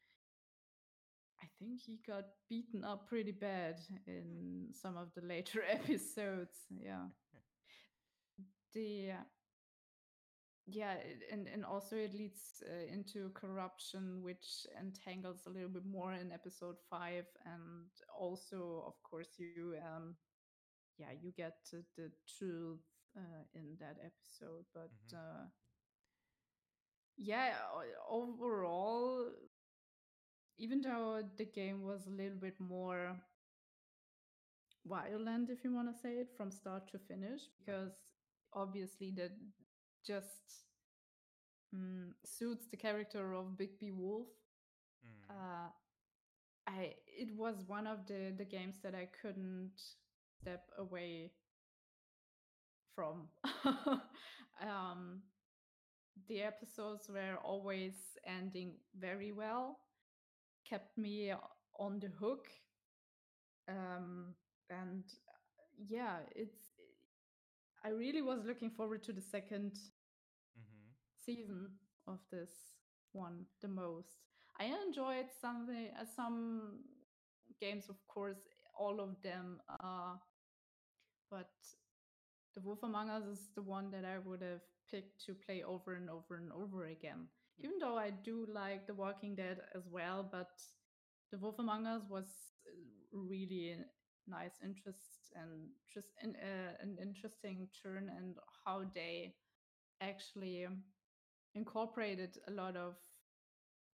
[1.43, 3.77] i think he got beaten up pretty bad
[4.07, 7.07] in some of the later episodes yeah.
[8.75, 9.13] The
[10.71, 10.97] yeah
[11.33, 16.31] and and also it leads uh, into corruption which entangles a little bit more in
[16.31, 20.15] episode 5 and also of course you um
[20.99, 21.57] yeah you get
[21.97, 22.81] the truth
[23.17, 25.17] uh, in that episode but Mhm.
[25.19, 25.47] uh
[27.17, 27.55] yeah
[28.09, 29.31] overall
[30.59, 33.17] even though the game was a little bit more
[34.87, 37.93] violent, if you want to say it, from start to finish, because
[38.53, 39.31] obviously that
[40.05, 40.65] just
[41.75, 44.29] mm, suits the character of Bigby Wolf.
[45.05, 45.31] Mm.
[45.31, 45.69] Uh,
[46.67, 49.81] I it was one of the the games that I couldn't
[50.41, 51.33] step away
[52.95, 53.29] from.
[54.63, 55.23] um,
[56.29, 57.95] the episodes were always
[58.27, 59.79] ending very well,
[60.69, 61.33] kept me
[61.79, 62.49] on the hook.
[63.69, 64.35] Um,
[64.71, 66.59] and uh, yeah, it's.
[67.85, 69.79] I really was looking forward to the second
[70.57, 70.93] hmm
[71.25, 71.71] season
[72.07, 72.51] of this
[73.13, 74.17] one the most.
[74.59, 76.81] I enjoyed some uh, some
[77.61, 78.39] games, of course,
[78.79, 79.61] all of them.
[79.69, 80.17] Uh,
[81.31, 81.51] but
[82.55, 85.95] The Wolf Among Us is the one that I would have picked to play over
[85.95, 87.29] and over and over again.
[87.59, 90.51] Even though I do like The Walking Dead as well, but
[91.31, 92.27] The Wolf Among Us was
[92.67, 99.35] uh, really a nice interest and just an, uh, an interesting turn and how they
[100.01, 100.67] actually
[101.55, 102.95] incorporated a lot of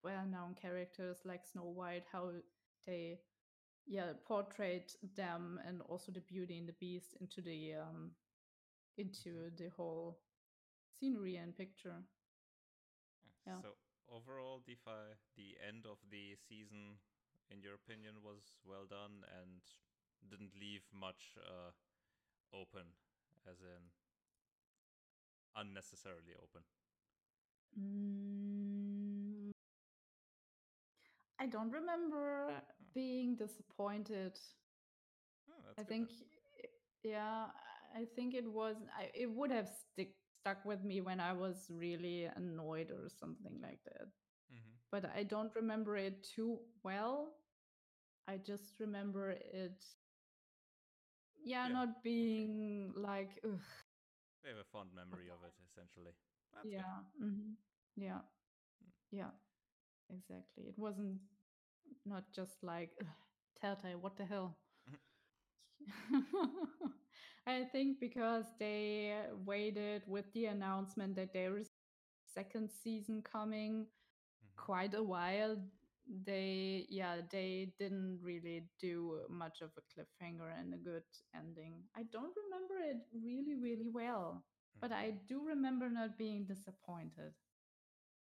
[0.03, 2.31] well-known characters like Snow White, how
[2.87, 3.19] they
[3.87, 8.13] yeah portrayed them and also the Beauty and the Beast into the um
[8.97, 10.19] into the whole
[10.99, 12.05] scenery and picture.
[13.47, 13.61] Yeah.
[13.63, 13.77] So
[14.09, 16.99] overall, DeFi, the end of the season,
[17.51, 19.61] in your opinion, was well done and
[20.31, 21.71] didn't leave much uh,
[22.55, 22.95] open,
[23.49, 23.91] as in
[25.57, 26.63] unnecessarily open.
[27.79, 29.51] Mm,
[31.39, 32.63] I don't remember
[32.95, 34.39] being disappointed.
[35.49, 37.13] Oh, I think, then.
[37.13, 37.47] yeah,
[37.97, 38.77] I think it was.
[38.99, 43.61] I, it would have stick stuck with me when I was really annoyed or something
[43.63, 44.09] like that.
[44.53, 44.79] Mhm.
[44.91, 47.35] But I don't remember it too well.
[48.29, 49.85] I just remember it.
[51.45, 53.61] Yeah, Yeah, not being like, ugh,
[54.43, 56.13] We have a fond memory of it, essentially.
[56.53, 57.57] That's yeah, mhm,
[57.97, 58.21] yeah,
[58.83, 58.91] Mm.
[59.11, 59.31] yeah,
[60.11, 60.65] exactly.
[60.69, 61.21] It wasn't
[62.07, 63.07] not just like "Ugh,
[63.61, 63.99] Telltale.
[64.01, 64.57] What the hell?
[67.47, 71.71] I think because they waited with the announcement that there is
[72.27, 73.87] second season coming
[74.45, 74.57] Mhm.
[74.57, 75.57] quite a while
[76.27, 81.05] they yeah they didn't really do much of a cliffhanger and a good
[81.35, 84.45] ending i don't remember it really really well
[84.81, 87.33] but i do remember not being disappointed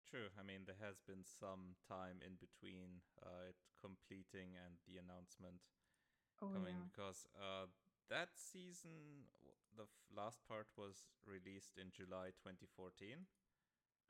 [0.09, 0.29] True.
[0.39, 5.61] I mean, there has been some time in between uh, it completing and the announcement
[6.41, 7.67] oh coming yeah because uh,
[8.09, 9.27] that season,
[9.75, 13.25] the f- last part was released in July 2014,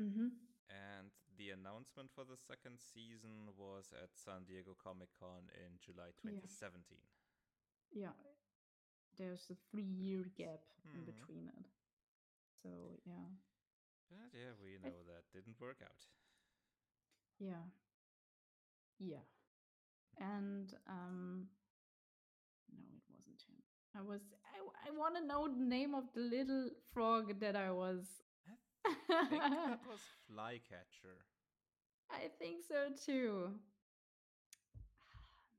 [0.01, 0.27] mm-hmm.
[0.69, 6.11] and the announcement for the second season was at San Diego Comic Con in July
[6.22, 6.99] 2017.
[7.91, 8.11] yeah
[9.17, 10.61] there's a three year gap
[10.93, 11.05] in Mhm.
[11.05, 11.65] between it
[12.61, 13.30] so yeah
[14.10, 16.06] But yeah, we know that didn't work out.
[17.40, 17.65] Yeah.
[18.99, 19.26] Yeah.
[20.19, 21.48] And um
[22.72, 23.61] no, it wasn't him.
[23.98, 24.22] I was
[24.53, 28.23] I I want to know the name of the little frog that I was
[28.88, 31.18] I think that was Flycatcher.
[32.11, 33.49] I think so too.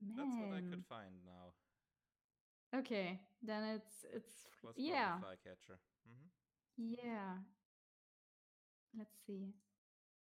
[0.00, 0.16] Man.
[0.16, 1.52] That's what I could find now.
[2.78, 5.18] Okay, then it's it's Was yeah.
[5.18, 5.78] Flycatcher.
[6.08, 6.94] Mm-hmm.
[7.02, 7.38] Yeah.
[8.94, 9.54] Let's see.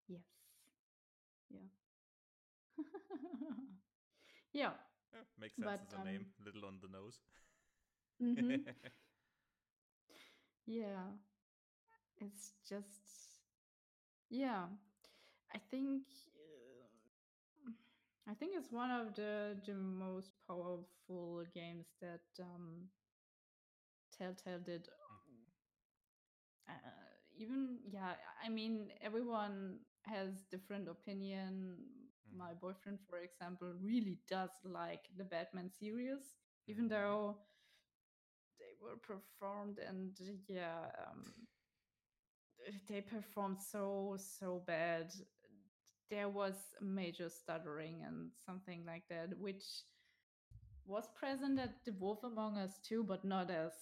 [0.08, 0.22] Yes.
[1.50, 1.60] Yeah.
[4.52, 4.72] yeah.
[5.12, 6.24] Yeah, makes sense But, as a name.
[6.24, 7.20] um, Little on the nose.
[8.20, 8.62] mhm.
[10.66, 11.10] Yeah.
[12.18, 13.40] It's just
[14.30, 14.66] yeah.
[15.54, 16.02] I think
[16.36, 17.70] uh,
[18.28, 22.88] I think it's one of the the most powerful games that um
[24.10, 24.88] Telltale did.
[26.68, 26.72] Uh,
[27.38, 31.76] even yeah, I mean everyone has different opinion.
[32.32, 32.60] My Mhm.
[32.60, 36.36] boyfriend, for example, really does like the Batman series,
[36.66, 36.88] even Mhm.
[36.88, 37.38] though
[38.58, 41.24] they were performed and yeah um,
[42.88, 45.12] they performed so so bad
[46.10, 49.64] there was major stuttering and something like that which
[50.86, 53.72] was present at the wolf among us too but not as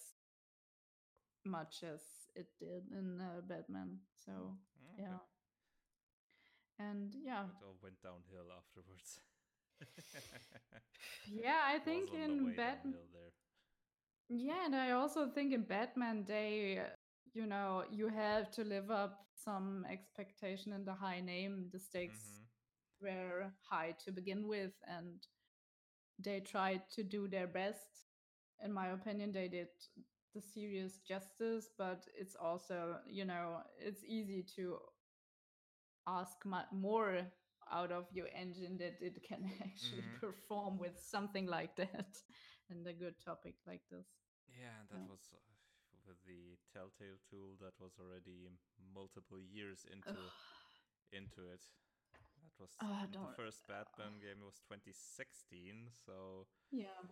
[1.44, 2.02] much as
[2.36, 5.02] it did in uh, batman so Okay.
[5.04, 5.18] yeah
[6.78, 9.20] and yeah It all went downhill afterwards.
[11.26, 12.94] yeah i think in batman.
[14.28, 16.80] Yeah, and I also think in Batman they
[17.34, 21.68] you know, you have to live up some expectation and the high name.
[21.72, 22.46] The stakes Mhm.
[23.00, 25.26] were high to begin with and
[26.18, 28.04] they tried to do their best.
[28.64, 29.68] in my opinion, they did
[30.36, 34.78] the series justice, but it's also, you know, it's easy to
[36.06, 36.38] ask
[36.72, 37.26] more
[37.72, 40.20] out of your engine that it can actually Mhm.
[40.20, 42.18] perform with something like that
[42.70, 44.08] and a good topic like this.
[44.48, 45.08] Yeah, and that Yeah.
[45.08, 45.38] was uh,
[46.06, 48.48] with the Telltale tool that was already
[48.94, 50.32] multiple years into
[51.12, 51.62] into it.
[52.42, 57.06] That was Oh, the first Batman game was 2016, so yeah.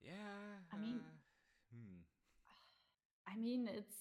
[0.00, 0.60] yeah.
[0.72, 1.16] I mean- uh,
[1.72, 2.02] hmm.
[3.32, 3.96] I mean, it's,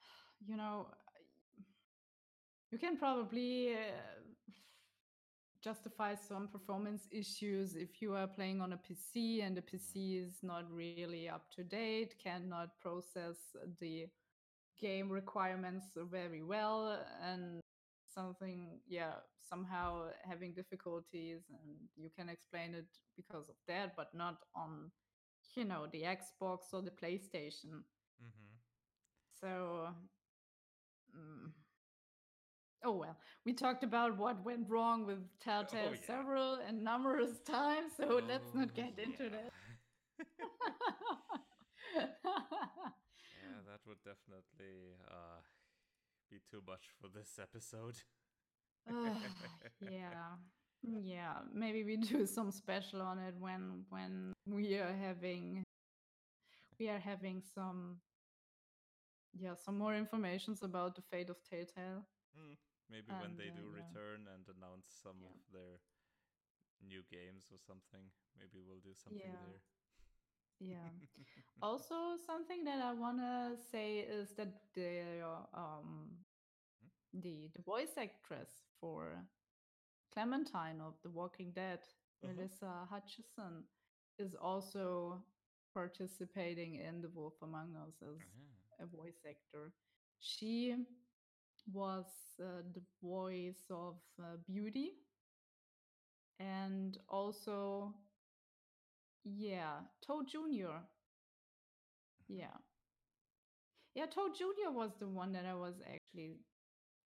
[0.46, 0.86] you know,
[2.70, 4.22] you can probably uh,
[5.62, 10.38] justify some performance issues if you are playing on a PC and the PC is
[10.42, 13.36] not really up to date, cannot process
[13.80, 14.06] the
[14.80, 17.60] game requirements very well, and
[18.12, 19.12] something, yeah,
[19.48, 22.86] somehow having difficulties, and you can explain it
[23.16, 24.90] because of that, but not on,
[25.54, 27.82] you know, the Xbox or the PlayStation.
[28.20, 28.52] Mm-hmm.
[29.40, 29.88] So,
[31.14, 31.50] mm,
[32.84, 36.06] oh well, we talked about what went wrong with Telltale Oh, yeah.
[36.06, 39.50] several and numerous times, so let's not get into that.
[41.94, 42.06] yeah,
[43.68, 45.40] that would definitely uh,
[46.30, 47.96] be too much for this episode.
[48.88, 49.16] Ugh,
[49.80, 50.36] yeah,
[50.82, 51.34] yeah.
[51.54, 55.62] Maybe we do some special on it when when we are having
[56.82, 58.00] we are having some
[59.34, 62.04] yeah some more informations about the fate of Telltale.
[62.34, 62.54] Hmm,
[62.90, 63.82] Maybe when they uh, do yeah.
[63.82, 65.28] return and announce some Yeah.
[65.30, 65.80] of their
[66.82, 69.38] new games or something, maybe we'll do something Yeah.
[69.40, 69.60] there.
[70.60, 70.88] Yeah.
[71.62, 76.24] also, something that I wanna say is that the um
[77.12, 79.24] the the voice actress for
[80.12, 81.80] Clementine of The Walking Dead,
[82.24, 82.32] Uh-huh.
[82.34, 83.64] Melissa Hutchison,
[84.18, 85.22] is also
[85.74, 89.72] participating in The Wolf Among Us as Ah, a voice actor.
[90.20, 90.76] She
[91.72, 92.06] was
[92.40, 94.92] uh, the voice of uh, Beauty
[96.40, 97.94] and also,
[99.24, 100.82] yeah, Toad Jr.
[102.28, 102.56] Yeah.
[103.94, 104.70] Yeah, Toad Jr.
[104.72, 106.40] was the one that I was actually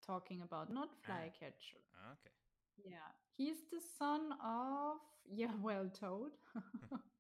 [0.07, 1.07] talking about, not Ah.
[1.07, 1.83] Flycatcher.
[1.97, 2.33] ah, okay.
[2.85, 3.11] Yeah.
[3.37, 4.99] He's the son of,
[5.31, 6.33] yeah, well, Toad.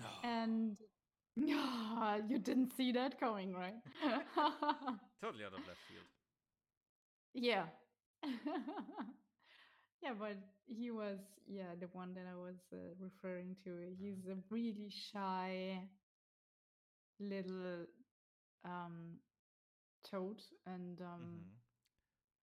[0.00, 0.06] No.
[0.24, 0.76] and
[1.36, 3.74] you didn't see that coming, right?
[5.20, 6.06] totally out of left field.
[7.34, 7.66] yeah.
[10.02, 10.36] yeah, but
[10.66, 13.70] he was, yeah, the one that I was uh, referring to.
[13.98, 15.80] He's a really shy
[17.20, 17.86] little
[18.64, 19.18] um
[20.04, 21.60] toad and um Mhm.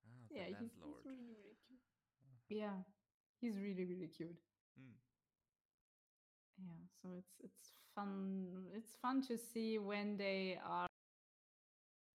[0.06, 0.74] Ah, yeah he's, he's
[1.06, 1.80] really really cute
[2.50, 2.78] yeah
[3.42, 4.38] he's really really cute
[4.78, 4.94] Hmm.
[6.58, 10.88] Yeah so it's it's fun it's fun to see when they are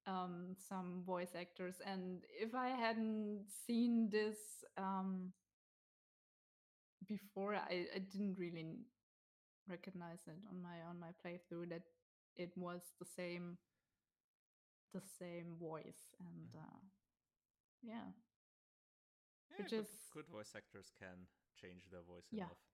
[0.07, 5.33] um some voice actors and if i hadn't seen this um
[7.07, 8.65] before i i didn't really
[9.69, 11.83] recognize it on my on my playthrough that
[12.37, 13.57] it was the same
[14.93, 16.59] the same voice and Mhm.
[16.65, 16.81] uh
[17.83, 18.13] yeah
[19.51, 22.45] Yeah, Which good, is- good voice actors can change their voice Yeah.
[22.45, 22.72] enough.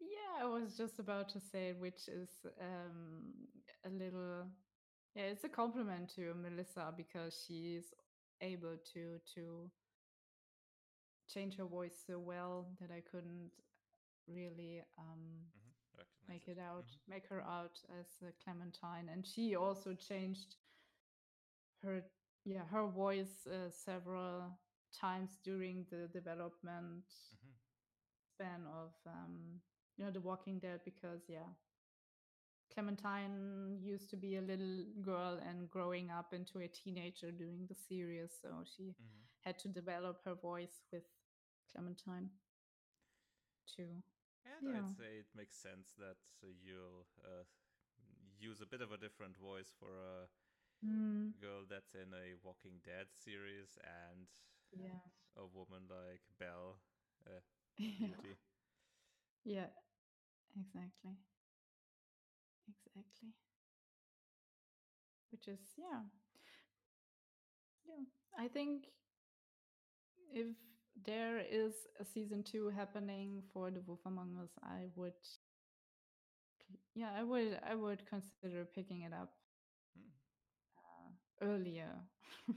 [0.00, 3.32] Yeah, I was just about to say, which is um,
[3.84, 4.46] a little,
[5.14, 7.92] yeah, it's a compliment to Melissa because she's
[8.40, 9.70] able to to
[11.28, 13.50] change her voice so well that I couldn't
[14.26, 15.46] really um,
[15.96, 17.08] hmm make it out, Mhm.
[17.08, 20.56] make her out as a Clementine, and she also changed
[21.82, 22.02] her,
[22.44, 24.58] yeah, her voice uh, several
[24.92, 27.52] times during the development Mhm.
[28.38, 29.60] fan of um
[30.00, 31.50] you know the walking dead because yeah
[32.72, 37.74] clementine used to be a little girl and growing up into a teenager during the
[37.74, 39.28] series so she Mhm.
[39.40, 41.04] had to develop her voice with
[41.72, 42.30] clementine
[43.66, 44.02] too
[44.44, 44.76] And Yeah.
[44.76, 47.44] I'd say it makes sense that uh, you'll uh,
[48.38, 50.28] use a bit of a different voice for a
[50.84, 54.28] mm, girl that's in a Walking Dead series and
[54.72, 55.00] yeah
[55.36, 56.78] a woman like Belle,
[57.26, 57.40] uh,
[58.00, 58.38] yeah Beauty.
[59.44, 59.66] yeah
[60.58, 61.16] exactly.
[62.68, 63.34] Exactly.
[65.30, 66.02] Which is yeah.
[67.86, 68.04] Yeah
[68.38, 68.86] i think
[70.32, 70.46] if
[71.04, 75.14] there is a season two happening for the wolf among us i would
[76.94, 79.30] yeah i would i would consider picking it up
[79.96, 80.10] Hmm.
[80.78, 81.92] uh, earlier.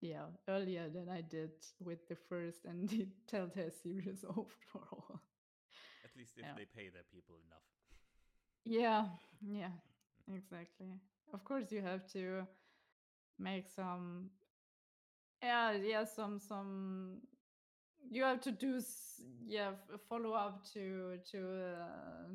[0.00, 1.50] Yeah earlier than i did
[1.80, 5.20] with the first and the telltale series overall
[6.18, 6.54] least if Yeah.
[6.56, 7.64] they pay their people enough.
[8.64, 9.06] Yeah,
[9.40, 9.72] yeah,
[10.34, 11.00] exactly.
[11.32, 12.46] Of course, you have to
[13.38, 14.30] make some,
[15.42, 17.22] yeah, yeah, some, some.
[18.10, 18.80] You have to do,
[19.46, 19.72] yeah,
[20.08, 22.28] follow up to to uh,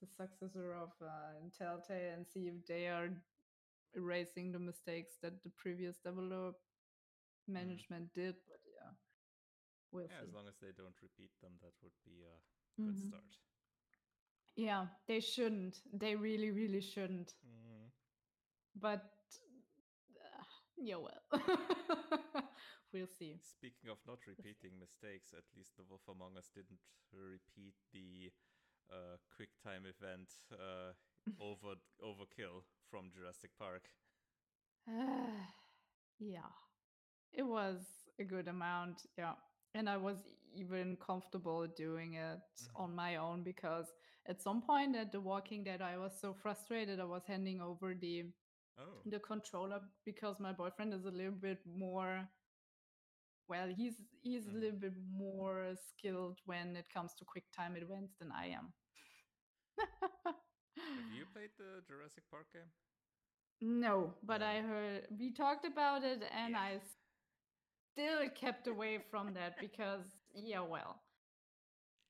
[0.00, 3.10] the successor of uh, Telltale and see if they are
[3.94, 6.56] erasing the mistakes that the previous develop
[7.48, 8.36] management did.
[9.92, 12.40] Yeah, we'll Yeah, as long as they don't repeat them, that would be a
[12.82, 13.08] good Mhm.
[13.08, 13.38] start.
[14.56, 15.82] Yeah, they shouldn't.
[15.92, 17.34] They really, really shouldn't.
[17.46, 17.90] Mm.
[18.74, 19.10] But
[20.16, 20.44] uh,
[20.76, 21.22] yeah, well,
[22.92, 23.38] we'll see.
[23.42, 26.80] Speaking of not repeating mistakes, at least the Wolf Among Us didn't
[27.12, 28.32] repeat the
[28.90, 30.92] uh, quick time event uh,
[31.40, 33.88] over overkill from Jurassic Park.
[36.18, 36.50] yeah,
[37.32, 39.06] it was a good amount.
[39.16, 39.34] Yeah.
[39.74, 40.18] And I was
[40.54, 42.68] even comfortable doing it Mhm.
[42.76, 43.86] on my own because
[44.26, 47.00] at some point at The Walking Dead, I was so frustrated.
[47.00, 48.26] I was handing over the
[48.78, 52.28] Oh, the controller because my boyfriend is a little bit more
[53.48, 54.58] well he's he's a Mhm.
[54.58, 58.72] little bit more skilled when it comes to quick time events than i am
[60.96, 62.70] have you played the Jurassic Park game?
[63.60, 66.78] no but i heard we talked about it and i
[67.92, 70.04] still kept away from that because
[70.34, 71.00] yeah well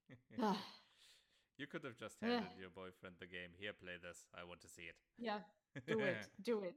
[1.58, 3.50] you could have just handed your boyfriend the game.
[3.58, 4.26] Here, play this.
[4.34, 4.96] I want to see it.
[5.18, 5.40] yeah
[5.86, 6.74] do it do it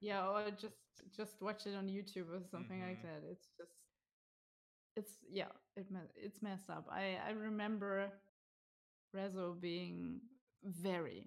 [0.00, 0.76] yeah or just
[1.16, 3.02] just watch it on youtube or something like Mhm.
[3.02, 3.72] that it's just
[4.96, 5.86] it's yeah it
[6.16, 8.12] it's messed up i i remember
[9.16, 10.20] rezo being
[10.64, 11.26] very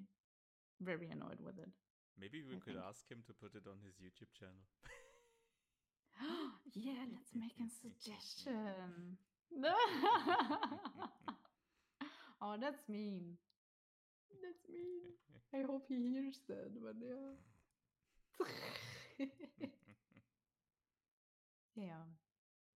[0.82, 1.70] very annoyed with it
[2.20, 2.86] Maybe we I could think.
[2.90, 4.66] ask him to put it on his YouTube channel.
[6.73, 9.18] yeah let's make a suggestion.
[12.41, 13.38] Oh that's mean.
[14.41, 15.02] That's mean.
[15.53, 17.35] I hope he hears that but yeah.
[21.76, 22.03] Yeah.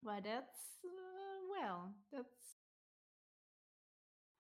[0.04, 2.58] Well that's uh, well that's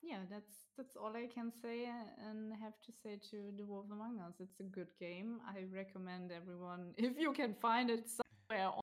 [0.01, 1.85] yeah that's that's all i can say
[2.27, 4.33] and have to say to the wolf among us.
[4.39, 5.39] It's a good game.
[5.47, 8.81] I recommend everyone if you can find it somewhere on,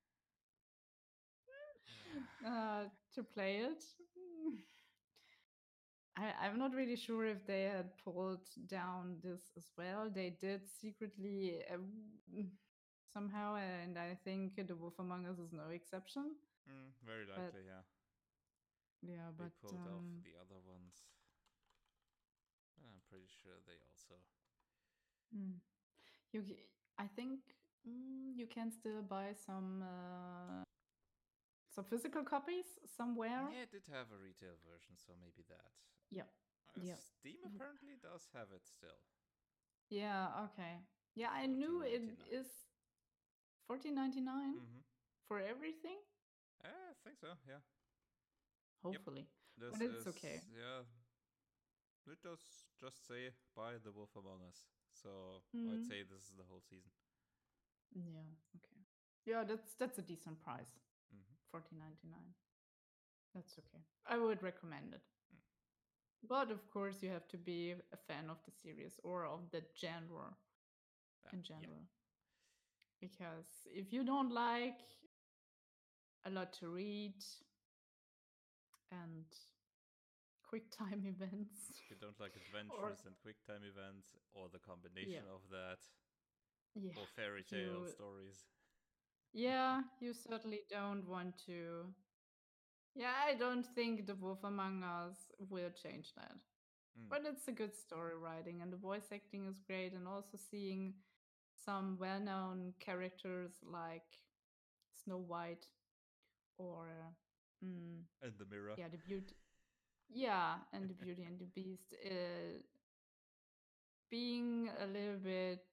[2.47, 2.85] uh,
[3.15, 3.83] to play it
[6.17, 10.63] I, i'm not really sure if they had pulled down this as well they did
[10.81, 11.77] secretly uh,
[13.13, 16.37] somehow and i think the wolf among us is no exception
[16.69, 17.83] Mm, very But, likely, yeah.
[19.03, 21.07] yeah They but pulled off um, the other ones.
[22.83, 24.23] I'm pretty sure they also.
[25.35, 25.61] Mm.
[26.33, 26.45] You,
[26.99, 27.41] I think
[27.89, 30.63] mm, you can still buy some uh,
[31.69, 32.67] some physical copies
[32.97, 33.49] somewhere.
[33.53, 35.71] Yeah, it did have a retail version, so maybe that.
[36.11, 36.23] Yeah.
[36.77, 36.97] Uh, Yeah.
[36.97, 37.55] Steam Mhm.
[37.57, 38.99] apparently does have it still.
[39.91, 40.45] Yeah.
[40.51, 40.81] Okay.
[41.15, 42.47] Yeah, I knew it is
[43.67, 44.81] 14.99 Mm-hmm.
[45.27, 45.99] for everything.
[46.65, 47.37] I think so.
[47.47, 47.61] Yeah.
[48.83, 49.27] Hopefully.
[49.57, 50.41] This But it's is, okay.
[50.55, 50.85] Yeah.
[52.07, 52.41] It does
[52.81, 54.67] just say buy the Wolf Among Us.
[54.93, 55.73] So Mhm.
[55.73, 56.93] I'd say this is the whole season.
[57.93, 58.25] Yeah.
[58.57, 58.85] Okay.
[59.25, 60.79] Yeah, that's that's a decent price.
[61.49, 61.59] Mm-hmm.
[61.59, 62.35] Fourteen ninety nine.
[63.35, 63.83] That's okay.
[64.07, 65.03] I would recommend it.
[65.33, 66.29] Mm.
[66.29, 69.63] But of course, you have to be a fan of the series or of the
[69.81, 70.35] genre.
[71.33, 71.85] in general.
[73.01, 74.81] Because if you don't like
[76.25, 77.23] a lot to read
[78.91, 79.25] and
[80.49, 85.29] quick time events, If you don't like adventures and quick time events, or the combination
[85.35, 85.79] of that,
[86.75, 88.49] yeah, or fairy tale you- stories.
[89.33, 91.87] Yeah, you certainly don't want to.
[92.95, 96.33] Yeah, I don't think The Wolf Among Us will change that.
[96.99, 97.09] Mm.
[97.09, 100.95] But it's a good story writing, and the voice acting is great, and also seeing
[101.65, 104.07] some well known characters like
[105.05, 105.67] Snow White
[106.59, 106.89] or.
[107.65, 108.75] mm, And the mirror.
[108.77, 109.35] yeah the beauty
[110.11, 112.59] yeah and the beauty and the beast uh,
[114.11, 115.65] being a little bit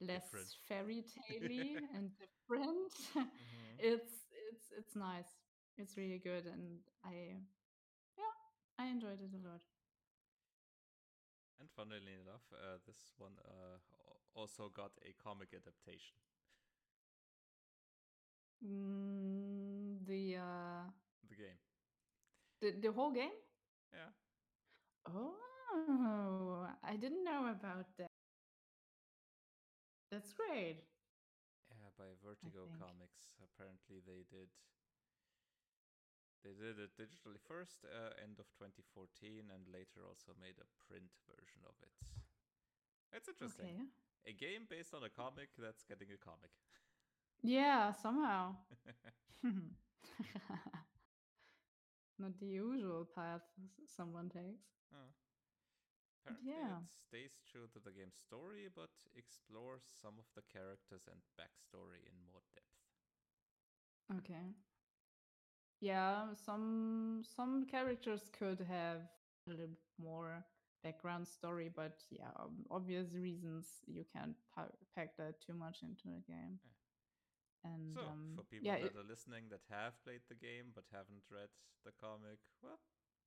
[0.00, 0.58] less Different.
[0.66, 2.92] fairy tale and different
[3.40, 3.78] Mhm.
[3.78, 5.30] it's it's it's nice
[5.76, 7.36] it's really good and i
[8.16, 8.34] yeah
[8.78, 9.60] i enjoyed it a lot
[11.60, 13.78] And funnily enough, uh, this one uh,
[14.34, 16.18] also got a comic adaptation.
[18.64, 20.90] mm, the uh
[21.28, 21.58] The game.
[22.60, 23.32] the, the whole game
[23.92, 24.10] Yeah.
[25.06, 28.07] oh i didn't know about that
[30.10, 30.78] that's great
[31.70, 32.68] Yeah, by Vertigo.
[32.78, 33.30] Comics.
[33.42, 34.48] Apparently, they did.
[36.44, 41.10] They did it digitally first, uh, end of 2014, and later also made a print
[41.26, 41.90] version of it.
[43.12, 43.66] It's interesting.
[43.66, 43.82] Okay.
[44.26, 46.50] A game based on a comic that's getting a comic.
[47.42, 48.56] Yeah, somehow.
[52.18, 53.42] Not the usual path
[53.86, 54.66] someone takes.
[54.92, 55.12] Oh.
[56.22, 56.80] Apparently, yeah.
[56.80, 62.04] it stays true to the game's story, but explores some of the characters and backstory
[62.06, 62.66] in more depth.
[64.18, 64.54] Okay.
[65.80, 69.02] Yeah, some some characters could have
[69.46, 70.44] a little more
[70.82, 72.32] background story, but yeah,
[72.70, 74.36] obvious reasons you can't
[74.94, 76.58] pack that too much into the game.
[77.64, 80.72] And So, um, for people yeah, that it- are listening that have played the game
[80.74, 81.50] but haven't read
[81.84, 82.80] the comic, well,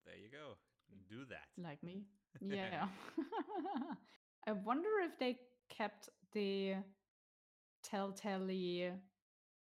[0.06, 0.58] there you go.
[1.10, 1.48] Do that.
[1.58, 2.06] like me.
[2.42, 2.88] Yeah.
[4.48, 5.38] I wonder if they
[5.70, 6.76] kept the
[7.84, 8.50] telltale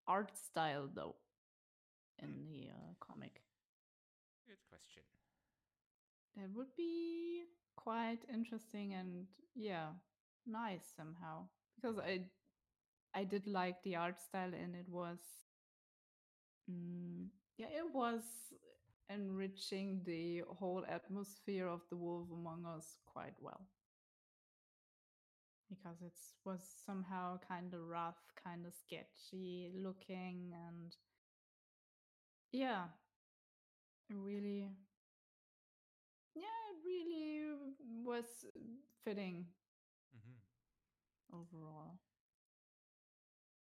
[0.07, 1.15] art style though
[2.19, 2.43] in Hmm.
[2.47, 3.41] the uh, comic.
[4.45, 5.03] Good question.
[6.35, 7.43] That would be
[7.75, 9.89] quite interesting and yeah,
[10.45, 11.47] nice somehow.
[11.75, 12.21] Because I
[13.13, 15.19] I did like the art style and it was
[16.69, 17.27] mm,
[17.57, 18.21] yeah, it was
[19.09, 23.67] enriching the whole atmosphere of the Wolf Among Us quite well.
[25.69, 26.13] Because it
[26.43, 30.95] was somehow kind of rough, kind of sketchy looking, and
[32.51, 32.87] yeah,
[34.09, 34.69] really
[36.35, 37.41] yeah, it really
[38.03, 38.45] was
[39.03, 39.45] fitting
[40.13, 40.35] hmm
[41.33, 41.99] overall.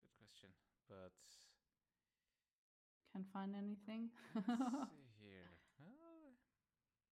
[0.02, 0.50] Good question.
[0.90, 1.14] But
[3.12, 4.10] Can't find anything.
[4.36, 5.52] let's see here.
[5.80, 6.32] Uh,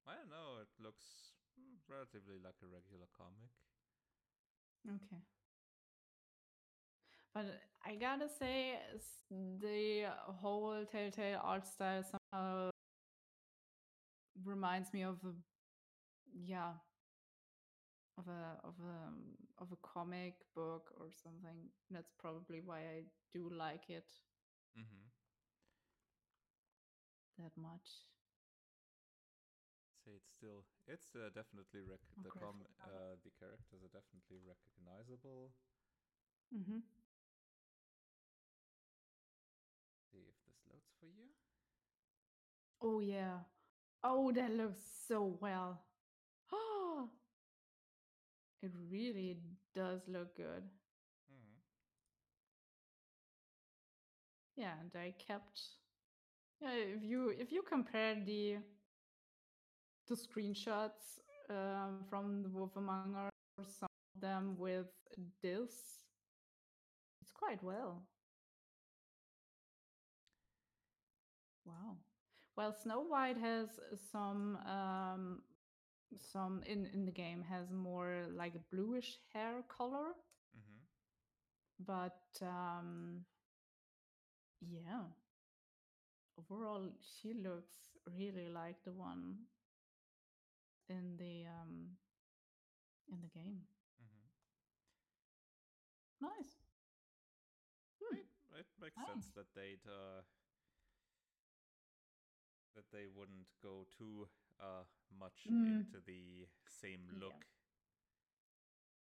[0.08, 0.58] I don't know.
[0.62, 3.52] It looks mm, relatively like a regular comic.
[4.88, 5.22] okay.
[7.34, 8.80] But I gotta say,
[9.30, 10.08] the
[10.42, 12.70] whole Telltale art style somehow
[14.44, 15.34] reminds me of a,
[16.34, 16.74] yeah,
[18.18, 21.70] of a of a of a comic book or something.
[21.90, 23.04] That's probably why I
[23.34, 24.06] do like it
[24.78, 25.08] Mm-hmm.
[27.38, 28.04] that much.
[30.08, 30.64] Say it's still.
[30.88, 32.64] It's uh, definitely rec- the com.
[32.80, 35.52] Uh, the characters are definitely recognizable.
[36.56, 36.80] Mm-hmm.
[40.10, 41.28] See if this loads for you.
[42.82, 43.40] Oh yeah.
[44.02, 44.80] Oh, that looks
[45.10, 45.82] so well.
[46.54, 47.10] Oh,
[48.64, 49.36] it really
[49.76, 50.64] does look good.
[51.28, 51.58] Mm-hmm.
[54.56, 55.60] Yeah, and I kept.
[56.62, 58.60] Yeah, if you if you compare the
[60.08, 61.20] the screenshots
[61.50, 64.88] um, from the Wolf Among Us, or some of them with
[65.42, 66.06] this,
[67.22, 68.04] it's quite well.
[71.66, 71.98] Wow.
[72.56, 73.80] Well, Snow White has
[74.12, 75.42] some um
[76.18, 80.14] some in in the game has more like a bluish hair color,
[80.58, 80.80] Mm-hmm.
[81.86, 83.26] but um
[84.62, 85.04] yeah.
[86.40, 87.76] Overall, she looks
[88.18, 89.36] really like the one
[90.90, 91.98] in the um
[93.12, 93.68] in the game.
[94.02, 94.28] Mm-hmm.
[96.22, 96.62] Nice.
[98.02, 98.16] Hmm.
[98.18, 98.28] It,
[98.60, 100.22] it makes sense that they'd uh,
[102.76, 104.28] that they wouldn't go too
[104.60, 104.84] uh,
[105.20, 105.80] much Mm.
[105.80, 107.46] into the same look.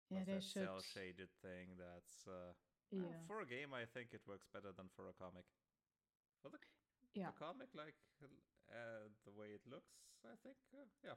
[0.10, 0.64] Yeah, as they that should.
[0.66, 1.78] cell shaded thing.
[1.78, 2.54] That's uh,
[2.92, 3.22] well, Yeah.
[3.28, 3.74] for a game.
[3.74, 5.46] I think it works better than for a comic.
[6.42, 6.58] For the,
[7.14, 7.32] Yeah.
[7.32, 7.96] the comic, like
[8.70, 9.94] uh, the way it looks,
[10.26, 11.16] I think uh, yeah,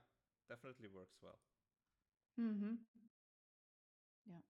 [0.49, 1.39] definitely works well.
[2.41, 2.75] Mm-hmm.
[4.27, 4.41] Yeah.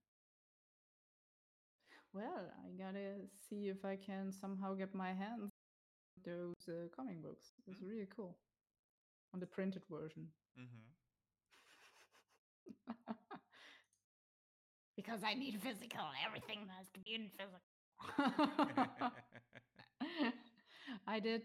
[2.12, 5.50] Well, I gotta see if I can somehow get my hands
[6.16, 7.52] on those uh, comic books.
[7.66, 7.88] It's Mm.
[7.88, 8.36] really cool.
[9.34, 10.28] On the printed version.
[10.58, 10.82] Mm-hmm.
[14.96, 16.04] because I need physical.
[16.26, 17.60] Everything has to be in physical.
[21.06, 21.42] I did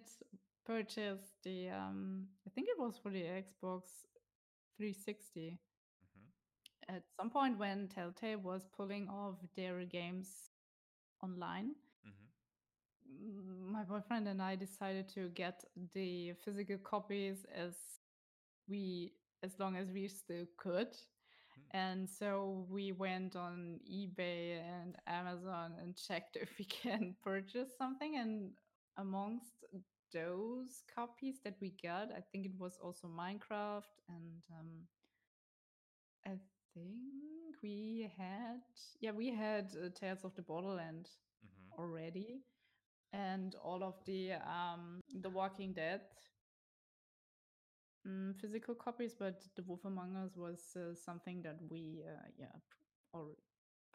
[0.66, 3.84] purchase the um I think it was for the Xbox
[4.78, 6.96] 360 mm-hmm.
[6.96, 10.52] at some point when Telltale was pulling off their games
[11.24, 11.72] online.
[12.08, 13.70] Mm-hmm.
[13.70, 15.64] mm, My boyfriend and I decided to get
[15.94, 17.76] the physical copies as
[18.70, 19.14] we
[19.44, 20.88] as long as we still could.
[20.88, 21.78] Hmm.
[21.78, 28.18] And so we went on eBay and Amazon and checked if we can purchase something.
[28.18, 28.52] And
[28.98, 29.64] amongst
[30.14, 33.94] those copies that we got, I think it was also Minecraft.
[34.10, 34.88] And um,
[36.26, 36.38] I
[36.74, 38.62] think we had,
[39.00, 41.10] yeah, we had uh, Tales of the Borderland
[41.46, 41.80] Mm-hmm.
[41.82, 42.42] already.
[43.14, 46.02] And all of the um, The Walking Dead
[48.08, 52.56] mm, physical copies, but The Wolf Among Us was uh, something that we, uh, yeah,
[53.14, 53.28] or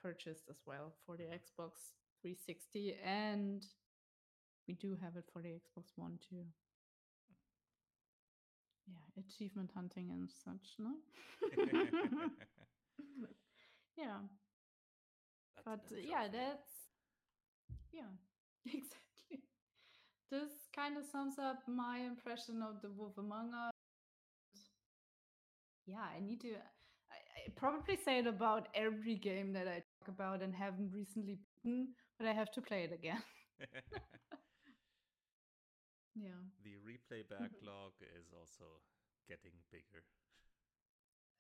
[0.00, 3.64] purchased as well for the Xbox 360, and
[4.68, 6.44] we do have it for the Xbox One too.
[8.86, 10.94] Yeah, achievement hunting and such, no?
[13.96, 14.18] yeah,
[15.56, 16.88] That's but uh, yeah, that's
[17.92, 18.10] yeah,
[18.66, 19.42] exactly.
[20.30, 23.72] This kind of sums up my impression of The Wolf Among Us.
[25.86, 26.48] Yeah, I need to.
[26.54, 31.38] I, I probably say it about every game that I talk about and haven't recently
[31.64, 33.22] beaten, but I have to play it again.
[36.14, 36.40] Yeah.
[36.64, 38.64] the replay backlog is also
[39.28, 40.04] getting bigger.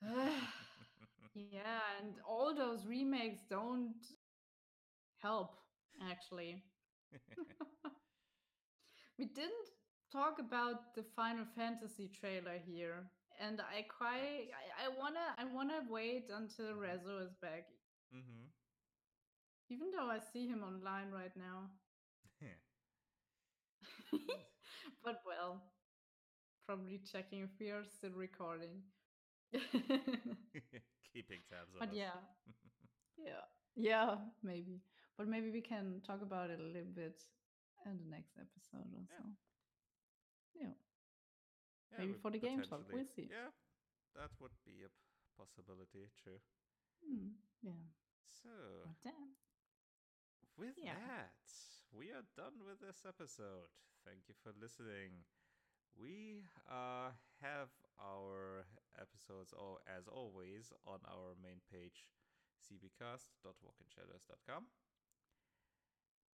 [1.34, 3.94] yeah, and all those remakes don't
[5.18, 5.56] help,
[6.10, 6.62] actually.
[9.18, 9.68] we didn't
[10.10, 13.04] talk about the Final Fantasy trailer here,
[13.40, 17.66] and I quite I, I wanna I wanna wait until Rezo is back,
[18.14, 18.46] mm-hmm.
[19.70, 21.70] even though I see him online right now.
[25.04, 25.62] but well,
[26.66, 28.82] probably checking if we are still recording.
[31.12, 31.96] Keeping tabs on but us.
[31.96, 32.10] yeah,
[33.16, 33.44] yeah,
[33.76, 34.80] yeah, maybe.
[35.16, 37.20] But maybe we can talk about it a little bit
[37.86, 39.16] in the next episode or Yeah.
[39.16, 39.24] so.
[40.54, 40.72] Yeah.
[41.92, 43.28] Yeah, maybe for the game talk, we'll see.
[43.30, 43.50] Yeah,
[44.14, 44.90] that would be a
[45.36, 46.10] possibility.
[46.22, 46.40] True.
[47.04, 47.28] Hmm,
[47.62, 47.72] yeah.
[48.26, 48.88] So,
[50.56, 50.94] with Yeah.
[50.94, 51.32] that,
[51.92, 53.68] we are done with this episode.
[54.04, 55.22] Thank you for listening.
[55.94, 57.70] We uh, have
[58.00, 58.64] our
[58.98, 62.06] episodes, all, as always, on our main page,
[62.58, 64.66] cbcast.walkinshadows.com.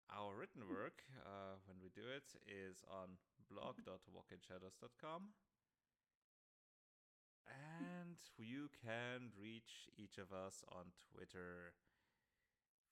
[0.08, 3.20] Our written work, uh, when we do it, is on
[3.52, 5.36] blog.walkinshadows.com.
[7.52, 11.74] And you can reach each of us on Twitter.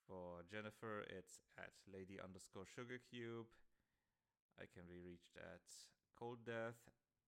[0.07, 3.47] For Jennifer, it's at lady underscore sugar cube.
[4.59, 5.61] I can be reached at
[6.17, 6.79] cold death,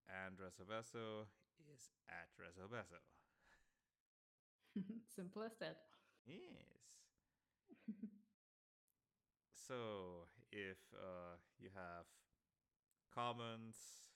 [0.07, 1.27] and Resobeso
[1.59, 2.99] is at Resobeso.
[5.15, 5.77] simple as that.
[6.25, 6.93] Yes.
[9.53, 12.05] So, if uh, you have
[13.13, 14.13] comments,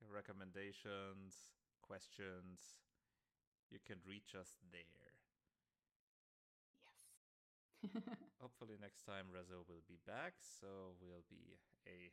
[0.00, 1.52] recommendations,
[1.82, 2.78] questions,
[3.70, 5.14] you can reach us there.
[7.82, 7.92] Yes.
[8.40, 12.10] Hopefully next time Rezo will be back, so we'll be a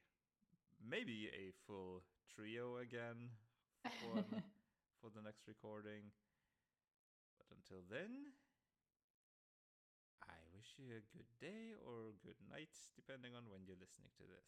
[0.83, 2.03] maybe a full
[2.33, 3.29] trio again
[3.99, 4.41] for the,
[5.01, 6.11] for the next recording.
[7.37, 8.33] But until then,
[10.23, 14.23] I wish you a good day or good night, depending on when you're listening to
[14.27, 14.47] this.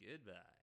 [0.00, 0.54] Goodbye.